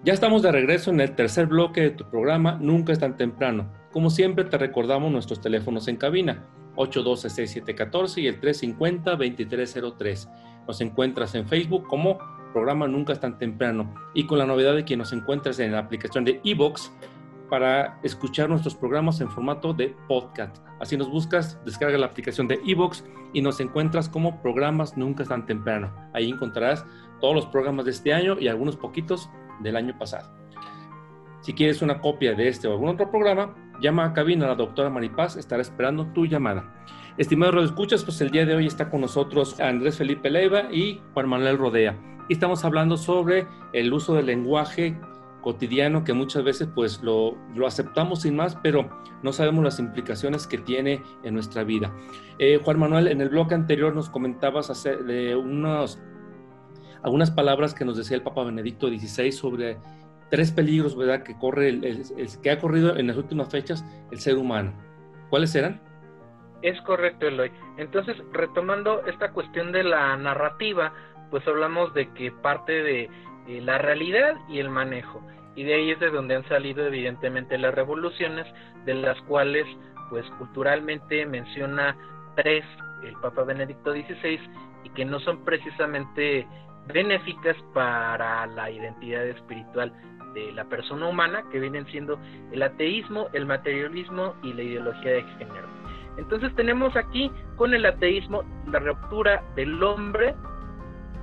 Ya 0.04 0.12
estamos 0.12 0.42
de 0.42 0.52
regreso 0.52 0.90
en 0.90 1.00
el 1.00 1.14
tercer 1.16 1.46
bloque 1.46 1.80
de 1.80 1.90
tu 1.92 2.04
programa 2.10 2.58
Nunca 2.60 2.92
es 2.92 2.98
tan 2.98 3.16
temprano. 3.16 3.72
Como 3.92 4.10
siempre 4.10 4.44
te 4.44 4.58
recordamos 4.58 5.10
nuestros 5.10 5.40
teléfonos 5.40 5.88
en 5.88 5.96
cabina 5.96 6.44
812-6714 6.76 8.18
y 8.18 8.26
el 8.26 8.38
350-2303. 8.42 10.28
Nos 10.68 10.82
encuentras 10.82 11.34
en 11.34 11.48
Facebook 11.48 11.88
como 11.88 12.18
programa 12.52 12.86
Nunca 12.86 13.14
es 13.14 13.20
tan 13.20 13.38
temprano 13.38 13.94
y 14.12 14.26
con 14.26 14.36
la 14.38 14.44
novedad 14.44 14.74
de 14.74 14.84
que 14.84 14.98
nos 14.98 15.14
encuentras 15.14 15.58
en 15.60 15.72
la 15.72 15.78
aplicación 15.78 16.26
de 16.26 16.40
iBox 16.44 16.92
para 17.54 18.00
escuchar 18.02 18.48
nuestros 18.48 18.74
programas 18.74 19.20
en 19.20 19.30
formato 19.30 19.72
de 19.72 19.94
podcast. 20.08 20.56
Así 20.80 20.96
nos 20.96 21.08
buscas, 21.08 21.56
descarga 21.64 21.96
la 21.96 22.06
aplicación 22.06 22.48
de 22.48 22.58
iBox 22.64 23.04
y 23.32 23.42
nos 23.42 23.60
encuentras 23.60 24.08
como 24.08 24.42
programas 24.42 24.96
Nunca 24.96 25.22
tan 25.22 25.46
temprano. 25.46 25.94
Ahí 26.14 26.30
encontrarás 26.30 26.84
todos 27.20 27.32
los 27.32 27.46
programas 27.46 27.84
de 27.84 27.92
este 27.92 28.12
año 28.12 28.36
y 28.40 28.48
algunos 28.48 28.76
poquitos 28.76 29.30
del 29.60 29.76
año 29.76 29.96
pasado. 29.96 30.36
Si 31.42 31.52
quieres 31.52 31.80
una 31.80 32.00
copia 32.00 32.34
de 32.34 32.48
este 32.48 32.66
o 32.66 32.72
algún 32.72 32.88
otro 32.88 33.08
programa, 33.08 33.54
llama 33.80 34.06
a 34.06 34.12
cabina 34.14 34.46
a 34.46 34.48
la 34.48 34.56
doctora 34.56 34.90
Maripaz, 34.90 35.36
estará 35.36 35.62
esperando 35.62 36.06
tu 36.06 36.26
llamada. 36.26 36.74
Estimados 37.18 37.66
escuchas, 37.66 38.02
pues 38.02 38.20
el 38.20 38.30
día 38.30 38.44
de 38.46 38.56
hoy 38.56 38.66
está 38.66 38.90
con 38.90 39.00
nosotros 39.00 39.60
Andrés 39.60 39.98
Felipe 39.98 40.28
Leiva 40.28 40.72
y 40.72 41.00
Juan 41.12 41.28
Manuel 41.28 41.58
Rodea. 41.58 41.96
Y 42.28 42.32
estamos 42.32 42.64
hablando 42.64 42.96
sobre 42.96 43.46
el 43.72 43.92
uso 43.92 44.14
del 44.14 44.26
lenguaje 44.26 44.98
cotidiano 45.44 46.02
que 46.04 46.14
muchas 46.14 46.42
veces 46.42 46.68
pues 46.74 47.02
lo, 47.02 47.36
lo 47.54 47.66
aceptamos 47.66 48.22
sin 48.22 48.34
más, 48.34 48.56
pero 48.62 48.88
no 49.22 49.32
sabemos 49.32 49.62
las 49.62 49.78
implicaciones 49.78 50.46
que 50.46 50.56
tiene 50.58 51.02
en 51.22 51.34
nuestra 51.34 51.62
vida. 51.64 51.92
Eh, 52.38 52.58
Juan 52.64 52.78
Manuel, 52.80 53.08
en 53.08 53.20
el 53.20 53.28
bloque 53.28 53.54
anterior 53.54 53.94
nos 53.94 54.08
comentabas 54.08 54.70
hacer 54.70 55.04
de 55.04 55.36
unos, 55.36 56.00
algunas 57.02 57.30
palabras 57.30 57.74
que 57.74 57.84
nos 57.84 57.98
decía 57.98 58.16
el 58.16 58.22
Papa 58.22 58.42
Benedicto 58.44 58.88
XVI 58.88 59.30
sobre 59.32 59.76
tres 60.30 60.50
peligros, 60.50 60.96
¿verdad?, 60.96 61.22
que 61.22 61.36
corre 61.38 61.68
el- 61.68 62.02
que 62.42 62.50
ha 62.50 62.58
corrido 62.58 62.96
en 62.96 63.06
las 63.06 63.16
últimas 63.18 63.50
fechas 63.50 63.84
el 64.10 64.18
ser 64.18 64.36
humano. 64.36 64.72
¿Cuáles 65.28 65.54
eran? 65.54 65.80
Es 66.62 66.80
correcto, 66.80 67.26
Eloy. 67.28 67.52
Entonces, 67.76 68.16
retomando 68.32 69.04
esta 69.06 69.30
cuestión 69.32 69.70
de 69.72 69.84
la 69.84 70.16
narrativa, 70.16 70.94
pues 71.30 71.46
hablamos 71.46 71.92
de 71.92 72.10
que 72.14 72.32
parte 72.32 72.72
de 72.72 73.10
eh, 73.48 73.60
la 73.60 73.78
realidad 73.78 74.36
y 74.48 74.58
el 74.58 74.68
manejo. 74.68 75.22
Y 75.56 75.64
de 75.64 75.74
ahí 75.74 75.90
es 75.90 76.00
de 76.00 76.10
donde 76.10 76.36
han 76.36 76.48
salido 76.48 76.84
evidentemente 76.86 77.58
las 77.58 77.74
revoluciones, 77.74 78.46
de 78.84 78.94
las 78.94 79.20
cuales 79.22 79.66
pues 80.10 80.24
culturalmente 80.38 81.24
menciona 81.26 81.96
tres 82.36 82.64
el 83.04 83.14
Papa 83.20 83.44
Benedicto 83.44 83.92
XVI 83.92 84.40
y 84.84 84.90
que 84.90 85.04
no 85.04 85.20
son 85.20 85.44
precisamente 85.44 86.46
benéficas 86.86 87.56
para 87.72 88.46
la 88.46 88.70
identidad 88.70 89.26
espiritual 89.26 89.92
de 90.34 90.52
la 90.52 90.64
persona 90.64 91.06
humana, 91.06 91.44
que 91.50 91.60
vienen 91.60 91.86
siendo 91.86 92.18
el 92.50 92.62
ateísmo, 92.62 93.28
el 93.32 93.46
materialismo 93.46 94.34
y 94.42 94.52
la 94.52 94.62
ideología 94.62 95.12
de 95.12 95.22
género. 95.22 95.68
Entonces 96.16 96.54
tenemos 96.54 96.94
aquí 96.96 97.30
con 97.56 97.74
el 97.74 97.86
ateísmo 97.86 98.42
la 98.70 98.80
ruptura 98.80 99.42
del 99.56 99.82
hombre 99.82 100.34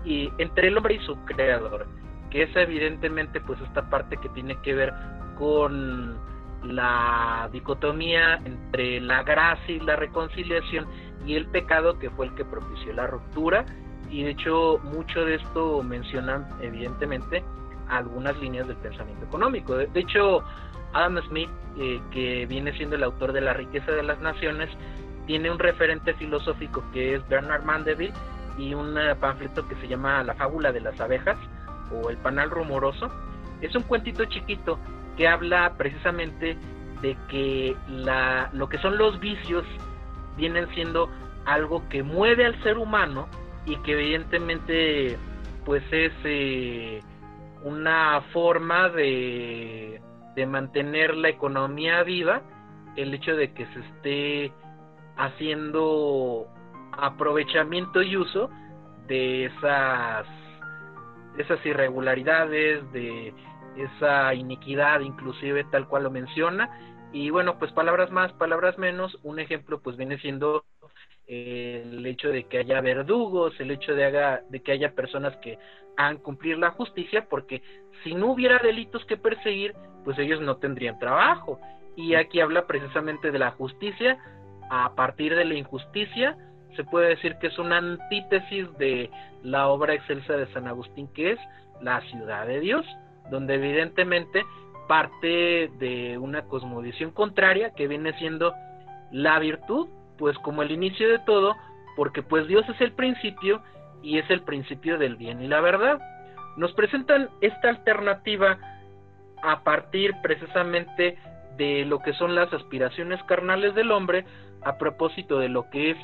y 0.03 0.31
entre 0.37 0.69
el 0.69 0.77
hombre 0.77 0.95
y 0.95 1.05
su 1.05 1.15
creador, 1.25 1.85
que 2.31 2.43
es 2.43 2.55
evidentemente 2.55 3.41
pues 3.41 3.59
esta 3.61 3.89
parte 3.89 4.17
que 4.17 4.29
tiene 4.29 4.55
que 4.61 4.73
ver 4.73 4.93
con 5.37 6.17
la 6.63 7.49
dicotomía 7.51 8.35
entre 8.45 9.01
la 9.01 9.23
gracia 9.23 9.75
y 9.75 9.79
la 9.79 9.95
reconciliación 9.95 10.85
y 11.25 11.35
el 11.35 11.47
pecado 11.47 11.99
que 11.99 12.09
fue 12.11 12.27
el 12.27 12.35
que 12.35 12.45
propició 12.45 12.93
la 12.93 13.07
ruptura 13.07 13.65
y 14.09 14.23
de 14.23 14.31
hecho 14.31 14.79
mucho 14.83 15.25
de 15.25 15.35
esto 15.35 15.83
mencionan 15.83 16.47
evidentemente 16.61 17.43
algunas 17.89 18.37
líneas 18.39 18.67
del 18.67 18.77
pensamiento 18.77 19.25
económico. 19.25 19.75
De, 19.75 19.99
hecho, 19.99 20.43
Adam 20.93 21.21
Smith, 21.27 21.49
eh, 21.77 21.99
que 22.11 22.45
viene 22.45 22.71
siendo 22.73 22.95
el 22.95 23.03
autor 23.03 23.33
de 23.33 23.41
La 23.41 23.53
riqueza 23.53 23.91
de 23.91 24.03
las 24.03 24.19
naciones, 24.19 24.69
tiene 25.27 25.51
un 25.51 25.59
referente 25.59 26.13
filosófico 26.13 26.83
que 26.93 27.15
es 27.15 27.27
Bernard 27.27 27.63
Mandeville 27.63 28.13
y 28.57 28.73
un 28.73 28.97
eh, 28.97 29.15
panfleto 29.15 29.67
que 29.67 29.75
se 29.75 29.87
llama 29.87 30.23
La 30.23 30.35
fábula 30.35 30.71
de 30.71 30.81
las 30.81 30.99
abejas 30.99 31.37
o 31.93 32.09
El 32.09 32.17
panal 32.17 32.49
rumoroso. 32.49 33.09
Es 33.61 33.75
un 33.75 33.83
cuentito 33.83 34.25
chiquito 34.25 34.79
que 35.17 35.27
habla 35.27 35.75
precisamente 35.77 36.57
de 37.01 37.17
que 37.29 37.75
la, 37.87 38.49
lo 38.53 38.69
que 38.69 38.77
son 38.79 38.97
los 38.97 39.19
vicios 39.19 39.65
vienen 40.37 40.67
siendo 40.73 41.09
algo 41.45 41.87
que 41.89 42.03
mueve 42.03 42.45
al 42.45 42.61
ser 42.63 42.77
humano 42.77 43.27
y 43.65 43.75
que 43.77 43.93
evidentemente 43.93 45.17
pues 45.65 45.83
es 45.91 46.11
eh, 46.23 47.01
una 47.63 48.21
forma 48.33 48.89
de, 48.89 50.01
de 50.35 50.45
mantener 50.45 51.15
la 51.15 51.29
economía 51.29 52.03
viva 52.03 52.41
el 52.95 53.13
hecho 53.13 53.35
de 53.35 53.53
que 53.53 53.65
se 53.67 53.79
esté 53.79 54.53
haciendo 55.17 56.47
aprovechamiento 56.93 58.01
y 58.01 58.17
uso 58.17 58.49
de 59.07 59.45
esas 59.45 60.25
esas 61.37 61.65
irregularidades 61.65 62.91
de 62.91 63.33
esa 63.77 64.33
iniquidad 64.33 64.99
inclusive 64.99 65.63
tal 65.71 65.87
cual 65.87 66.03
lo 66.03 66.11
menciona 66.11 66.69
y 67.13 67.29
bueno 67.29 67.57
pues 67.57 67.71
palabras 67.71 68.11
más 68.11 68.33
palabras 68.33 68.77
menos 68.77 69.17
un 69.23 69.39
ejemplo 69.39 69.81
pues 69.81 69.95
viene 69.97 70.17
siendo 70.19 70.65
el 71.31 72.05
hecho 72.05 72.27
de 72.27 72.43
que 72.43 72.57
haya 72.57 72.81
verdugos, 72.81 73.57
el 73.59 73.71
hecho 73.71 73.95
de, 73.95 74.03
haga, 74.03 74.41
de 74.49 74.61
que 74.61 74.73
haya 74.73 74.93
personas 74.93 75.35
que 75.37 75.57
hagan 75.95 76.17
cumplir 76.17 76.57
la 76.57 76.71
justicia, 76.71 77.27
porque 77.29 77.61
si 78.03 78.13
no 78.13 78.33
hubiera 78.33 78.59
delitos 78.59 79.05
que 79.05 79.15
perseguir, 79.15 79.73
pues 80.03 80.19
ellos 80.19 80.41
no 80.41 80.57
tendrían 80.57 80.99
trabajo. 80.99 81.57
Y 81.95 82.15
aquí 82.15 82.41
habla 82.41 82.67
precisamente 82.67 83.31
de 83.31 83.39
la 83.39 83.51
justicia 83.51 84.17
a 84.69 84.93
partir 84.95 85.35
de 85.35 85.45
la 85.45 85.53
injusticia. 85.53 86.37
Se 86.75 86.83
puede 86.83 87.09
decir 87.09 87.35
que 87.39 87.47
es 87.47 87.59
una 87.59 87.77
antítesis 87.77 88.67
de 88.77 89.09
la 89.43 89.67
obra 89.67 89.93
excelsa 89.93 90.33
de 90.33 90.51
San 90.53 90.67
Agustín, 90.67 91.07
que 91.13 91.31
es 91.33 91.39
la 91.81 92.01
ciudad 92.01 92.47
de 92.47 92.59
Dios, 92.59 92.85
donde 93.29 93.55
evidentemente 93.55 94.43
parte 94.87 95.69
de 95.79 96.17
una 96.17 96.43
cosmovisión 96.43 97.11
contraria 97.11 97.73
que 97.75 97.87
viene 97.87 98.17
siendo 98.19 98.53
la 99.11 99.39
virtud 99.39 99.87
pues 100.17 100.37
como 100.39 100.61
el 100.61 100.71
inicio 100.71 101.09
de 101.09 101.19
todo, 101.19 101.55
porque 101.95 102.21
pues 102.21 102.47
Dios 102.47 102.67
es 102.69 102.79
el 102.79 102.91
principio 102.91 103.61
y 104.03 104.19
es 104.19 104.29
el 104.29 104.43
principio 104.43 104.97
del 104.97 105.15
bien 105.15 105.41
y 105.41 105.47
la 105.47 105.61
verdad. 105.61 105.99
Nos 106.57 106.73
presentan 106.73 107.29
esta 107.41 107.69
alternativa 107.69 108.57
a 109.41 109.63
partir 109.63 110.13
precisamente 110.21 111.17
de 111.57 111.85
lo 111.85 111.99
que 111.99 112.13
son 112.13 112.35
las 112.35 112.53
aspiraciones 112.53 113.21
carnales 113.23 113.73
del 113.73 113.91
hombre 113.91 114.25
a 114.61 114.77
propósito 114.77 115.39
de 115.39 115.49
lo 115.49 115.69
que 115.69 115.91
es 115.91 115.97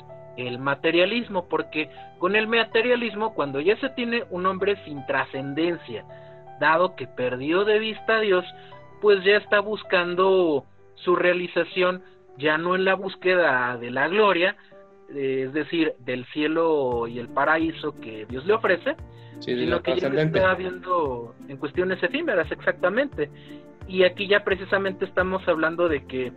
el 0.46 0.58
materialismo, 0.58 1.48
porque 1.48 1.90
con 2.18 2.36
el 2.36 2.46
materialismo, 2.46 3.34
cuando 3.34 3.60
ya 3.60 3.76
se 3.80 3.90
tiene 3.90 4.24
un 4.30 4.46
hombre 4.46 4.76
sin 4.84 5.04
trascendencia, 5.06 6.04
dado 6.60 6.94
que 6.96 7.06
perdió 7.06 7.64
de 7.64 7.78
vista 7.78 8.16
a 8.16 8.20
Dios, 8.20 8.44
pues 9.00 9.22
ya 9.24 9.36
está 9.36 9.60
buscando 9.60 10.64
su 10.94 11.16
realización 11.16 12.02
ya 12.38 12.56
no 12.56 12.76
en 12.76 12.84
la 12.84 12.94
búsqueda 12.94 13.76
de 13.76 13.90
la 13.90 14.08
gloria, 14.08 14.56
eh, 15.14 15.44
es 15.46 15.52
decir, 15.52 15.94
del 15.98 16.24
cielo 16.26 17.06
y 17.06 17.18
el 17.18 17.28
paraíso 17.28 17.98
que 18.00 18.26
Dios 18.26 18.46
le 18.46 18.54
ofrece, 18.54 18.96
sino 19.40 19.82
que 19.82 19.98
ya 19.98 20.08
está 20.08 20.54
viendo 20.54 21.34
en 21.48 21.56
cuestiones 21.56 22.02
efímeras, 22.02 22.50
exactamente. 22.50 23.30
Y 23.88 24.04
aquí 24.04 24.28
ya 24.28 24.44
precisamente 24.44 25.04
estamos 25.04 25.46
hablando 25.48 25.88
de 25.88 26.04
que, 26.06 26.32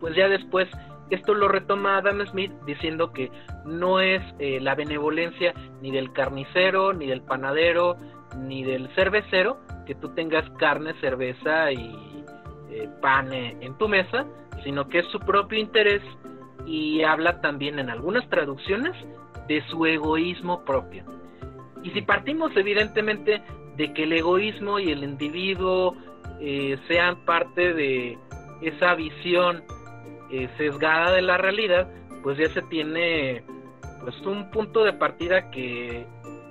pues 0.00 0.14
ya 0.14 0.28
después, 0.28 0.68
esto 1.10 1.34
lo 1.34 1.48
retoma 1.48 1.98
Adam 1.98 2.26
Smith 2.26 2.52
diciendo 2.66 3.12
que 3.12 3.30
no 3.64 4.00
es 4.00 4.22
eh, 4.38 4.60
la 4.60 4.74
benevolencia 4.74 5.54
ni 5.80 5.90
del 5.90 6.12
carnicero, 6.12 6.92
ni 6.92 7.06
del 7.06 7.22
panadero, 7.22 7.96
ni 8.36 8.64
del 8.64 8.88
cervecero, 8.94 9.58
que 9.86 9.94
tú 9.94 10.14
tengas 10.14 10.48
carne, 10.58 10.94
cerveza 11.00 11.72
y 11.72 12.24
eh, 12.70 12.88
pan 13.00 13.32
en 13.32 13.78
tu 13.78 13.88
mesa, 13.88 14.26
sino 14.64 14.88
que 14.88 15.00
es 15.00 15.06
su 15.06 15.20
propio 15.20 15.58
interés 15.58 16.02
y 16.66 17.02
habla 17.02 17.40
también 17.40 17.78
en 17.78 17.88
algunas 17.90 18.28
traducciones 18.28 18.92
de 19.46 19.62
su 19.68 19.86
egoísmo 19.86 20.64
propio. 20.64 21.04
Y 21.82 21.90
si 21.90 22.02
partimos 22.02 22.50
evidentemente 22.56 23.42
de 23.76 23.92
que 23.92 24.02
el 24.02 24.12
egoísmo 24.12 24.80
y 24.80 24.90
el 24.90 25.04
individuo 25.04 25.94
eh, 26.40 26.76
sean 26.88 27.24
parte 27.24 27.72
de 27.74 28.18
esa 28.62 28.94
visión 28.94 29.62
eh, 30.30 30.48
sesgada 30.56 31.12
de 31.12 31.22
la 31.22 31.38
realidad, 31.38 31.88
pues 32.22 32.38
ya 32.38 32.48
se 32.50 32.62
tiene 32.62 33.44
pues 34.00 34.18
un 34.26 34.50
punto 34.50 34.84
de 34.84 34.92
partida 34.92 35.50
que 35.50 36.06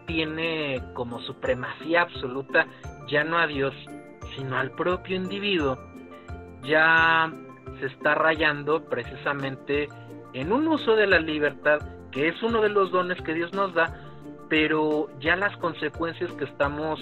tiene 0.06 0.82
como 0.94 1.20
supremacía 1.22 2.02
absoluta 2.02 2.68
ya 3.08 3.24
no 3.24 3.38
a 3.38 3.48
Dios, 3.48 3.74
sino 4.36 4.58
al 4.58 4.72
propio 4.72 5.16
individuo. 5.16 5.78
Ya 6.64 7.32
se 7.80 7.88
está 7.88 8.16
rayando 8.16 8.86
precisamente 8.86 9.88
en 10.34 10.52
un 10.52 10.68
uso 10.68 10.96
de 10.96 11.08
la 11.08 11.20
libertad, 11.20 11.80
que 12.12 12.28
es 12.28 12.42
uno 12.44 12.62
de 12.62 12.70
los 12.70 12.92
dones 12.92 13.22
que 13.22 13.34
Dios 13.34 13.54
nos 13.54 13.74
da, 13.74 13.94
pero 14.50 15.08
ya 15.20 15.36
las 15.36 15.56
consecuencias 15.58 16.32
que 16.34 16.46
estamos 16.46 17.00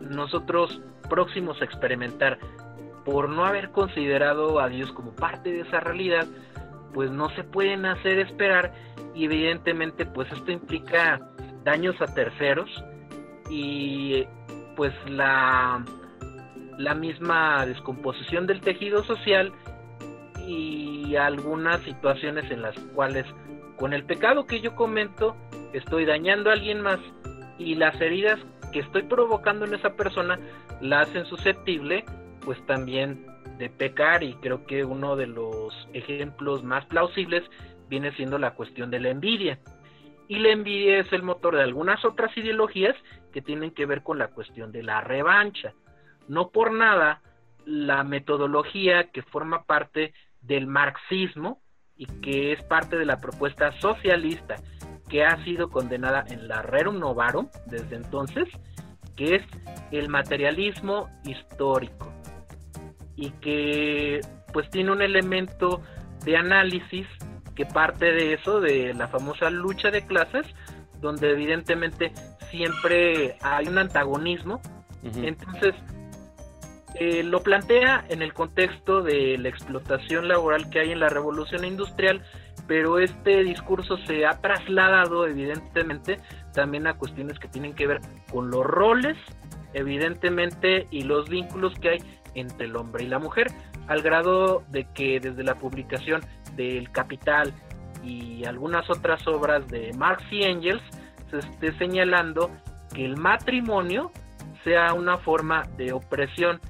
nosotros 0.00 0.80
próximos 1.08 1.60
a 1.60 1.64
experimentar 1.64 2.38
por 3.04 3.28
no 3.28 3.44
haber 3.44 3.70
considerado 3.70 4.60
a 4.60 4.68
Dios 4.68 4.92
como 4.92 5.12
parte 5.14 5.50
de 5.52 5.60
esa 5.60 5.80
realidad, 5.80 6.26
pues 6.92 7.10
no 7.10 7.30
se 7.30 7.44
pueden 7.44 7.86
hacer 7.86 8.18
esperar 8.18 8.72
y 9.14 9.24
evidentemente 9.24 10.06
pues 10.06 10.30
esto 10.32 10.50
implica 10.50 11.20
daños 11.64 12.00
a 12.00 12.06
terceros 12.06 12.68
y 13.50 14.24
pues 14.76 14.92
la 15.08 15.84
la 16.78 16.94
misma 16.94 17.66
descomposición 17.66 18.46
del 18.46 18.62
tejido 18.62 19.04
social 19.04 19.52
y 20.46 21.14
algunas 21.16 21.80
situaciones 21.82 22.50
en 22.50 22.62
las 22.62 22.78
cuales 22.94 23.26
con 23.76 23.92
el 23.92 24.04
pecado 24.04 24.46
que 24.46 24.60
yo 24.60 24.74
comento 24.74 25.36
estoy 25.74 26.06
dañando 26.06 26.48
a 26.50 26.54
alguien 26.54 26.80
más 26.80 26.98
y 27.58 27.74
las 27.74 28.00
heridas 28.00 28.38
que 28.72 28.80
estoy 28.80 29.02
provocando 29.02 29.66
en 29.66 29.74
esa 29.74 29.90
persona 29.90 30.38
la 30.80 31.00
hacen 31.00 31.26
susceptible 31.26 32.04
pues 32.44 32.64
también 32.66 33.26
de 33.58 33.68
pecar 33.68 34.22
y 34.22 34.34
creo 34.34 34.66
que 34.66 34.84
uno 34.84 35.16
de 35.16 35.26
los 35.26 35.88
ejemplos 35.92 36.64
más 36.64 36.84
plausibles 36.86 37.42
viene 37.88 38.12
siendo 38.16 38.38
la 38.38 38.54
cuestión 38.54 38.90
de 38.90 39.00
la 39.00 39.10
envidia. 39.10 39.58
Y 40.28 40.38
la 40.38 40.50
envidia 40.50 40.98
es 40.98 41.12
el 41.12 41.22
motor 41.22 41.56
de 41.56 41.62
algunas 41.62 42.04
otras 42.04 42.34
ideologías 42.36 42.96
que 43.32 43.42
tienen 43.42 43.72
que 43.72 43.86
ver 43.86 44.02
con 44.02 44.18
la 44.18 44.28
cuestión 44.28 44.72
de 44.72 44.82
la 44.82 45.00
revancha. 45.00 45.74
No 46.28 46.50
por 46.50 46.72
nada 46.72 47.20
la 47.66 48.04
metodología 48.04 49.10
que 49.10 49.22
forma 49.22 49.64
parte 49.64 50.14
del 50.40 50.66
marxismo 50.66 51.60
y 51.96 52.06
que 52.06 52.52
es 52.52 52.62
parte 52.62 52.96
de 52.96 53.04
la 53.04 53.20
propuesta 53.20 53.72
socialista 53.80 54.56
que 55.08 55.24
ha 55.24 55.42
sido 55.44 55.68
condenada 55.68 56.24
en 56.28 56.48
la 56.48 56.62
Rerum 56.62 56.98
Novarum 56.98 57.48
desde 57.66 57.96
entonces, 57.96 58.48
que 59.16 59.34
es 59.34 59.42
el 59.90 60.08
materialismo 60.08 61.10
histórico 61.24 62.19
y 63.20 63.30
que 63.42 64.20
pues 64.52 64.68
tiene 64.70 64.90
un 64.90 65.02
elemento 65.02 65.82
de 66.24 66.36
análisis 66.36 67.06
que 67.54 67.66
parte 67.66 68.06
de 68.06 68.32
eso, 68.32 68.60
de 68.60 68.94
la 68.94 69.08
famosa 69.08 69.50
lucha 69.50 69.90
de 69.90 70.06
clases, 70.06 70.46
donde 71.00 71.30
evidentemente 71.30 72.12
siempre 72.50 73.36
hay 73.42 73.68
un 73.68 73.78
antagonismo. 73.78 74.60
Entonces, 75.02 75.74
eh, 76.94 77.22
lo 77.22 77.42
plantea 77.42 78.04
en 78.08 78.22
el 78.22 78.32
contexto 78.32 79.02
de 79.02 79.36
la 79.38 79.48
explotación 79.48 80.26
laboral 80.26 80.70
que 80.70 80.80
hay 80.80 80.92
en 80.92 81.00
la 81.00 81.10
revolución 81.10 81.64
industrial, 81.64 82.22
pero 82.66 82.98
este 82.98 83.44
discurso 83.44 83.98
se 84.06 84.26
ha 84.26 84.40
trasladado 84.40 85.26
evidentemente 85.26 86.18
también 86.54 86.86
a 86.86 86.94
cuestiones 86.94 87.38
que 87.38 87.48
tienen 87.48 87.74
que 87.74 87.86
ver 87.86 88.00
con 88.32 88.50
los 88.50 88.64
roles, 88.64 89.16
evidentemente, 89.74 90.88
y 90.90 91.02
los 91.02 91.28
vínculos 91.28 91.74
que 91.80 91.90
hay 91.90 91.98
entre 92.34 92.66
el 92.66 92.76
hombre 92.76 93.04
y 93.04 93.08
la 93.08 93.18
mujer, 93.18 93.48
al 93.88 94.02
grado 94.02 94.62
de 94.68 94.84
que 94.94 95.20
desde 95.20 95.42
la 95.42 95.56
publicación 95.56 96.22
del 96.56 96.90
Capital 96.90 97.52
y 98.02 98.44
algunas 98.44 98.88
otras 98.88 99.26
obras 99.26 99.66
de 99.68 99.92
Marx 99.94 100.22
y 100.30 100.42
Engels 100.42 100.82
se 101.30 101.38
esté 101.38 101.76
señalando 101.78 102.50
que 102.94 103.04
el 103.04 103.16
matrimonio 103.16 104.10
sea 104.64 104.94
una 104.94 105.16
forma 105.18 105.64
de 105.76 105.92
opresión 105.92 106.60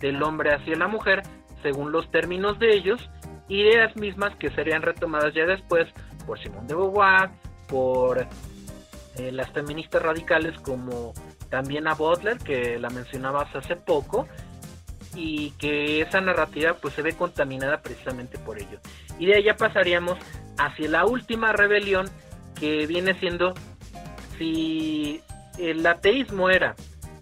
del 0.00 0.22
hombre 0.22 0.54
hacia 0.54 0.76
la 0.76 0.88
mujer 0.88 1.22
según 1.62 1.92
los 1.92 2.10
términos 2.10 2.58
de 2.58 2.74
ellos, 2.74 3.10
ideas 3.48 3.94
mismas 3.96 4.34
que 4.36 4.50
serían 4.50 4.82
retomadas 4.82 5.34
ya 5.34 5.46
después 5.46 5.86
por 6.26 6.38
Simone 6.38 6.68
de 6.68 6.74
Beauvoir, 6.74 7.30
por 7.68 8.26
eh, 9.16 9.32
las 9.32 9.50
feministas 9.50 10.02
radicales 10.02 10.58
como 10.60 11.12
también 11.48 11.88
a 11.88 11.94
Butler, 11.94 12.38
que 12.38 12.78
la 12.78 12.90
mencionabas 12.90 13.54
hace 13.54 13.76
poco, 13.76 14.28
y 15.14 15.50
que 15.52 16.00
esa 16.00 16.20
narrativa 16.20 16.74
pues 16.74 16.94
se 16.94 17.02
ve 17.02 17.14
contaminada 17.14 17.80
precisamente 17.80 18.38
por 18.38 18.58
ello. 18.58 18.78
Y 19.18 19.26
de 19.26 19.42
ya 19.42 19.56
pasaríamos 19.56 20.18
hacia 20.58 20.88
la 20.88 21.06
última 21.06 21.52
rebelión 21.52 22.08
que 22.58 22.86
viene 22.86 23.18
siendo 23.18 23.54
si 24.38 25.20
el 25.58 25.86
ateísmo 25.86 26.50
era 26.50 26.74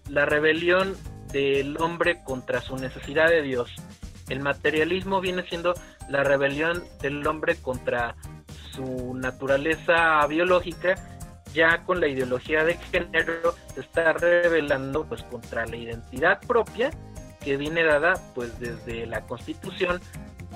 la 0.08 0.26
rebelión 0.26 0.94
del 1.32 1.76
hombre 1.80 2.22
contra 2.24 2.60
su 2.60 2.76
necesidad 2.76 3.28
de 3.28 3.42
Dios, 3.42 3.70
el 4.28 4.40
materialismo 4.40 5.20
viene 5.20 5.42
siendo 5.48 5.74
la 6.08 6.24
rebelión 6.24 6.82
del 7.00 7.26
hombre 7.26 7.56
contra 7.56 8.16
su 8.72 9.14
naturaleza 9.14 10.26
biológica, 10.26 10.94
ya 11.52 11.84
con 11.84 12.00
la 12.00 12.08
ideología 12.08 12.64
de 12.64 12.74
género 12.74 13.54
se 13.74 13.80
está 13.80 14.12
rebelando 14.12 15.04
pues 15.06 15.22
contra 15.24 15.64
la 15.66 15.76
identidad 15.76 16.40
propia 16.46 16.90
que 17.46 17.56
viene 17.56 17.84
dada 17.84 18.14
pues 18.34 18.58
desde 18.58 19.06
la 19.06 19.20
constitución 19.24 20.00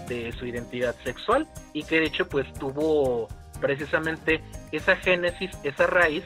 de 0.08 0.32
su 0.32 0.44
identidad 0.44 0.96
sexual 1.04 1.46
y 1.72 1.84
que 1.84 2.00
de 2.00 2.06
hecho 2.06 2.28
pues 2.28 2.52
tuvo 2.54 3.28
precisamente 3.60 4.42
esa 4.72 4.96
génesis, 4.96 5.52
esa 5.62 5.86
raíz 5.86 6.24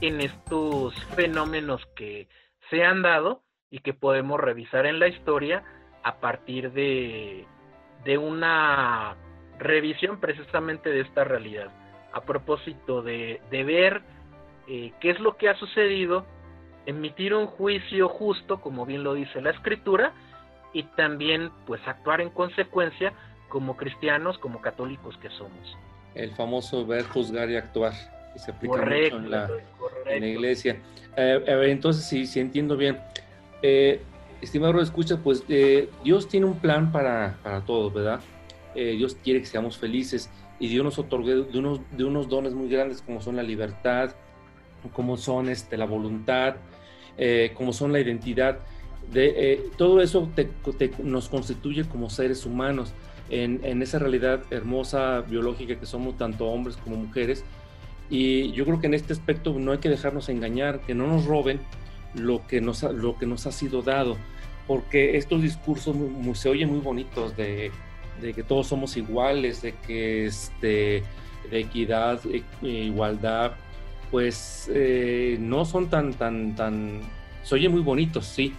en 0.00 0.20
estos 0.20 0.94
fenómenos 1.14 1.86
que 1.94 2.26
se 2.70 2.82
han 2.82 3.02
dado 3.02 3.44
y 3.70 3.78
que 3.78 3.94
podemos 3.94 4.40
revisar 4.40 4.84
en 4.84 4.98
la 4.98 5.06
historia 5.06 5.62
a 6.02 6.18
partir 6.18 6.72
de, 6.72 7.46
de 8.04 8.18
una 8.18 9.16
revisión 9.60 10.18
precisamente 10.18 10.90
de 10.90 11.02
esta 11.02 11.22
realidad. 11.22 11.70
A 12.12 12.22
propósito 12.22 13.02
de, 13.02 13.40
de 13.52 13.62
ver 13.62 14.02
eh, 14.66 14.92
qué 15.00 15.10
es 15.10 15.20
lo 15.20 15.36
que 15.36 15.48
ha 15.48 15.54
sucedido, 15.54 16.26
emitir 16.86 17.34
un 17.34 17.46
juicio 17.46 18.08
justo, 18.08 18.60
como 18.60 18.86
bien 18.86 19.04
lo 19.04 19.14
dice 19.14 19.40
la 19.40 19.50
escritura, 19.50 20.12
y 20.72 20.84
también 20.84 21.50
pues 21.66 21.80
actuar 21.86 22.20
en 22.20 22.30
consecuencia 22.30 23.12
como 23.48 23.76
cristianos, 23.76 24.38
como 24.38 24.60
católicos 24.60 25.16
que 25.18 25.28
somos. 25.30 25.76
El 26.14 26.30
famoso 26.32 26.86
ver, 26.86 27.04
juzgar 27.04 27.50
y 27.50 27.56
actuar, 27.56 27.92
que 28.32 28.38
se 28.38 28.50
aplica 28.50 28.76
mucho 28.76 29.16
en 29.16 29.30
la, 29.30 29.50
en 30.06 30.20
la 30.20 30.26
iglesia. 30.26 30.80
Eh, 31.16 31.44
entonces, 31.68 32.04
si, 32.04 32.26
si 32.26 32.40
entiendo 32.40 32.76
bien, 32.76 32.98
eh, 33.62 34.00
estimado 34.40 34.80
escucha, 34.80 35.18
pues 35.18 35.44
eh, 35.48 35.90
Dios 36.02 36.28
tiene 36.28 36.46
un 36.46 36.58
plan 36.58 36.92
para, 36.92 37.36
para 37.42 37.60
todos, 37.62 37.92
¿verdad? 37.92 38.20
Eh, 38.74 38.94
Dios 38.96 39.16
quiere 39.22 39.40
que 39.40 39.46
seamos 39.46 39.76
felices 39.76 40.30
y 40.58 40.68
Dios 40.68 40.84
nos 40.84 40.98
otorgó 40.98 41.28
de 41.28 41.58
unos, 41.58 41.80
de 41.90 42.04
unos 42.04 42.28
dones 42.28 42.54
muy 42.54 42.68
grandes 42.68 43.02
como 43.02 43.20
son 43.20 43.36
la 43.36 43.42
libertad, 43.42 44.14
como 44.92 45.16
son 45.16 45.48
este, 45.48 45.76
la 45.76 45.86
voluntad, 45.86 46.56
eh, 47.18 47.52
como 47.54 47.72
son 47.72 47.92
la 47.92 48.00
identidad. 48.00 48.58
De, 49.12 49.70
todo 49.76 50.00
eso 50.00 50.28
nos 51.02 51.28
constituye 51.28 51.84
como 51.84 52.10
seres 52.10 52.46
humanos 52.46 52.92
en, 53.30 53.82
esa 53.82 53.98
realidad 53.98 54.42
hermosa 54.50 55.22
biológica 55.22 55.76
que 55.78 55.86
somos 55.86 56.16
tanto 56.16 56.46
hombres 56.46 56.76
como 56.76 56.96
mujeres. 56.96 57.44
Y 58.08 58.50
yo 58.52 58.64
creo 58.64 58.80
que 58.80 58.88
en 58.88 58.94
este 58.94 59.12
aspecto 59.12 59.56
no 59.58 59.72
hay 59.72 59.78
que 59.78 59.88
dejarnos 59.88 60.28
engañar, 60.28 60.80
que 60.80 60.94
no 60.94 61.06
nos 61.06 61.24
roben, 61.26 61.60
lo 62.14 62.44
que 62.46 62.60
nos 62.60 62.82
ha, 62.82 62.90
lo 62.90 63.16
que 63.16 63.26
nos 63.26 63.46
ha 63.46 63.52
sido 63.52 63.82
dado, 63.82 64.16
porque 64.66 65.16
estos 65.16 65.42
discursos 65.42 65.96
se 66.34 66.48
oyen 66.48 66.70
muy 66.70 66.80
bonitos 66.80 67.36
de, 67.36 67.70
que 68.20 68.42
todos 68.42 68.66
somos 68.66 68.96
iguales, 68.96 69.62
de 69.62 69.74
que 69.86 70.26
este, 70.26 71.04
de 71.50 71.60
equidad, 71.60 72.20
e 72.26 72.68
igualdad, 72.68 73.52
pues 74.10 74.70
eh, 74.74 75.36
no 75.40 75.64
son 75.64 75.88
tan, 75.88 76.14
tan, 76.14 76.54
tan, 76.56 77.00
se 77.42 77.54
oyen 77.54 77.72
muy 77.72 77.80
bonitos, 77.80 78.26
sí, 78.26 78.54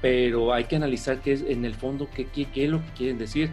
pero 0.00 0.52
hay 0.52 0.64
que 0.64 0.76
analizar 0.76 1.20
qué 1.20 1.32
es 1.32 1.42
en 1.42 1.64
el 1.64 1.74
fondo 1.74 2.08
qué, 2.14 2.26
qué, 2.26 2.46
qué 2.46 2.64
es 2.64 2.70
lo 2.70 2.84
que 2.84 2.90
quieren 2.96 3.18
decir. 3.18 3.50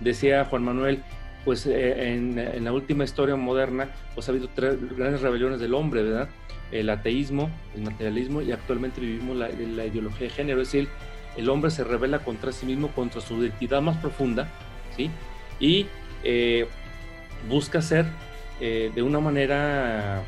Decía 0.00 0.44
Juan 0.44 0.64
Manuel, 0.64 1.02
pues 1.44 1.66
eh, 1.66 2.14
en, 2.14 2.38
en, 2.38 2.64
la 2.64 2.72
última 2.72 3.04
historia 3.04 3.36
moderna, 3.36 3.90
pues 4.14 4.28
ha 4.28 4.32
habido 4.32 4.48
tres 4.54 4.76
grandes 4.96 5.22
rebeliones 5.22 5.60
del 5.60 5.74
hombre, 5.74 6.02
¿verdad? 6.02 6.28
el 6.70 6.90
ateísmo, 6.90 7.50
el 7.74 7.82
materialismo 7.82 8.42
y 8.42 8.52
actualmente 8.52 9.00
vivimos 9.00 9.36
la, 9.36 9.48
la, 9.48 9.86
ideología 9.86 10.28
de 10.28 10.30
género, 10.30 10.60
es 10.60 10.70
decir, 10.70 10.88
el 11.36 11.48
hombre 11.48 11.70
se 11.70 11.84
revela 11.84 12.18
contra 12.20 12.52
sí 12.52 12.66
mismo, 12.66 12.88
contra 12.88 13.20
su 13.20 13.42
identidad 13.42 13.80
más 13.80 13.96
profunda, 13.98 14.48
¿sí? 14.96 15.10
Y 15.60 15.86
eh, 16.24 16.66
busca 17.48 17.80
ser 17.80 18.06
eh, 18.60 18.90
de 18.94 19.02
una 19.02 19.20
manera, 19.20 20.22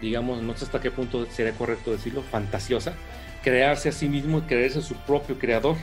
digamos, 0.00 0.42
no 0.42 0.56
sé 0.56 0.64
hasta 0.64 0.80
qué 0.80 0.90
punto 0.90 1.26
sería 1.26 1.52
correcto 1.52 1.92
decirlo, 1.92 2.22
fantasiosa, 2.22 2.94
crearse 3.42 3.88
a 3.88 3.92
sí 3.92 4.08
mismo 4.08 4.38
y 4.38 4.42
creerse 4.42 4.82
su 4.82 4.94
propio 4.94 5.38
creador. 5.38 5.76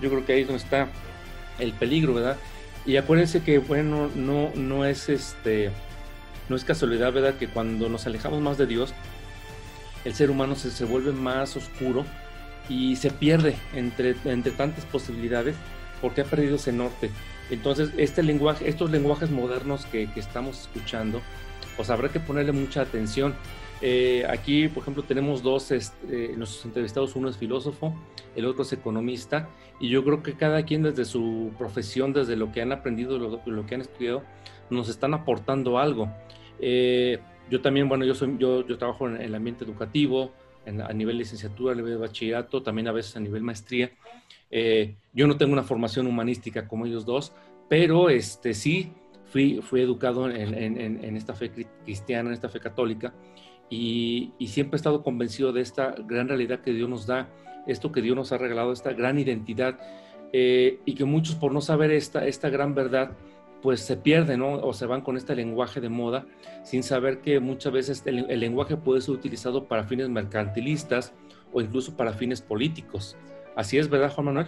Yo 0.00 0.10
creo 0.10 0.24
que 0.24 0.32
ahí 0.32 0.40
es 0.42 0.46
donde 0.46 0.62
está 0.62 0.88
el 1.58 1.72
peligro, 1.72 2.14
¿verdad? 2.14 2.36
Y 2.84 2.96
acuérdense 2.96 3.42
que, 3.42 3.58
bueno, 3.58 4.10
no, 4.14 4.50
no 4.54 4.84
es 4.84 5.08
este, 5.08 5.70
no 6.48 6.56
es 6.56 6.64
casualidad, 6.64 7.12
¿verdad? 7.12 7.34
Que 7.34 7.48
cuando 7.48 7.88
nos 7.88 8.06
alejamos 8.06 8.40
más 8.40 8.58
de 8.58 8.66
Dios, 8.66 8.92
el 10.04 10.14
ser 10.14 10.30
humano 10.30 10.56
se, 10.56 10.70
se 10.70 10.84
vuelve 10.84 11.12
más 11.12 11.56
oscuro 11.56 12.04
y 12.68 12.96
se 12.96 13.10
pierde 13.10 13.54
entre, 13.74 14.16
entre 14.24 14.52
tantas 14.52 14.84
posibilidades 14.86 15.54
porque 16.00 16.22
ha 16.22 16.24
perdido 16.24 16.56
ese 16.56 16.72
norte. 16.72 17.10
Entonces, 17.50 17.90
este 17.96 18.22
lenguaje, 18.22 18.68
estos 18.68 18.90
lenguajes 18.90 19.30
modernos 19.30 19.86
que, 19.86 20.10
que 20.10 20.20
estamos 20.20 20.62
escuchando, 20.62 21.20
pues 21.76 21.90
habrá 21.90 22.08
que 22.08 22.20
ponerle 22.20 22.52
mucha 22.52 22.82
atención. 22.82 23.34
Eh, 23.80 24.24
aquí, 24.28 24.68
por 24.68 24.82
ejemplo, 24.82 25.02
tenemos 25.02 25.42
dos, 25.42 25.72
este, 25.72 26.36
nuestros 26.36 26.64
entrevistados, 26.64 27.16
uno 27.16 27.28
es 27.28 27.36
filósofo, 27.36 27.94
el 28.36 28.46
otro 28.46 28.62
es 28.62 28.72
economista, 28.72 29.48
y 29.80 29.88
yo 29.88 30.04
creo 30.04 30.22
que 30.22 30.34
cada 30.34 30.62
quien 30.64 30.84
desde 30.84 31.04
su 31.04 31.50
profesión, 31.58 32.12
desde 32.12 32.36
lo 32.36 32.52
que 32.52 32.62
han 32.62 32.70
aprendido, 32.70 33.18
lo, 33.18 33.42
lo 33.44 33.66
que 33.66 33.74
han 33.74 33.80
estudiado, 33.80 34.22
nos 34.70 34.88
están 34.88 35.14
aportando 35.14 35.78
algo. 35.78 36.08
Eh, 36.60 37.18
yo 37.50 37.60
también, 37.60 37.88
bueno, 37.88 38.04
yo, 38.04 38.14
soy, 38.14 38.36
yo, 38.38 38.64
yo 38.66 38.78
trabajo 38.78 39.08
en 39.08 39.20
el 39.20 39.34
ambiente 39.34 39.64
educativo, 39.64 40.32
en, 40.64 40.80
a 40.80 40.92
nivel 40.92 41.18
licenciatura, 41.18 41.72
a 41.72 41.76
nivel 41.76 41.94
de 41.94 41.98
bachillerato, 41.98 42.62
también 42.62 42.86
a 42.86 42.92
veces 42.92 43.16
a 43.16 43.20
nivel 43.20 43.42
maestría. 43.42 43.90
Eh, 44.50 44.94
yo 45.12 45.26
no 45.26 45.36
tengo 45.36 45.52
una 45.52 45.64
formación 45.64 46.06
humanística 46.06 46.68
como 46.68 46.86
ellos 46.86 47.04
dos, 47.04 47.32
pero 47.68 48.10
este, 48.10 48.54
sí 48.54 48.92
fui, 49.32 49.60
fui 49.62 49.80
educado 49.80 50.30
en, 50.30 50.54
en, 50.54 51.02
en 51.02 51.16
esta 51.16 51.34
fe 51.34 51.50
cristiana, 51.84 52.28
en 52.28 52.34
esta 52.34 52.50
fe 52.50 52.60
católica, 52.60 53.14
y, 53.70 54.32
y, 54.38 54.48
siempre 54.48 54.76
he 54.76 54.78
estado 54.78 55.02
convencido 55.02 55.54
de 55.54 55.62
esta 55.62 55.94
gran 56.06 56.28
realidad 56.28 56.60
que 56.60 56.74
Dios 56.74 56.90
nos 56.90 57.06
da, 57.06 57.30
esto 57.66 57.90
que 57.90 58.02
Dios 58.02 58.14
nos 58.14 58.30
ha 58.32 58.36
regalado, 58.36 58.72
esta 58.72 58.92
gran 58.92 59.18
identidad, 59.18 59.78
eh, 60.34 60.80
y 60.84 60.94
que 60.94 61.06
muchos 61.06 61.34
por 61.36 61.52
no 61.52 61.62
saber 61.62 61.90
esta, 61.90 62.26
esta 62.26 62.50
gran 62.50 62.74
verdad, 62.74 63.16
pues 63.62 63.80
se 63.80 63.96
pierden 63.96 64.40
¿no? 64.40 64.54
o 64.54 64.74
se 64.74 64.84
van 64.84 65.00
con 65.00 65.16
este 65.16 65.34
lenguaje 65.34 65.80
de 65.80 65.88
moda 65.88 66.26
sin 66.64 66.82
saber 66.82 67.20
que 67.20 67.38
muchas 67.38 67.72
veces 67.72 68.02
el, 68.06 68.28
el, 68.28 68.40
lenguaje 68.40 68.76
puede 68.76 69.00
ser 69.00 69.14
utilizado 69.14 69.68
para 69.68 69.84
fines 69.84 70.08
mercantilistas 70.08 71.14
o 71.52 71.60
incluso 71.60 71.96
para 71.96 72.12
fines 72.12 72.42
políticos. 72.42 73.16
Así 73.56 73.78
es, 73.78 73.88
¿verdad, 73.88 74.12
Juan 74.12 74.26
Manuel? 74.26 74.46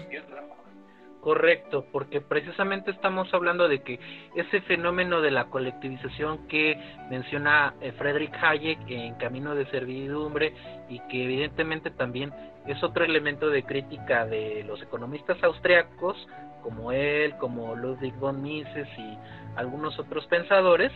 Correcto, 1.25 1.87
porque 1.91 2.21
precisamente 2.21 2.91
estamos 2.91 3.33
hablando 3.33 3.67
de 3.67 3.81
que 3.81 3.99
ese 4.35 4.61
fenómeno 4.61 5.23
de 5.23 5.31
la 5.31 5.47
colectivización 5.47 6.47
que 6.49 6.79
menciona 7.09 7.73
eh, 7.81 7.93
Friedrich 7.93 8.35
Hayek 8.43 8.79
en 8.89 9.15
Camino 9.15 9.55
de 9.55 9.65
Servidumbre 9.71 10.53
y 10.91 11.01
que 11.09 11.25
evidentemente 11.25 11.91
también 11.91 12.31
es 12.67 12.85
otro 12.85 13.07
elemento 13.07 13.49
de 13.49 13.63
crítica 13.63 14.27
de 14.27 14.65
los 14.65 14.83
economistas 14.83 15.43
austriacos 15.43 16.29
como 16.63 16.93
él, 16.93 17.35
como 17.39 17.75
Ludwig 17.75 18.15
von 18.17 18.43
Mises 18.43 18.89
y 18.99 19.17
algunos 19.57 19.99
otros 19.99 20.27
pensadores, 20.27 20.93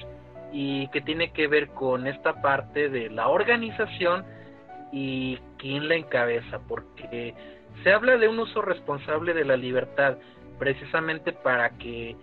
y 0.52 0.88
que 0.88 1.00
tiene 1.00 1.32
que 1.32 1.46
ver 1.46 1.68
con 1.68 2.06
esta 2.06 2.42
parte 2.42 2.90
de 2.90 3.08
la 3.08 3.28
organización 3.28 4.26
y 4.92 5.38
quién 5.56 5.88
la 5.88 5.94
encabeza, 5.94 6.60
porque 6.68 7.34
se 7.82 7.92
habla 7.92 8.16
de 8.16 8.28
un 8.28 8.38
uso 8.38 8.62
responsable 8.62 9.34
de 9.34 9.44
la 9.44 9.56
libertad, 9.56 10.18
precisamente 10.58 11.32
para 11.32 11.70
que, 11.78 12.16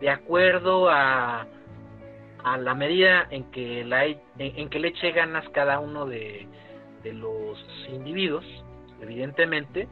de 0.00 0.10
acuerdo 0.10 0.88
a, 0.88 1.46
a 2.44 2.58
la 2.58 2.74
medida 2.74 3.26
en 3.30 3.50
que, 3.50 3.84
la, 3.84 4.06
en, 4.06 4.20
en 4.38 4.68
que 4.68 4.78
le 4.78 4.88
eche 4.88 5.12
ganas 5.12 5.48
cada 5.50 5.80
uno 5.80 6.06
de, 6.06 6.46
de 7.02 7.12
los 7.12 7.58
individuos, 7.88 8.44
evidentemente, 9.00 9.88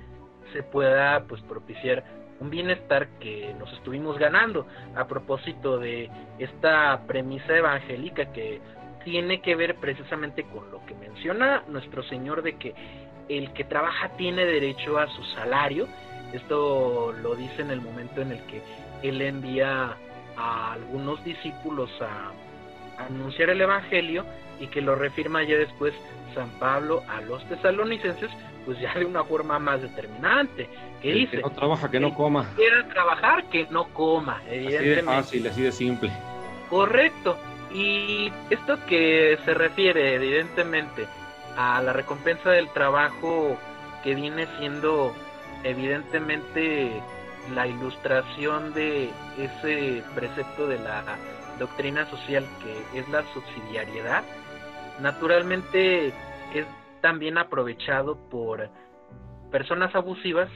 se 0.53 0.63
pueda 0.63 1.25
pues 1.25 1.43
propiciar 1.43 2.05
un 2.41 2.51
bienestar 2.51 3.09
que 3.19 3.55
nos 3.59 3.73
estuvimos 3.73 4.19
ganando. 4.19 4.67
A 4.95 5.07
propósito 5.07 5.79
de 5.79 6.11
esta 6.39 7.03
premisa 7.07 7.57
evangélica 7.57 8.33
que 8.33 8.61
tiene 9.05 9.41
que 9.41 9.55
ver 9.55 9.77
precisamente 9.77 10.45
con 10.45 10.71
lo 10.71 10.85
que 10.87 10.95
menciona 10.95 11.63
nuestro 11.69 12.03
Señor 12.03 12.43
de 12.43 12.57
que 12.57 12.75
el 13.29 13.53
que 13.53 13.65
trabaja 13.65 14.11
tiene 14.17 14.45
derecho 14.45 14.99
a 14.99 15.07
su 15.09 15.23
salario. 15.25 15.87
Esto 16.33 17.13
lo 17.13 17.35
dice 17.35 17.63
en 17.63 17.71
el 17.71 17.81
momento 17.81 18.21
en 18.21 18.33
el 18.33 18.43
que 18.45 18.63
él 19.03 19.21
envía 19.23 19.97
a 20.37 20.73
algunos 20.73 21.23
discípulos 21.25 21.91
a, 22.01 22.33
anunciar 22.99 23.51
el 23.51 23.61
Evangelio 23.61 24.25
y 24.59 24.67
que 24.67 24.81
lo 24.81 24.97
refirma 24.97 25.45
ya 25.45 25.57
después 25.57 25.95
San 26.35 26.51
Pablo 26.59 27.03
a 27.09 27.21
los 27.21 27.45
tesalonicenses, 27.49 28.31
pues 28.67 28.79
ya 28.81 28.93
de 28.95 29.05
una 29.05 29.25
forma 29.25 29.59
más 29.59 29.81
determinante, 29.81 30.69
que 31.01 31.13
El 31.13 31.19
dice, 31.21 31.37
que 31.37 31.43
no 31.43 31.51
trabaja, 31.51 31.91
que 31.91 32.01
no 32.01 32.13
coma. 32.15 32.45
quiera 32.57 32.89
trabajar, 32.89 33.49
que 33.49 33.67
no 33.71 33.85
coma, 33.95 34.43
Así 34.47 34.59
de 34.59 35.03
fácil, 35.05 35.47
así 35.47 35.63
de 35.63 35.73
simple. 35.73 36.11
Correcto. 36.69 37.39
Y 37.73 38.33
esto 38.51 38.79
que 38.87 39.39
se 39.45 39.55
refiere 39.55 40.15
evidentemente 40.15 41.07
a 41.57 41.83
la 41.83 41.93
recompensa 41.93 42.51
del 42.51 42.69
trabajo 42.71 43.57
que 44.03 44.15
viene 44.15 44.47
siendo 44.59 45.15
evidentemente 45.65 47.03
la 47.55 47.67
ilustración 47.67 48.73
de 48.75 49.11
ese 49.39 50.03
precepto 50.15 50.67
de 50.67 50.79
la 50.79 51.03
doctrina 51.59 52.07
social 52.07 52.47
que 52.63 53.01
es 53.01 53.09
la 53.09 53.25
subsidiariedad, 53.33 54.23
naturalmente 55.01 56.09
es 56.55 56.67
también 57.01 57.39
aprovechado 57.39 58.17
por 58.31 58.71
personas 59.51 59.95
abusivas 59.95 60.49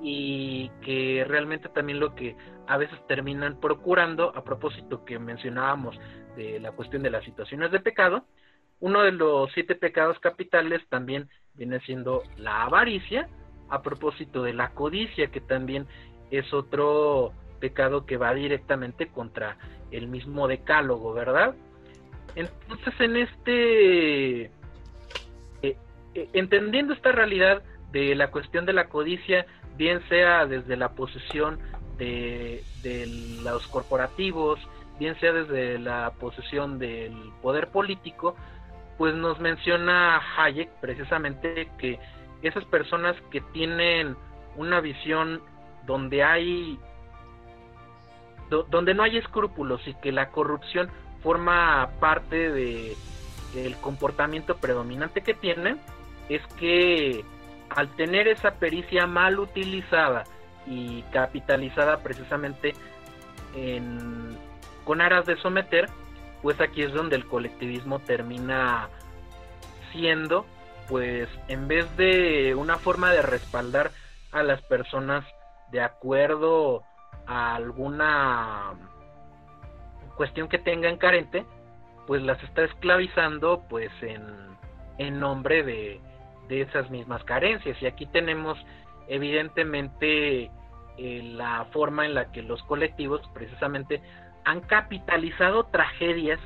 y 0.00 0.70
que 0.82 1.24
realmente 1.26 1.68
también 1.68 2.00
lo 2.00 2.14
que 2.14 2.36
a 2.66 2.76
veces 2.76 2.98
terminan 3.06 3.58
procurando, 3.60 4.32
a 4.36 4.44
propósito 4.44 5.04
que 5.04 5.18
mencionábamos 5.18 5.98
de 6.38 6.60
la 6.60 6.70
cuestión 6.72 7.02
de 7.02 7.10
las 7.10 7.24
situaciones 7.24 7.72
de 7.72 7.80
pecado, 7.80 8.24
uno 8.80 9.02
de 9.02 9.12
los 9.12 9.50
siete 9.52 9.74
pecados 9.74 10.18
capitales 10.20 10.80
también 10.88 11.28
viene 11.54 11.80
siendo 11.80 12.22
la 12.36 12.62
avaricia, 12.62 13.28
a 13.68 13.82
propósito 13.82 14.42
de 14.44 14.54
la 14.54 14.70
codicia, 14.70 15.26
que 15.26 15.40
también 15.40 15.86
es 16.30 16.54
otro 16.54 17.32
pecado 17.58 18.06
que 18.06 18.16
va 18.16 18.32
directamente 18.32 19.08
contra 19.08 19.58
el 19.90 20.06
mismo 20.06 20.46
decálogo, 20.46 21.12
¿verdad? 21.12 21.54
Entonces 22.36 22.94
en 23.00 23.16
este, 23.16 24.42
eh, 24.42 24.50
eh, 26.14 26.28
entendiendo 26.32 26.94
esta 26.94 27.10
realidad 27.10 27.62
de 27.90 28.14
la 28.14 28.30
cuestión 28.30 28.64
de 28.64 28.74
la 28.74 28.88
codicia, 28.88 29.44
bien 29.76 30.00
sea 30.08 30.46
desde 30.46 30.76
la 30.76 30.90
posesión 30.90 31.58
de, 31.98 32.62
de 32.82 33.06
los 33.42 33.66
corporativos, 33.66 34.60
bien 34.98 35.18
sea 35.20 35.32
desde 35.32 35.78
la 35.78 36.12
posesión 36.18 36.78
del 36.78 37.14
poder 37.42 37.68
político, 37.68 38.34
pues 38.96 39.14
nos 39.14 39.38
menciona 39.40 40.20
Hayek 40.36 40.70
precisamente 40.80 41.70
que 41.78 41.98
esas 42.42 42.64
personas 42.64 43.16
que 43.30 43.40
tienen 43.40 44.16
una 44.56 44.80
visión 44.80 45.40
donde 45.86 46.22
hay 46.24 46.78
do- 48.50 48.64
donde 48.64 48.94
no 48.94 49.02
hay 49.02 49.16
escrúpulos 49.18 49.86
y 49.86 49.94
que 49.94 50.12
la 50.12 50.30
corrupción 50.30 50.90
forma 51.22 51.90
parte 52.00 52.50
de 52.50 52.96
el 53.56 53.76
comportamiento 53.76 54.56
predominante 54.56 55.22
que 55.22 55.34
tienen 55.34 55.78
es 56.28 56.42
que 56.58 57.24
al 57.70 57.88
tener 57.96 58.28
esa 58.28 58.52
pericia 58.54 59.06
mal 59.06 59.38
utilizada 59.38 60.24
y 60.66 61.02
capitalizada 61.12 61.98
precisamente 62.02 62.74
en, 63.56 64.36
con 64.88 65.02
aras 65.02 65.26
de 65.26 65.36
someter, 65.36 65.86
pues 66.40 66.58
aquí 66.62 66.80
es 66.80 66.94
donde 66.94 67.14
el 67.14 67.26
colectivismo 67.26 67.98
termina 67.98 68.88
siendo, 69.92 70.46
pues 70.88 71.28
en 71.48 71.68
vez 71.68 71.94
de 71.98 72.54
una 72.54 72.78
forma 72.78 73.12
de 73.12 73.20
respaldar 73.20 73.90
a 74.32 74.42
las 74.42 74.62
personas 74.62 75.26
de 75.72 75.82
acuerdo 75.82 76.84
a 77.26 77.54
alguna 77.54 78.72
cuestión 80.16 80.48
que 80.48 80.56
tengan 80.56 80.96
carente, 80.96 81.44
pues 82.06 82.22
las 82.22 82.42
está 82.42 82.64
esclavizando 82.64 83.64
pues 83.68 83.90
en, 84.00 84.24
en 84.96 85.20
nombre 85.20 85.64
de, 85.64 86.00
de 86.48 86.62
esas 86.62 86.88
mismas 86.88 87.22
carencias. 87.24 87.76
Y 87.82 87.86
aquí 87.86 88.06
tenemos 88.06 88.56
evidentemente 89.06 90.44
eh, 90.96 91.22
la 91.24 91.66
forma 91.72 92.06
en 92.06 92.14
la 92.14 92.32
que 92.32 92.40
los 92.40 92.62
colectivos 92.62 93.20
precisamente 93.34 94.00
han 94.48 94.62
capitalizado 94.62 95.64
tragedias, 95.64 96.40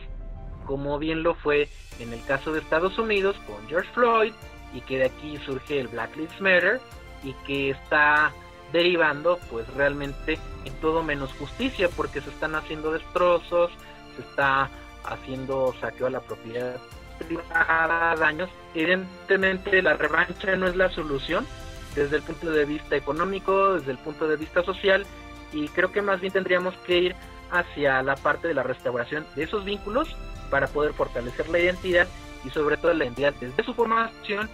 como 0.67 0.99
bien 0.99 1.23
lo 1.23 1.37
fue 1.37 1.69
en 2.01 2.13
el 2.13 2.21
caso 2.25 2.53
de 2.53 2.59
Estados 2.59 2.99
Unidos 2.99 3.37
con 3.47 3.65
George 3.69 3.89
Floyd, 3.95 4.33
y 4.75 4.81
que 4.81 4.99
de 4.99 5.05
aquí 5.05 5.39
surge 5.47 5.79
el 5.79 5.87
Black 5.87 6.17
Lives 6.17 6.41
Matter, 6.41 6.81
y 7.23 7.33
que 7.47 7.71
está 7.71 8.33
derivando 8.73 9.39
pues 9.49 9.73
realmente 9.75 10.37
en 10.65 10.73
todo 10.81 11.05
menos 11.05 11.33
justicia, 11.35 11.89
porque 11.97 12.21
se 12.21 12.31
están 12.31 12.57
haciendo 12.57 12.91
destrozos, 12.91 13.71
se 14.17 14.23
está 14.23 14.69
haciendo 15.05 15.73
saqueo 15.81 16.09
a 16.09 16.11
la 16.11 16.21
propiedad 16.21 16.81
privada, 17.21 18.17
daños. 18.17 18.51
Evidentemente 18.75 19.81
la 19.81 19.95
revancha 19.95 20.57
no 20.57 20.67
es 20.67 20.75
la 20.75 20.91
solución 20.91 21.47
desde 21.95 22.17
el 22.17 22.23
punto 22.23 22.51
de 22.51 22.65
vista 22.65 22.97
económico, 22.97 23.75
desde 23.75 23.93
el 23.93 23.99
punto 23.99 24.27
de 24.27 24.37
vista 24.37 24.65
social, 24.65 25.07
y 25.53 25.69
creo 25.69 25.93
que 25.93 26.03
más 26.03 26.21
bien 26.21 26.33
tendríamos 26.33 26.75
que 26.79 26.99
ir 26.99 27.17
hacia 27.53 28.03
la 28.03 28.17
parte 28.17 28.49
de 28.49 28.55
la 28.55 28.63
restauración 28.63 29.25
de 29.37 29.45
esos 29.45 29.65
vínculos 29.65 30.17
para 30.51 30.67
poder 30.67 30.93
fortalecer 30.93 31.49
la 31.49 31.61
identidad 31.61 32.09
y 32.45 32.51
sobre 32.51 32.77
todo 32.77 32.93
la 32.95 33.05
identidad 33.05 33.35
desde 33.41 33.63
su 33.63 33.75
formación 33.75 34.51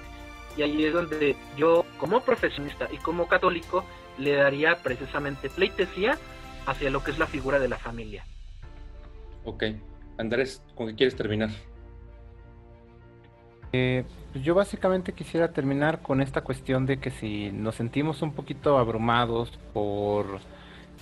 y 0.56 0.62
ahí 0.62 0.84
es 0.84 0.92
donde 0.92 1.36
yo 1.56 1.84
como 1.98 2.20
profesionista 2.20 2.88
y 2.90 2.98
como 2.98 3.28
católico 3.28 3.84
le 4.18 4.34
daría 4.34 4.76
precisamente 4.76 5.48
pleitesía 5.48 6.18
hacia 6.66 6.90
lo 6.90 7.02
que 7.02 7.12
es 7.12 7.18
la 7.18 7.26
figura 7.26 7.58
de 7.58 7.68
la 7.68 7.78
familia. 7.78 8.24
Ok. 9.44 9.64
Andrés, 10.18 10.62
¿con 10.74 10.88
qué 10.88 10.94
quieres 10.96 11.14
terminar? 11.14 11.50
Eh, 13.72 14.04
pues 14.32 14.44
yo 14.44 14.54
básicamente 14.54 15.12
quisiera 15.12 15.52
terminar 15.52 16.02
con 16.02 16.20
esta 16.20 16.42
cuestión 16.42 16.86
de 16.86 16.98
que 16.98 17.10
si 17.10 17.52
nos 17.52 17.76
sentimos 17.76 18.22
un 18.22 18.32
poquito 18.32 18.78
abrumados 18.78 19.58
por 19.72 20.40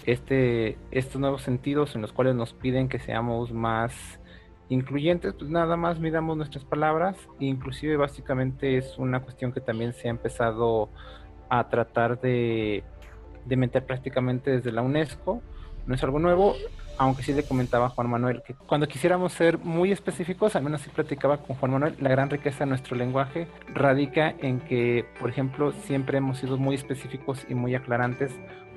este, 0.05 0.79
estos 0.91 1.21
nuevos 1.21 1.43
sentidos 1.43 1.95
en 1.95 2.03
los 2.03 2.13
cuales 2.13 2.35
nos 2.35 2.53
piden 2.53 2.89
que 2.89 2.99
seamos 2.99 3.53
más 3.53 4.21
incluyentes, 4.69 5.33
pues 5.35 5.51
nada 5.51 5.77
más 5.77 6.01
miramos 6.01 6.37
nuestras 6.37 6.65
palabras, 6.65 7.17
inclusive 7.39 7.97
básicamente 7.97 8.77
es 8.77 8.99
una 8.99 9.21
cuestión 9.21 9.53
que 9.53 9.61
también 9.61 9.93
se 9.93 10.09
ha 10.09 10.11
empezado 10.11 10.91
a 11.49 11.69
tratar 11.69 12.21
de, 12.21 12.83
de 13.45 13.57
meter 13.57 13.87
prácticamente 13.87 14.51
desde 14.51 14.73
la 14.73 14.83
UNESCO, 14.83 15.41
no 15.87 15.95
es 15.95 16.03
algo 16.03 16.19
nuevo, 16.19 16.55
aunque 16.99 17.23
sí 17.23 17.33
le 17.33 17.43
comentaba 17.43 17.87
a 17.87 17.89
Juan 17.91 18.11
Manuel 18.11 18.43
que 18.43 18.55
cuando 18.55 18.89
quisiéramos 18.89 19.33
ser 19.33 19.59
muy 19.59 19.93
específicos, 19.93 20.57
al 20.57 20.63
menos 20.63 20.81
sí 20.81 20.91
platicaba 20.91 21.39
con 21.39 21.57
Juan 21.57 21.73
Manuel, 21.73 21.95
la 22.01 22.11
gran 22.11 22.31
riqueza 22.31 22.61
de 22.61 22.67
nuestro 22.67 22.97
lenguaje 22.97 23.49
radica 23.73 24.35
en 24.41 24.61
que, 24.61 25.05
por 25.21 25.31
ejemplo, 25.31 25.73
siempre 25.73 26.19
hemos 26.19 26.39
sido 26.39 26.57
muy 26.57 26.75
específicos 26.75 27.47
y 27.49 27.55
muy 27.55 27.75
aclarantes 27.75 28.33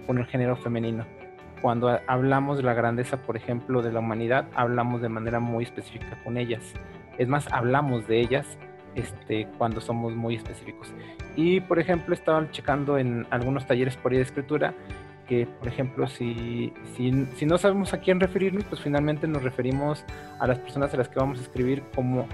con 0.05 0.17
el 0.17 0.25
género 0.25 0.55
femenino. 0.55 1.05
Cuando 1.61 1.99
hablamos 2.07 2.57
de 2.57 2.63
la 2.63 2.73
grandeza, 2.73 3.17
por 3.17 3.35
ejemplo, 3.35 3.81
de 3.81 3.91
la 3.91 3.99
humanidad, 3.99 4.47
hablamos 4.55 5.01
de 5.01 5.09
manera 5.09 5.39
muy 5.39 5.65
específica 5.65 6.17
con 6.23 6.37
ellas. 6.37 6.63
Es 7.17 7.27
más, 7.27 7.51
hablamos 7.51 8.07
de 8.07 8.21
ellas 8.21 8.57
este, 8.95 9.47
cuando 9.57 9.81
somos 9.81 10.15
muy 10.15 10.35
específicos. 10.35 10.93
Y, 11.35 11.59
por 11.61 11.79
ejemplo, 11.79 12.13
estaba 12.13 12.49
checando 12.51 12.97
en 12.97 13.27
algunos 13.29 13.67
talleres 13.67 13.97
por 13.97 14.11
ahí 14.11 14.17
de 14.17 14.23
escritura 14.23 14.73
que, 15.29 15.45
por 15.45 15.67
ejemplo, 15.67 16.07
si, 16.07 16.73
si, 16.97 17.45
no 17.45 17.57
sabemos 17.59 17.93
a 17.93 17.99
quién 17.99 18.19
referirnos, 18.19 18.63
pues 18.63 18.81
finalmente 18.81 19.27
nos 19.27 19.43
referimos 19.43 20.03
a 20.39 20.47
las 20.47 20.57
personas 20.57 20.91
a 20.95 20.97
las 20.97 21.07
que 21.07 21.19
vamos 21.19 21.37
a 21.37 21.43
escribir 21.43 21.83
como 21.93 22.27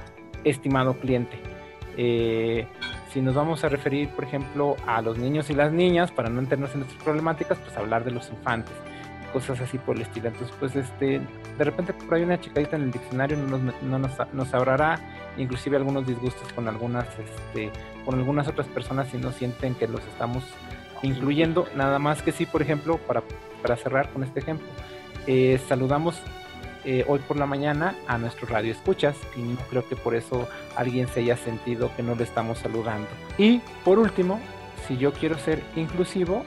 estimado 0.45 0.97
cliente. 0.97 1.37
Eh, 1.97 2.65
si 3.11 3.21
nos 3.21 3.35
vamos 3.35 3.65
a 3.65 3.69
referir, 3.69 4.07
por 4.09 4.23
ejemplo, 4.23 4.77
a 4.87 5.01
los 5.01 5.17
niños 5.17 5.49
y 5.49 5.53
las 5.53 5.73
niñas, 5.73 6.09
para 6.11 6.29
no 6.29 6.39
enterarnos 6.39 6.71
en 6.73 6.79
nuestras 6.79 7.03
problemáticas, 7.03 7.57
pues 7.57 7.75
hablar 7.75 8.05
de 8.05 8.11
los 8.11 8.29
infantes, 8.29 8.73
cosas 9.33 9.59
así 9.59 9.77
por 9.77 9.97
el 9.97 10.03
estilo. 10.03 10.29
Entonces, 10.29 10.55
pues, 10.57 10.75
este, 10.77 11.19
de 11.57 11.63
repente 11.63 11.91
por 11.91 12.13
ahí 12.13 12.23
una 12.23 12.39
checadita 12.39 12.77
en 12.77 12.83
el 12.83 12.91
diccionario 12.91 13.35
no 13.35 13.57
nos, 13.57 13.81
no 13.83 13.99
nos, 13.99 14.33
nos 14.33 14.53
ahorrará 14.53 14.99
inclusive 15.37 15.75
algunos 15.75 16.07
disgustos 16.07 16.51
con 16.53 16.69
algunas, 16.69 17.07
este, 17.19 17.71
con 18.05 18.15
algunas 18.15 18.47
otras 18.47 18.67
personas 18.67 19.09
si 19.09 19.17
no 19.17 19.33
sienten 19.33 19.75
que 19.75 19.85
los 19.85 20.01
estamos 20.05 20.45
incluyendo. 21.05 21.67
Nada 21.75 21.99
más 21.99 22.21
que 22.21 22.31
sí, 22.31 22.45
por 22.45 22.61
ejemplo, 22.61 22.97
para, 22.97 23.23
para 23.61 23.75
cerrar 23.75 24.09
con 24.09 24.23
este 24.23 24.39
ejemplo, 24.39 24.67
eh, 25.27 25.59
saludamos 25.67 26.21
eh, 26.87 27.03
hoy 27.07 27.19
por 27.19 27.37
la 27.37 27.47
mañana 27.47 27.95
a 28.07 28.19
nuestro 28.19 28.47
radio 28.47 28.71
escuchas 28.71 29.15
y 29.35 29.41
no 29.41 29.57
creo 29.69 29.87
que 29.87 29.95
por 29.95 30.13
eso 30.13 30.47
alguien 30.75 31.07
se 31.07 31.21
haya 31.21 31.35
sentido 31.35 31.89
que 31.95 32.03
no 32.03 32.13
le 32.13 32.23
estamos 32.23 32.59
saludando. 32.59 33.07
Y 33.39 33.59
por 33.83 33.97
último, 33.97 34.39
si 34.87 34.97
yo 34.97 35.11
quiero 35.11 35.37
ser 35.39 35.63
inclusivo, 35.75 36.45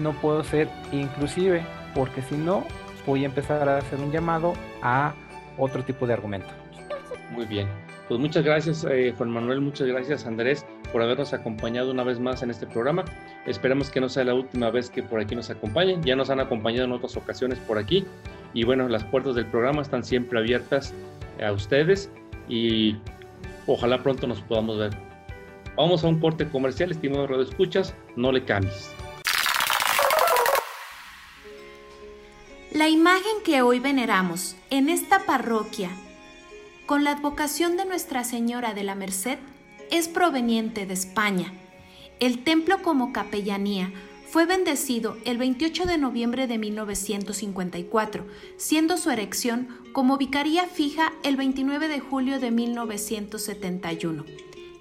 no 0.00 0.12
puedo 0.12 0.44
ser 0.44 0.68
inclusive, 0.92 1.64
porque 1.92 2.22
si 2.22 2.36
no, 2.36 2.64
voy 3.04 3.24
a 3.24 3.26
empezar 3.26 3.68
a 3.68 3.78
hacer 3.78 3.98
un 3.98 4.12
llamado 4.12 4.52
a 4.80 5.14
otro 5.56 5.82
tipo 5.82 6.06
de 6.06 6.12
argumento. 6.12 6.48
Muy 7.32 7.46
bien. 7.46 7.68
Pues 8.06 8.20
muchas 8.20 8.44
gracias, 8.44 8.86
eh, 8.88 9.12
Juan 9.16 9.30
Manuel, 9.30 9.60
muchas 9.60 9.88
gracias, 9.88 10.24
Andrés, 10.24 10.64
por 10.92 11.02
habernos 11.02 11.32
acompañado 11.32 11.90
una 11.90 12.04
vez 12.04 12.18
más 12.20 12.42
en 12.42 12.50
este 12.50 12.66
programa. 12.66 13.04
Esperamos 13.46 13.90
que 13.90 14.00
no 14.00 14.08
sea 14.08 14.24
la 14.24 14.34
última 14.34 14.70
vez 14.70 14.90
que 14.90 15.02
por 15.02 15.20
aquí 15.20 15.34
nos 15.34 15.50
acompañen. 15.50 16.02
Ya 16.02 16.16
nos 16.16 16.30
han 16.30 16.40
acompañado 16.40 16.84
en 16.84 16.92
otras 16.92 17.16
ocasiones 17.16 17.58
por 17.60 17.78
aquí. 17.78 18.04
Y 18.54 18.64
bueno, 18.64 18.88
las 18.88 19.04
puertas 19.04 19.34
del 19.34 19.46
programa 19.46 19.82
están 19.82 20.04
siempre 20.04 20.38
abiertas 20.38 20.94
a 21.42 21.52
ustedes 21.52 22.10
y 22.48 22.96
ojalá 23.66 24.02
pronto 24.02 24.26
nos 24.26 24.40
podamos 24.40 24.78
ver. 24.78 24.90
Vamos 25.76 26.02
a 26.02 26.08
un 26.08 26.18
corte 26.18 26.48
comercial, 26.48 26.90
estimado 26.90 27.26
Radio 27.26 27.44
Escuchas, 27.44 27.94
no 28.16 28.32
le 28.32 28.44
cambies. 28.44 28.92
La 32.72 32.88
imagen 32.88 33.42
que 33.44 33.62
hoy 33.62 33.78
veneramos 33.78 34.56
en 34.70 34.88
esta 34.88 35.20
parroquia, 35.20 35.90
con 36.86 37.04
la 37.04 37.12
advocación 37.12 37.76
de 37.76 37.84
Nuestra 37.84 38.24
Señora 38.24 38.74
de 38.74 38.82
la 38.82 38.94
Merced, 38.94 39.38
es 39.90 40.08
proveniente 40.08 40.86
de 40.86 40.94
España. 40.94 41.52
El 42.20 42.42
templo 42.44 42.82
como 42.82 43.12
capellanía 43.12 43.92
fue 44.28 44.44
bendecido 44.44 45.16
el 45.24 45.38
28 45.38 45.86
de 45.86 45.96
noviembre 45.96 46.46
de 46.46 46.58
1954, 46.58 48.26
siendo 48.56 48.98
su 48.98 49.10
erección 49.10 49.68
como 49.92 50.18
vicaría 50.18 50.66
fija 50.66 51.12
el 51.22 51.36
29 51.36 51.88
de 51.88 52.00
julio 52.00 52.38
de 52.38 52.50
1971. 52.50 54.24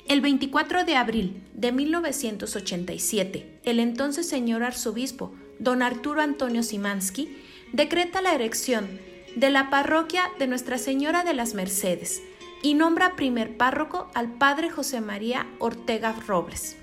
El 0.07 0.21
24 0.21 0.83
de 0.85 0.95
abril 0.95 1.43
de 1.53 1.71
1987, 1.71 3.59
el 3.63 3.79
entonces 3.79 4.27
señor 4.27 4.63
arzobispo, 4.63 5.33
don 5.59 5.81
Arturo 5.81 6.21
Antonio 6.21 6.63
Simansky, 6.63 7.37
decreta 7.73 8.21
la 8.21 8.33
erección 8.33 8.99
de 9.35 9.49
la 9.49 9.69
parroquia 9.69 10.23
de 10.39 10.47
Nuestra 10.47 10.77
Señora 10.77 11.23
de 11.23 11.33
las 11.33 11.53
Mercedes 11.53 12.21
y 12.61 12.73
nombra 12.73 13.15
primer 13.15 13.57
párroco 13.57 14.09
al 14.13 14.33
padre 14.33 14.69
José 14.69 15.01
María 15.01 15.47
Ortega 15.59 16.13
Robles. 16.27 16.77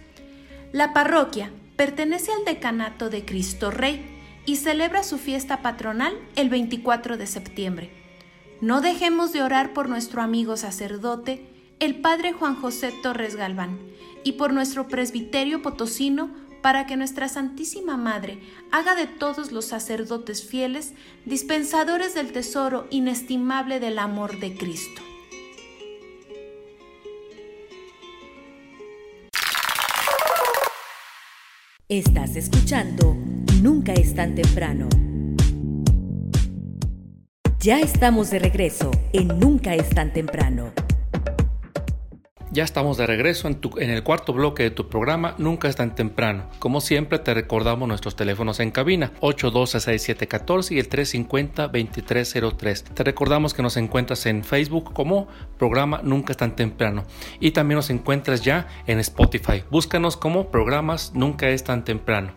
La 0.72 0.92
parroquia 0.92 1.50
pertenece 1.76 2.32
al 2.32 2.44
decanato 2.44 3.10
de 3.10 3.24
Cristo 3.24 3.70
Rey 3.70 4.04
y 4.46 4.56
celebra 4.56 5.02
su 5.02 5.18
fiesta 5.18 5.62
patronal 5.62 6.18
el 6.36 6.48
24 6.48 7.16
de 7.16 7.26
septiembre. 7.26 7.90
No 8.60 8.80
dejemos 8.80 9.32
de 9.32 9.42
orar 9.42 9.72
por 9.72 9.88
nuestro 9.88 10.22
amigo 10.22 10.56
sacerdote, 10.56 11.46
el 11.80 11.96
padre 12.00 12.32
Juan 12.32 12.54
José 12.54 12.92
Torres 13.02 13.36
Galván, 13.36 13.78
y 14.22 14.32
por 14.32 14.52
nuestro 14.52 14.88
presbiterio 14.88 15.62
potosino 15.62 16.30
para 16.62 16.86
que 16.86 16.96
nuestra 16.96 17.28
Santísima 17.28 17.98
Madre 17.98 18.40
haga 18.70 18.94
de 18.94 19.06
todos 19.06 19.52
los 19.52 19.66
sacerdotes 19.66 20.48
fieles 20.48 20.94
dispensadores 21.26 22.14
del 22.14 22.32
tesoro 22.32 22.86
inestimable 22.90 23.80
del 23.80 23.98
amor 23.98 24.40
de 24.40 24.56
Cristo. 24.56 25.02
Estás 31.90 32.34
escuchando 32.36 33.14
Nunca 33.60 33.92
es 33.92 34.14
tan 34.14 34.34
temprano. 34.34 34.88
Ya 37.60 37.78
estamos 37.80 38.30
de 38.30 38.38
regreso 38.38 38.90
en 39.12 39.38
Nunca 39.38 39.74
es 39.74 39.90
tan 39.90 40.10
temprano. 40.10 40.72
Ya 42.54 42.62
estamos 42.62 42.96
de 42.96 43.06
regreso 43.08 43.48
en, 43.48 43.56
tu- 43.56 43.76
en 43.80 43.90
el 43.90 44.04
cuarto 44.04 44.32
bloque 44.32 44.62
de 44.62 44.70
tu 44.70 44.88
programa 44.88 45.34
Nunca 45.38 45.66
es 45.68 45.74
tan 45.74 45.96
temprano. 45.96 46.44
Como 46.60 46.80
siempre 46.80 47.18
te 47.18 47.34
recordamos 47.34 47.88
nuestros 47.88 48.14
teléfonos 48.14 48.60
en 48.60 48.70
cabina 48.70 49.10
812-6714 49.22 50.70
y 50.70 50.78
el 50.78 50.88
350-2303. 50.88 52.82
Te 52.94 53.02
recordamos 53.02 53.54
que 53.54 53.62
nos 53.62 53.76
encuentras 53.76 54.24
en 54.26 54.44
Facebook 54.44 54.92
como 54.92 55.26
programa 55.58 56.00
Nunca 56.04 56.30
es 56.32 56.36
tan 56.36 56.54
temprano 56.54 57.02
y 57.40 57.50
también 57.50 57.74
nos 57.76 57.90
encuentras 57.90 58.42
ya 58.42 58.68
en 58.86 59.00
Spotify. 59.00 59.64
Búscanos 59.68 60.16
como 60.16 60.52
programas 60.52 61.12
Nunca 61.12 61.48
es 61.48 61.64
tan 61.64 61.84
temprano. 61.84 62.34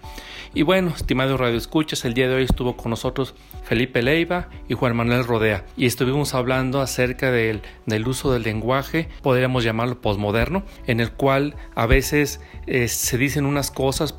Y 0.53 0.63
bueno, 0.63 0.93
estimados 0.95 1.39
Radio 1.39 1.57
Escuchas, 1.57 2.05
el 2.05 2.15
día 2.15 2.27
de 2.27 2.33
hoy 2.35 2.43
estuvo 2.43 2.75
con 2.75 2.89
nosotros 2.89 3.35
Felipe 3.65 4.01
Leiva 4.01 4.49
y 4.67 4.73
Juan 4.73 4.95
Manuel 4.95 5.25
Rodea 5.25 5.65
y 5.75 5.85
estuvimos 5.85 6.33
hablando 6.33 6.81
acerca 6.81 7.29
del, 7.31 7.61
del 7.85 8.07
uso 8.07 8.31
del 8.33 8.43
lenguaje, 8.43 9.09
podríamos 9.21 9.63
llamarlo 9.63 10.01
posmoderno, 10.07 10.63
en 10.85 11.01
el 11.01 11.11
cual 11.11 11.57
a 11.75 11.85
veces 11.85 12.39
eh, 12.65 12.87
se 12.87 13.17
dicen 13.17 13.45
unas 13.45 13.71
cosas 13.71 14.15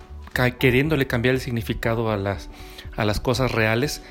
queriéndole 0.59 1.07
cambiar 1.07 1.35
el 1.35 1.41
significado 1.41 2.13
a 2.13 2.19
las, 2.19 2.51
a 2.95 3.07
las 3.07 3.21
cosas 3.21 3.53
reales. 3.53 4.03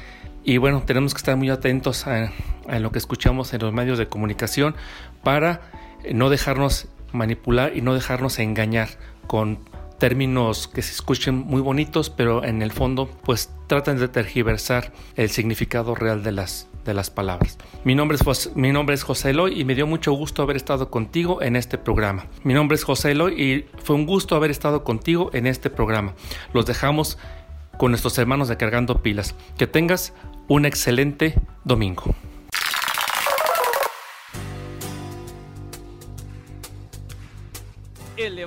Y 0.44 0.58
bueno, 0.58 0.82
tenemos 0.82 1.14
que 1.14 1.20
estar 1.20 1.38
muy 1.38 1.52
atentos 1.52 2.08
a, 2.08 2.32
a 2.68 2.80
lo 2.80 2.92
que 2.92 2.98
escuchamos 2.98 3.54
en 3.54 3.62
los 3.62 3.72
medios 3.74 4.00
de 4.00 4.08
comunicación 4.08 4.76
para 5.22 5.70
eh, 6.04 6.16
no 6.16 6.32
dejarnos 6.32 6.88
manipular 7.12 7.78
y 7.78 7.82
no 7.82 7.94
dejarnos 7.94 8.40
engañar 8.40 8.90
con 9.28 9.60
términos 10.00 10.68
que 10.68 10.82
se 10.82 10.94
escuchen 10.94 11.36
muy 11.36 11.62
bonitos, 11.62 12.10
pero 12.10 12.44
en 12.44 12.64
el 12.64 12.72
fondo 12.72 13.08
pues 13.24 13.52
tratan 13.68 14.00
de 14.00 14.08
tergiversar 14.08 14.94
el 15.16 15.30
significado 15.30 15.94
real 15.94 16.24
de 16.24 16.32
las, 16.32 16.70
de 16.88 16.96
las 16.96 17.12
palabras. 17.12 17.58
Mi 17.84 17.94
nombre, 17.94 18.16
es 18.16 18.24
José, 18.24 18.50
mi 18.56 18.72
nombre 18.72 18.96
es 18.96 19.04
José 19.04 19.30
Eloy 19.30 19.60
y 19.60 19.66
me 19.66 19.76
dio 19.76 19.86
mucho 19.86 20.12
gusto 20.14 20.42
haber 20.42 20.56
estado 20.56 20.90
contigo 20.90 21.42
en 21.44 21.56
este 21.56 21.78
programa. 21.78 22.26
Mi 22.44 22.56
nombre 22.56 22.76
es 22.76 22.84
José 22.84 23.12
Eloy 23.12 23.40
y 23.40 23.66
fue 23.84 23.96
un 23.96 24.06
gusto 24.06 24.36
haber 24.36 24.50
estado 24.50 24.84
contigo 24.84 25.30
en 25.34 25.46
este 25.46 25.70
programa. 25.70 26.16
Los 26.54 26.66
dejamos 26.66 27.20
con 27.78 27.92
nuestros 27.92 28.18
hermanos 28.18 28.48
de 28.48 28.58
Cargando 28.58 29.02
Pilas. 29.04 29.36
Que 29.58 29.68
tengas 29.68 30.14
un 30.48 30.66
excelente 30.66 31.36
domingo. 31.64 32.16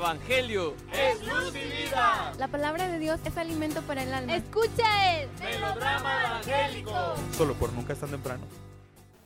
Evangelio 0.01 0.75
Es 0.95 1.21
luz 1.27 1.55
y 1.55 1.85
vida. 1.85 2.33
La 2.39 2.49
palabra 2.49 2.89
de 2.89 2.99
Dios 2.99 3.21
es 3.23 3.37
alimento 3.37 3.83
para 3.83 4.03
el 4.03 4.15
alma. 4.15 4.35
Escucha 4.35 5.21
el 5.21 5.29
Melodrama 5.43 6.41
evangélico. 6.41 6.93
Solo 7.37 7.53
por 7.53 7.71
nunca 7.75 7.93
es 7.93 7.99
tan 8.01 8.09
temprano. 8.09 8.45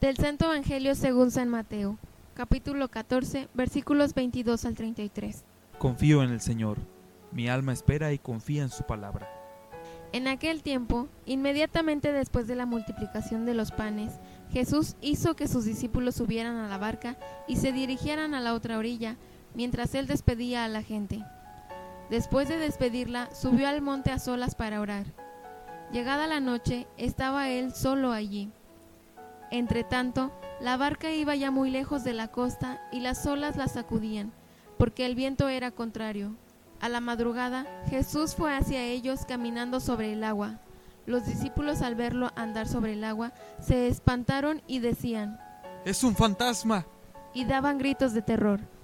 Del 0.01 0.17
Santo 0.17 0.47
Evangelio 0.47 0.97
según 0.97 1.31
San 1.31 1.49
Mateo, 1.49 1.97
capítulo 2.35 2.89
14, 2.89 3.49
versículos 3.55 4.15
22 4.15 4.65
al 4.65 4.75
33. 4.75 5.45
Confío 5.79 6.25
en 6.25 6.31
el 6.31 6.41
Señor. 6.41 6.79
Mi 7.31 7.49
alma 7.49 7.73
espera 7.73 8.13
y 8.13 8.19
confía 8.19 8.63
en 8.63 8.71
su 8.71 8.83
palabra. 8.83 9.31
En 10.13 10.27
aquel 10.27 10.65
tiempo, 10.65 11.09
inmediatamente 11.25 12.13
después 12.13 12.49
de 12.49 12.57
la 12.57 12.67
multiplicación 12.67 13.47
de 13.47 13.55
los 13.55 13.71
panes, 13.71 14.13
Jesús 14.53 14.97
hizo 15.01 15.37
que 15.37 15.47
sus 15.47 15.65
discípulos 15.65 16.17
subieran 16.17 16.57
a 16.57 16.69
la 16.69 16.79
barca 16.79 17.17
y 17.47 17.57
se 17.57 17.71
dirigieran 17.71 18.35
a 18.35 18.41
la 18.41 18.55
otra 18.55 18.79
orilla, 18.79 19.17
mientras 19.55 19.95
él 19.95 20.07
despedía 20.07 20.65
a 20.65 20.69
la 20.69 20.83
gente. 20.83 21.25
Después 22.11 22.49
de 22.49 22.59
despedirla, 22.59 23.35
subió 23.35 23.69
al 23.69 23.81
monte 23.81 24.11
a 24.11 24.19
solas 24.19 24.55
para 24.55 24.81
orar. 24.81 25.07
Llegada 25.93 26.27
la 26.27 26.41
noche, 26.41 26.87
estaba 26.97 27.49
él 27.49 27.75
solo 27.75 28.13
allí. 28.13 28.51
Entretanto, 29.51 30.33
la 30.61 30.77
barca 30.77 31.13
iba 31.13 31.35
ya 31.35 31.51
muy 31.51 31.71
lejos 31.71 32.05
de 32.05 32.13
la 32.13 32.29
costa 32.29 32.81
y 32.93 33.01
las 33.01 33.27
olas 33.27 33.57
la 33.57 33.69
sacudían, 33.69 34.33
porque 34.79 35.07
el 35.07 35.15
viento 35.15 35.49
era 35.49 35.71
contrario. 35.71 36.35
A 36.81 36.89
la 36.89 37.01
madrugada, 37.01 37.67
Jesús 37.89 38.35
fue 38.35 38.55
hacia 38.55 38.83
ellos 38.83 39.25
caminando 39.27 39.81
sobre 39.81 40.13
el 40.13 40.25
agua. 40.25 40.61
Los 41.07 41.27
discípulos 41.27 41.83
al 41.83 41.95
verlo 41.95 42.31
andar 42.35 42.67
sobre 42.67 42.95
el 42.95 43.05
agua 43.05 43.33
se 43.61 43.89
espantaron 43.89 44.63
y 44.67 44.81
decían, 44.81 45.39
¡Es 45.85 46.03
un 46.03 46.17
fantasma! 46.17 46.87
y 47.35 47.45
daban 47.45 47.79
gritos 47.79 48.13
de 48.15 48.23
terror. 48.23 48.61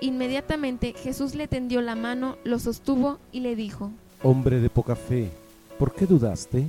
Inmediatamente 0.00 0.94
Jesús 0.94 1.34
le 1.34 1.48
tendió 1.48 1.80
la 1.80 1.96
mano, 1.96 2.36
lo 2.44 2.58
sostuvo 2.58 3.18
y 3.32 3.40
le 3.40 3.56
dijo. 3.56 3.90
hombre 4.22 4.60
de 4.60 4.70
poca 4.70 4.94
fe, 4.94 5.30
¿por 5.78 5.92
qué 5.92 6.06
dudaste? 6.06 6.66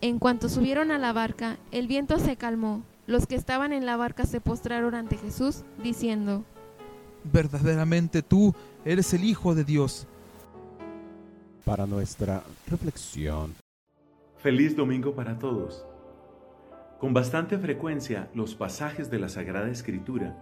En 0.00 0.18
cuanto 0.18 0.48
subieron 0.48 0.90
a 0.90 0.98
la 0.98 1.12
barca, 1.12 1.56
el 1.70 1.86
viento 1.86 2.18
se 2.18 2.36
calmó. 2.36 2.82
Los 3.06 3.26
que 3.26 3.36
estaban 3.36 3.72
en 3.72 3.86
la 3.86 3.96
barca 3.96 4.26
se 4.26 4.40
postraron 4.40 4.94
ante 4.94 5.16
Jesús, 5.16 5.62
diciendo, 5.82 6.44
Verdaderamente 7.32 8.22
tú 8.22 8.54
eres 8.84 9.12
el 9.14 9.24
Hijo 9.24 9.54
de 9.54 9.64
Dios. 9.64 10.06
Para 11.64 11.86
nuestra 11.86 12.42
reflexión. 12.68 13.54
Feliz 14.38 14.76
domingo 14.76 15.14
para 15.14 15.38
todos. 15.38 15.84
Con 17.00 17.14
bastante 17.14 17.58
frecuencia 17.58 18.28
los 18.34 18.54
pasajes 18.54 19.10
de 19.10 19.18
la 19.18 19.28
Sagrada 19.28 19.68
Escritura 19.68 20.36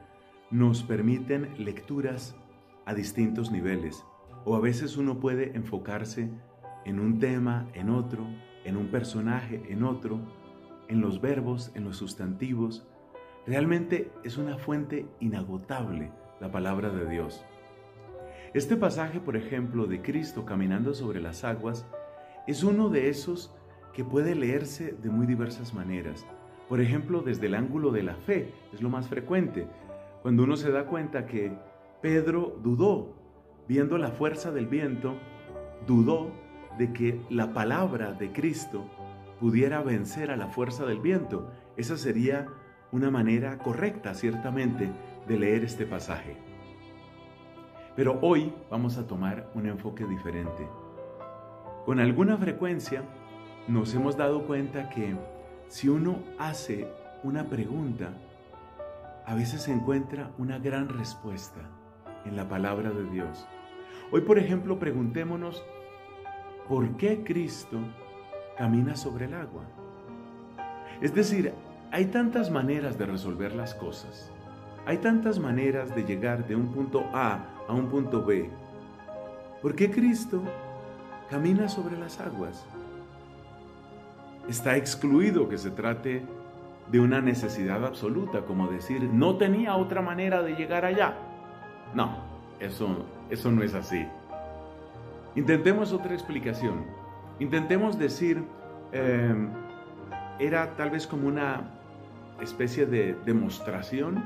nos 0.51 0.83
permiten 0.83 1.55
lecturas 1.59 2.37
a 2.85 2.95
distintos 2.95 3.51
niveles 3.51 4.05
o 4.45 4.55
a 4.55 4.61
veces 4.61 4.97
uno 4.97 5.19
puede 5.19 5.57
enfocarse 5.57 6.31
en 6.85 7.01
un 7.01 7.19
tema, 7.19 7.69
en 7.75 7.91
otro, 7.91 8.25
en 8.65 8.77
un 8.77 8.89
personaje, 8.89 9.61
en 9.69 9.83
otro, 9.83 10.21
en 10.89 11.01
los 11.01 11.21
verbos, 11.21 11.73
en 11.75 11.85
los 11.85 11.97
sustantivos. 11.97 12.87
Realmente 13.45 14.13
es 14.23 14.39
una 14.39 14.57
fuente 14.57 15.07
inagotable 15.19 16.13
la 16.41 16.53
palabra 16.53 16.91
de 16.91 17.09
Dios. 17.09 17.45
Este 18.55 18.77
pasaje, 18.77 19.19
por 19.19 19.37
ejemplo, 19.37 19.87
de 19.87 20.01
Cristo 20.01 20.45
caminando 20.45 20.95
sobre 20.95 21.21
las 21.21 21.43
aguas, 21.43 21.85
es 22.47 22.63
uno 22.63 22.89
de 22.89 23.09
esos 23.09 23.53
que 23.93 24.05
puede 24.05 24.37
leerse 24.37 24.93
de 25.03 25.11
muy 25.11 25.27
diversas 25.27 25.75
maneras. 25.75 26.25
Por 26.69 26.81
ejemplo, 26.81 27.23
desde 27.23 27.47
el 27.47 27.55
ángulo 27.55 27.91
de 27.91 28.05
la 28.05 28.15
fe, 28.15 28.53
es 28.73 28.81
lo 28.81 28.91
más 28.91 29.09
frecuente. 29.09 29.67
Cuando 30.27 30.43
uno 30.43 30.57
se 30.57 30.73
da 30.73 30.87
cuenta 30.87 31.25
que 31.25 31.53
Pedro 32.03 32.59
dudó 32.61 33.15
viendo 33.69 33.97
la 33.97 34.11
fuerza 34.11 34.51
del 34.51 34.67
viento, 34.67 35.15
dudó 35.87 36.33
de 36.77 36.93
que 36.93 37.21
la 37.31 37.53
palabra 37.53 38.13
de 38.13 38.33
Cristo 38.33 38.87
pudiera 39.39 39.83
vencer 39.83 40.33
a 40.33 40.37
la 40.37 40.49
fuerza 40.49 40.85
del 40.85 40.99
viento. 40.99 41.49
Esa 41.77 41.97
sería 41.97 42.49
una 42.91 43.09
manera 43.09 43.59
correcta, 43.59 44.15
ciertamente, 44.15 44.91
de 45.29 45.39
leer 45.39 45.63
este 45.63 45.87
pasaje. 45.87 46.37
Pero 47.95 48.19
hoy 48.21 48.53
vamos 48.69 48.99
a 48.99 49.07
tomar 49.07 49.49
un 49.55 49.67
enfoque 49.67 50.07
diferente. 50.07 50.67
Con 51.85 52.01
alguna 52.01 52.37
frecuencia 52.37 53.05
nos 53.69 53.95
hemos 53.95 54.17
dado 54.17 54.45
cuenta 54.45 54.89
que 54.89 55.15
si 55.69 55.89
uno 55.89 56.19
hace 56.37 56.89
una 57.23 57.45
pregunta, 57.45 58.11
a 59.27 59.35
veces 59.35 59.63
se 59.63 59.73
encuentra 59.73 60.31
una 60.39 60.59
gran 60.61 60.89
respuesta 60.89 61.61
en 62.25 62.37
la 62.37 62.49
palabra 62.49 62.91
de 62.91 63.05
Dios. 63.11 63.47
Hoy, 64.13 64.21
por 64.21 64.39
ejemplo, 64.39 64.79
preguntémonos, 64.79 65.65
¿por 66.69 66.97
qué 66.97 67.25
Cristo 67.25 67.79
camina 68.57 68.95
sobre 68.95 69.25
el 69.25 69.35
agua? 69.35 69.65
Es 71.01 71.13
decir, 71.13 71.53
hay 71.91 72.07
tantas 72.07 72.53
maneras 72.53 72.99
de 72.99 73.07
resolver 73.07 73.53
las 73.53 73.75
cosas. 73.75 74.31
Hay 74.87 74.99
tantas 74.99 75.41
maneras 75.41 75.95
de 75.97 76.05
llegar 76.05 76.47
de 76.47 76.55
un 76.55 76.69
punto 76.69 77.05
A 77.13 77.45
a 77.67 77.73
un 77.73 77.89
punto 77.89 78.25
B. 78.25 78.49
¿Por 79.61 79.75
qué 79.75 79.91
Cristo 79.91 80.41
camina 81.29 81.69
sobre 81.69 81.99
las 81.99 82.21
aguas? 82.21 82.65
Está 84.49 84.77
excluido 84.77 85.49
que 85.49 85.59
se 85.59 85.73
trate 85.73 86.23
de 86.91 87.01
una 87.01 87.21
necesidad 87.21 87.85
absoluta, 87.85 88.43
como 88.43 88.69
decir, 88.69 89.03
no 89.03 89.37
tenía 89.37 89.77
otra 89.77 90.03
manera 90.03 90.43
de 90.43 90.55
llegar 90.55 90.85
allá. 90.85 91.17
No, 91.95 92.19
eso, 92.61 93.05
eso 93.31 93.51
no 93.51 93.63
es 93.63 93.75
así. 93.75 94.07
Intentemos 95.35 95.93
otra 95.93 96.15
explicación. 96.15 96.85
Intentemos 97.39 97.99
decir, 97.99 98.43
em, 98.93 99.51
era 100.39 100.77
tal 100.77 100.91
vez 100.91 101.07
como 101.07 101.29
una 101.29 101.71
especie 102.41 102.87
de 102.87 103.15
demostración. 103.25 104.25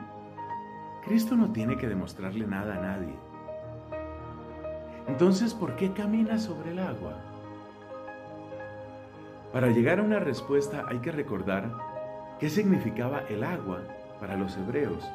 Cristo 1.05 1.37
no 1.37 1.51
tiene 1.53 1.77
que 1.77 1.89
demostrarle 1.89 2.47
nada 2.47 2.77
a 2.77 2.81
nadie. 2.81 3.15
Entonces, 5.09 5.55
¿por 5.55 5.77
qué 5.77 5.93
camina 5.93 6.39
sobre 6.39 6.73
el 6.73 6.79
agua? 6.79 7.15
Para 9.53 9.69
llegar 9.69 9.99
a 9.99 10.03
una 10.03 10.21
respuesta 10.21 10.85
hay 10.89 10.99
que 10.99 11.11
recordar 11.11 11.90
qué 12.41 12.49
significaba 12.49 13.23
el 13.29 13.45
agua 13.45 13.83
para 14.19 14.37
los 14.37 14.57
hebreos. 14.57 15.07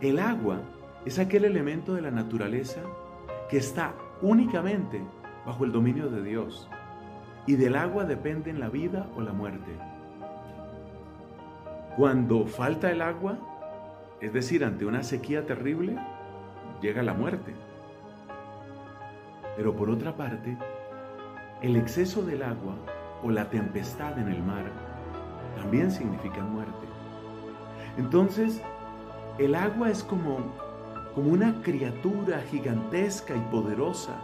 El 0.00 0.18
agua 0.18 0.60
es 1.04 1.20
aquel 1.20 1.44
elemento 1.44 1.94
de 1.94 2.02
la 2.02 2.10
naturaleza 2.10 2.80
que 3.48 3.58
está 3.58 3.94
únicamente 4.20 5.00
bajo 5.46 5.64
el 5.64 5.70
dominio 5.70 6.08
de 6.08 6.22
Dios 6.22 6.68
y 7.46 7.54
del 7.54 7.76
agua 7.76 8.04
dependen 8.04 8.58
la 8.58 8.68
vida 8.68 9.06
o 9.16 9.20
la 9.20 9.32
muerte. 9.32 9.70
Cuando 11.96 12.46
falta 12.46 12.90
el 12.90 13.00
agua, 13.00 13.38
es 14.20 14.32
decir, 14.32 14.64
ante 14.64 14.84
una 14.84 15.04
sequía 15.04 15.46
terrible, 15.46 15.96
llega 16.80 17.02
la 17.02 17.14
muerte. 17.14 17.54
Pero 19.56 19.76
por 19.76 19.90
otra 19.90 20.16
parte, 20.16 20.56
el 21.60 21.76
exceso 21.76 22.22
del 22.22 22.42
agua 22.42 22.74
o 23.22 23.30
la 23.30 23.50
tempestad 23.50 24.18
en 24.18 24.28
el 24.28 24.42
mar 24.42 24.91
también 25.56 25.90
significa 25.90 26.42
muerte. 26.42 26.86
Entonces, 27.98 28.60
el 29.38 29.54
agua 29.54 29.90
es 29.90 30.02
como, 30.02 30.38
como 31.14 31.30
una 31.32 31.62
criatura 31.62 32.40
gigantesca 32.50 33.34
y 33.36 33.40
poderosa 33.50 34.14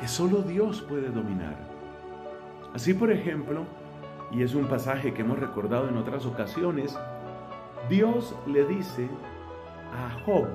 que 0.00 0.08
solo 0.08 0.42
Dios 0.42 0.82
puede 0.82 1.10
dominar. 1.10 1.56
Así, 2.74 2.94
por 2.94 3.12
ejemplo, 3.12 3.64
y 4.30 4.42
es 4.42 4.54
un 4.54 4.66
pasaje 4.66 5.12
que 5.12 5.22
hemos 5.22 5.38
recordado 5.38 5.88
en 5.88 5.96
otras 5.96 6.24
ocasiones, 6.24 6.98
Dios 7.88 8.34
le 8.46 8.64
dice 8.64 9.08
a 9.92 10.24
Job 10.24 10.46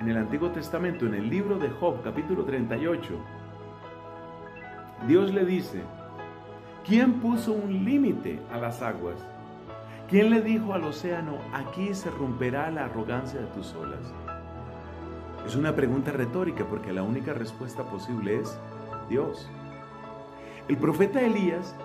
en 0.00 0.08
el 0.08 0.16
Antiguo 0.16 0.50
Testamento, 0.50 1.04
en 1.04 1.14
el 1.14 1.28
libro 1.28 1.58
de 1.58 1.68
Job, 1.68 2.02
capítulo 2.02 2.44
38, 2.44 3.14
Dios 5.06 5.34
le 5.34 5.44
dice, 5.44 5.82
¿quién 6.90 7.20
puso 7.20 7.52
un 7.52 7.84
límite 7.84 8.40
a 8.52 8.58
las 8.58 8.82
aguas? 8.82 9.14
¿Quién 10.08 10.28
le 10.28 10.42
dijo 10.42 10.74
al 10.74 10.82
océano, 10.82 11.38
aquí 11.52 11.94
se 11.94 12.10
romperá 12.10 12.68
la 12.72 12.86
arrogancia 12.86 13.38
de 13.38 13.46
tus 13.46 13.72
olas? 13.74 14.12
Es 15.46 15.54
una 15.54 15.76
pregunta 15.76 16.10
retórica 16.10 16.64
porque 16.64 16.92
la 16.92 17.04
única 17.04 17.32
respuesta 17.32 17.84
posible 17.84 18.40
es 18.40 18.58
Dios. 19.08 19.48
El 20.66 20.78
profeta 20.78 21.20
Elías, 21.20 21.76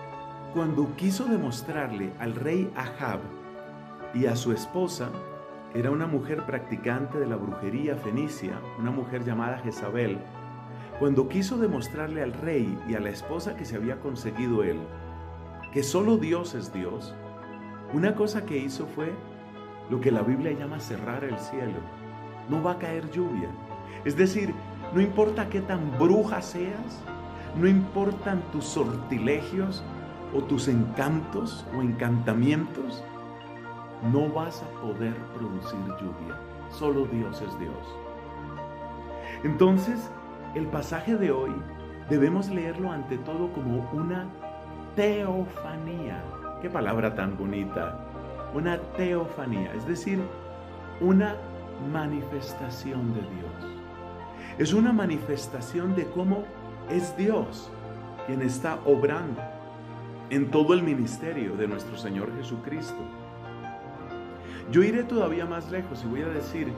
cuando 0.56 0.96
quiso 0.96 1.26
demostrarle 1.26 2.12
al 2.20 2.34
rey 2.34 2.74
Ahab 2.76 3.20
y 4.16 4.26
a 4.26 4.36
su 4.36 4.54
esposa 4.54 5.10
era 5.76 5.92
una 5.92 6.08
mujer 6.08 6.48
practicante 6.48 7.20
de 7.20 7.28
la 7.28 7.36
brujería 7.36 7.96
fenicia, 7.96 8.60
una 8.80 8.90
mujer 8.90 9.24
llamada 9.24 9.60
Jezabel, 9.60 10.18
cuando 11.00 11.28
quiso 11.28 11.58
demostrarle 11.58 12.24
al 12.24 12.34
rey 12.34 12.78
y 12.88 12.96
a 12.96 13.00
la 13.00 13.10
esposa 13.10 13.56
que 13.56 13.66
se 13.66 13.76
había 13.76 14.00
conseguido 14.00 14.64
él 14.64 14.80
que 15.76 15.84
solo 15.84 16.16
Dios 16.16 16.56
es 16.56 16.72
Dios, 16.72 17.14
una 17.94 18.16
cosa 18.16 18.46
que 18.46 18.56
hizo 18.56 18.88
fue 18.88 19.14
lo 19.90 20.00
que 20.00 20.10
la 20.10 20.22
Biblia 20.22 20.54
llama 20.54 20.80
cerrar 20.80 21.26
el 21.26 21.38
cielo. 21.38 21.82
No 22.50 22.64
va 22.64 22.72
a 22.72 22.80
caer 22.80 23.12
lluvia. 23.12 23.50
Es 24.06 24.16
decir, 24.16 24.54
no 24.94 25.02
importa 25.02 25.50
qué 25.50 25.60
tan 25.60 25.92
bruja 26.00 26.42
seas, 26.42 27.04
no 27.58 27.68
importan 27.68 28.42
tus 28.54 28.64
sortilegios 28.64 29.84
o 30.34 30.42
tus 30.42 30.70
encantos 30.70 31.66
o 31.78 31.82
encantamientos, 31.82 33.04
no 34.14 34.30
vas 34.30 34.64
a 34.64 34.82
poder 34.82 35.14
producir 35.38 35.80
lluvia. 36.00 36.40
Solo 36.72 37.06
Dios 37.08 37.42
es 37.42 37.60
Dios. 37.60 37.98
Entonces, 39.44 40.10
el 40.56 40.68
pasaje 40.68 41.18
de 41.18 41.32
hoy 41.32 41.52
debemos 42.10 42.50
leerlo 42.50 42.92
ante 42.92 43.18
todo 43.18 43.52
como 43.52 43.90
una 43.92 44.26
teofanía. 44.96 46.24
Qué 46.62 46.70
palabra 46.70 47.14
tan 47.14 47.38
bonita. 47.38 48.00
Una 48.54 48.80
teofanía, 48.96 49.74
es 49.74 49.86
decir, 49.86 50.20
una 51.02 51.36
manifestación 51.92 53.14
de 53.14 53.20
Dios. 53.20 53.78
Es 54.58 54.74
una 54.74 54.94
manifestación 54.94 55.94
de 55.94 56.06
cómo 56.06 56.46
es 56.90 57.16
Dios 57.18 57.70
quien 58.26 58.42
está 58.42 58.80
obrando 58.86 59.42
en 60.30 60.50
todo 60.50 60.74
el 60.74 60.84
ministerio 60.84 61.58
de 61.58 61.68
nuestro 61.68 61.98
Señor 61.98 62.32
Jesucristo. 62.38 63.04
Yo 64.72 64.84
iré 64.84 65.04
todavía 65.04 65.46
más 65.46 65.70
lejos 65.70 66.02
y 66.04 66.08
voy 66.08 66.22
a 66.22 66.30
decir, 66.30 66.72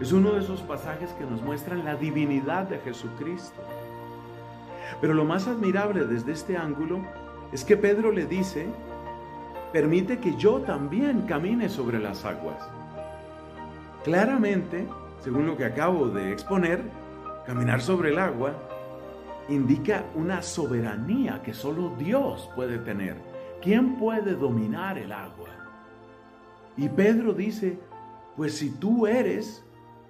es 0.00 0.12
uno 0.12 0.32
de 0.32 0.40
esos 0.40 0.60
pasajes 0.62 1.10
que 1.12 1.24
nos 1.24 1.40
muestran 1.42 1.84
la 1.84 1.94
divinidad 1.94 2.64
de 2.64 2.78
Jesucristo. 2.78 3.62
Pero 5.00 5.14
lo 5.14 5.24
más 5.24 5.46
admirable 5.46 6.04
desde 6.04 6.32
este 6.32 6.56
ángulo 6.56 7.00
es 7.52 7.64
que 7.64 7.76
Pedro 7.76 8.10
le 8.10 8.26
dice, 8.26 8.66
permite 9.72 10.18
que 10.18 10.36
yo 10.36 10.60
también 10.60 11.22
camine 11.22 11.68
sobre 11.68 11.98
las 11.98 12.24
aguas. 12.24 12.58
Claramente, 14.02 14.86
según 15.22 15.46
lo 15.46 15.56
que 15.56 15.64
acabo 15.64 16.08
de 16.08 16.32
exponer, 16.32 16.82
caminar 17.46 17.80
sobre 17.80 18.10
el 18.10 18.18
agua 18.18 18.52
indica 19.48 20.04
una 20.14 20.42
soberanía 20.42 21.42
que 21.42 21.54
solo 21.54 21.92
Dios 21.98 22.50
puede 22.54 22.78
tener. 22.78 23.16
¿Quién 23.62 23.96
puede 23.96 24.34
dominar 24.34 24.98
el 24.98 25.12
agua? 25.12 25.48
Y 26.76 26.88
Pedro 26.88 27.32
dice, 27.32 27.78
pues 28.36 28.58
si 28.58 28.70
tú 28.70 29.06
eres, 29.06 29.64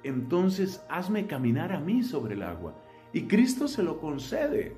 entonces 0.04 0.84
hazme 0.88 1.26
caminar 1.26 1.72
a 1.72 1.80
mí 1.80 2.02
sobre 2.02 2.34
el 2.34 2.42
agua. 2.42 2.74
Y 3.12 3.22
Cristo 3.22 3.68
se 3.68 3.82
lo 3.82 4.00
concede. 4.00 4.76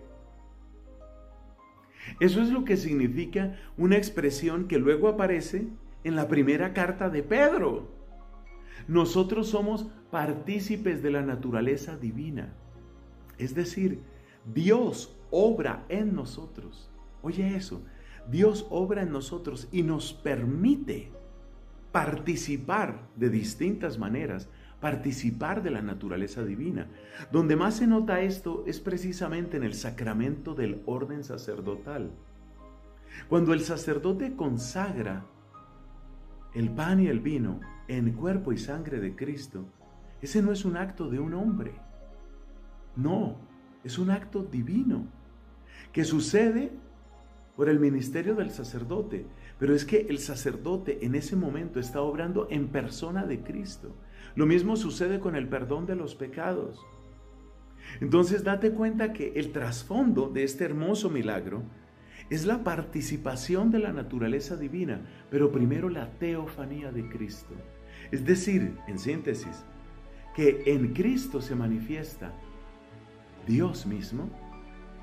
Eso 2.20 2.40
es 2.40 2.50
lo 2.50 2.64
que 2.64 2.76
significa 2.76 3.56
una 3.76 3.96
expresión 3.96 4.68
que 4.68 4.78
luego 4.78 5.08
aparece 5.08 5.68
en 6.04 6.16
la 6.16 6.28
primera 6.28 6.72
carta 6.72 7.10
de 7.10 7.22
Pedro. 7.22 7.88
Nosotros 8.88 9.48
somos 9.48 9.88
partícipes 10.10 11.02
de 11.02 11.10
la 11.10 11.22
naturaleza 11.22 11.96
divina. 11.96 12.54
Es 13.38 13.54
decir, 13.54 14.00
Dios 14.54 15.16
obra 15.30 15.84
en 15.88 16.14
nosotros. 16.14 16.90
Oye 17.22 17.56
eso, 17.56 17.82
Dios 18.30 18.66
obra 18.70 19.02
en 19.02 19.10
nosotros 19.10 19.68
y 19.72 19.82
nos 19.82 20.12
permite 20.12 21.10
participar 21.90 23.08
de 23.16 23.30
distintas 23.30 23.98
maneras, 23.98 24.48
participar 24.80 25.62
de 25.62 25.70
la 25.70 25.82
naturaleza 25.82 26.44
divina. 26.44 26.86
Donde 27.32 27.56
más 27.56 27.76
se 27.76 27.86
nota 27.86 28.20
esto 28.20 28.64
es 28.66 28.80
precisamente 28.80 29.56
en 29.56 29.64
el 29.64 29.74
sacramento 29.74 30.54
del 30.54 30.82
orden 30.86 31.24
sacerdotal. 31.24 32.10
Cuando 33.28 33.52
el 33.52 33.60
sacerdote 33.60 34.34
consagra 34.36 35.24
el 36.54 36.70
pan 36.70 37.00
y 37.00 37.06
el 37.06 37.20
vino 37.20 37.60
en 37.88 38.12
cuerpo 38.12 38.52
y 38.52 38.58
sangre 38.58 39.00
de 39.00 39.14
Cristo, 39.14 39.64
ese 40.20 40.42
no 40.42 40.52
es 40.52 40.64
un 40.64 40.76
acto 40.76 41.08
de 41.08 41.18
un 41.18 41.34
hombre. 41.34 41.72
No, 42.94 43.36
es 43.84 43.98
un 43.98 44.10
acto 44.10 44.42
divino 44.42 45.06
que 45.92 46.04
sucede 46.04 46.72
por 47.56 47.68
el 47.68 47.80
ministerio 47.80 48.34
del 48.34 48.50
sacerdote. 48.50 49.26
Pero 49.58 49.74
es 49.74 49.84
que 49.84 50.06
el 50.08 50.18
sacerdote 50.18 51.04
en 51.04 51.14
ese 51.14 51.34
momento 51.34 51.80
está 51.80 52.02
obrando 52.02 52.46
en 52.50 52.68
persona 52.68 53.24
de 53.24 53.40
Cristo. 53.40 53.94
Lo 54.36 54.44
mismo 54.46 54.76
sucede 54.76 55.18
con 55.18 55.34
el 55.34 55.48
perdón 55.48 55.86
de 55.86 55.96
los 55.96 56.14
pecados. 56.14 56.84
Entonces 58.00 58.44
date 58.44 58.72
cuenta 58.72 59.12
que 59.14 59.32
el 59.36 59.50
trasfondo 59.50 60.28
de 60.28 60.44
este 60.44 60.64
hermoso 60.64 61.08
milagro 61.08 61.62
es 62.28 62.44
la 62.44 62.62
participación 62.62 63.70
de 63.70 63.78
la 63.78 63.92
naturaleza 63.92 64.56
divina, 64.56 65.00
pero 65.30 65.50
primero 65.50 65.88
la 65.88 66.10
teofanía 66.18 66.92
de 66.92 67.08
Cristo. 67.08 67.54
Es 68.10 68.26
decir, 68.26 68.76
en 68.86 68.98
síntesis, 68.98 69.64
que 70.34 70.64
en 70.66 70.92
Cristo 70.92 71.40
se 71.40 71.54
manifiesta 71.54 72.32
Dios 73.46 73.86
mismo 73.86 74.28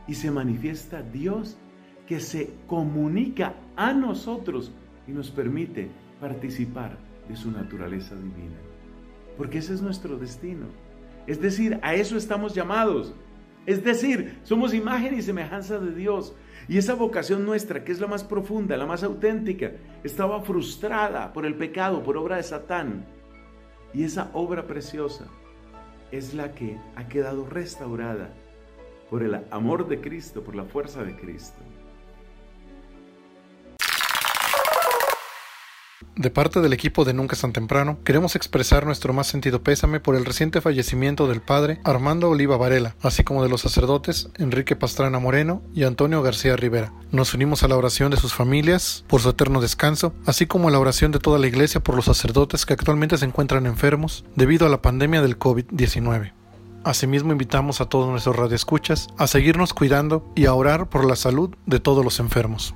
y 0.08 0.14
se 0.14 0.30
manifiesta 0.30 1.02
Dios 1.02 1.58
que 2.06 2.20
se 2.20 2.54
comunica 2.68 3.56
a 3.76 3.94
nosotros 3.94 4.72
y 5.08 5.12
nos 5.12 5.32
permite 5.32 5.90
participar 6.20 6.98
de 7.28 7.36
su 7.36 7.50
naturaleza 7.52 8.16
divina. 8.16 8.73
Porque 9.38 9.60
ese 9.60 9.74
es 9.74 9.82
nuestro 9.82 10.18
destino. 10.18 10.68
Es 11.28 11.42
decir, 11.42 11.80
a 11.82 11.96
eso 11.96 12.18
estamos 12.18 12.54
llamados. 12.54 13.14
Es 13.66 13.84
decir, 13.84 14.40
somos 14.44 14.74
imagen 14.74 15.18
y 15.18 15.22
semejanza 15.22 15.80
de 15.80 15.94
Dios. 15.94 16.36
Y 16.68 16.78
esa 16.78 16.96
vocación 16.96 17.46
nuestra, 17.46 17.84
que 17.84 17.92
es 17.92 18.00
la 18.00 18.08
más 18.08 18.24
profunda, 18.24 18.78
la 18.78 18.86
más 18.86 19.04
auténtica, 19.04 19.72
estaba 20.04 20.42
frustrada 20.42 21.34
por 21.34 21.46
el 21.46 21.56
pecado, 21.56 22.04
por 22.04 22.18
obra 22.18 22.38
de 22.38 22.44
Satán. 22.44 23.06
Y 23.94 24.04
esa 24.04 24.30
obra 24.34 24.66
preciosa 24.66 25.28
es 26.12 26.34
la 26.34 26.54
que 26.54 26.78
ha 26.96 27.08
quedado 27.08 27.46
restaurada 27.46 28.34
por 29.10 29.24
el 29.24 29.36
amor 29.52 29.88
de 29.88 30.02
Cristo, 30.02 30.44
por 30.44 30.56
la 30.56 30.64
fuerza 30.64 31.04
de 31.04 31.16
Cristo. 31.16 31.62
De 36.16 36.30
parte 36.30 36.62
del 36.62 36.74
equipo 36.74 37.06
de 37.06 37.14
Nunca 37.14 37.34
es 37.34 37.42
tan 37.42 37.54
temprano, 37.54 37.98
queremos 38.04 38.36
expresar 38.36 38.86
nuestro 38.86 39.14
más 39.14 39.26
sentido 39.26 39.64
pésame 39.64 40.00
por 40.00 40.16
el 40.16 40.26
reciente 40.26 40.62
fallecimiento 40.62 41.28
del 41.28 41.42
padre 41.42 41.80
Armando 41.84 42.30
Oliva 42.30 42.56
Varela, 42.56 42.96
así 43.02 43.24
como 43.24 43.42
de 43.42 43.50
los 43.50 43.62
sacerdotes 43.62 44.30
Enrique 44.38 44.76
Pastrana 44.76 45.18
Moreno 45.18 45.64
y 45.74 45.86
Antonio 45.86 46.22
García 46.22 46.56
Rivera. 46.56 46.94
Nos 47.12 47.34
unimos 47.34 47.64
a 47.64 47.68
la 47.68 47.78
oración 47.78 48.12
de 48.12 48.18
sus 48.18 48.32
familias 48.32 49.04
por 49.08 49.22
su 49.22 49.30
eterno 49.30 49.60
descanso, 49.60 50.14
así 50.28 50.46
como 50.46 50.68
a 50.68 50.72
la 50.72 50.80
oración 50.80 51.12
de 51.12 51.18
toda 51.18 51.40
la 51.40 51.48
iglesia 51.48 51.82
por 51.82 51.96
los 51.96 52.06
sacerdotes 52.06 52.68
que 52.68 52.74
actualmente 52.74 53.18
se 53.18 53.26
encuentran 53.26 53.66
enfermos 53.66 54.24
debido 54.36 54.68
a 54.68 54.70
la 54.70 54.84
pandemia 54.84 55.24
del 55.24 55.40
COVID-19. 55.40 56.34
Asimismo 56.84 57.32
invitamos 57.32 57.82
a 57.82 57.86
todos 57.86 58.10
nuestros 58.10 58.36
radioescuchas 58.36 59.08
a 59.18 59.26
seguirnos 59.26 59.74
cuidando 59.74 60.32
y 60.36 60.46
a 60.46 60.54
orar 60.54 60.90
por 60.90 61.06
la 61.06 61.16
salud 61.16 61.56
de 61.66 61.80
todos 61.80 62.04
los 62.04 62.20
enfermos. 62.20 62.76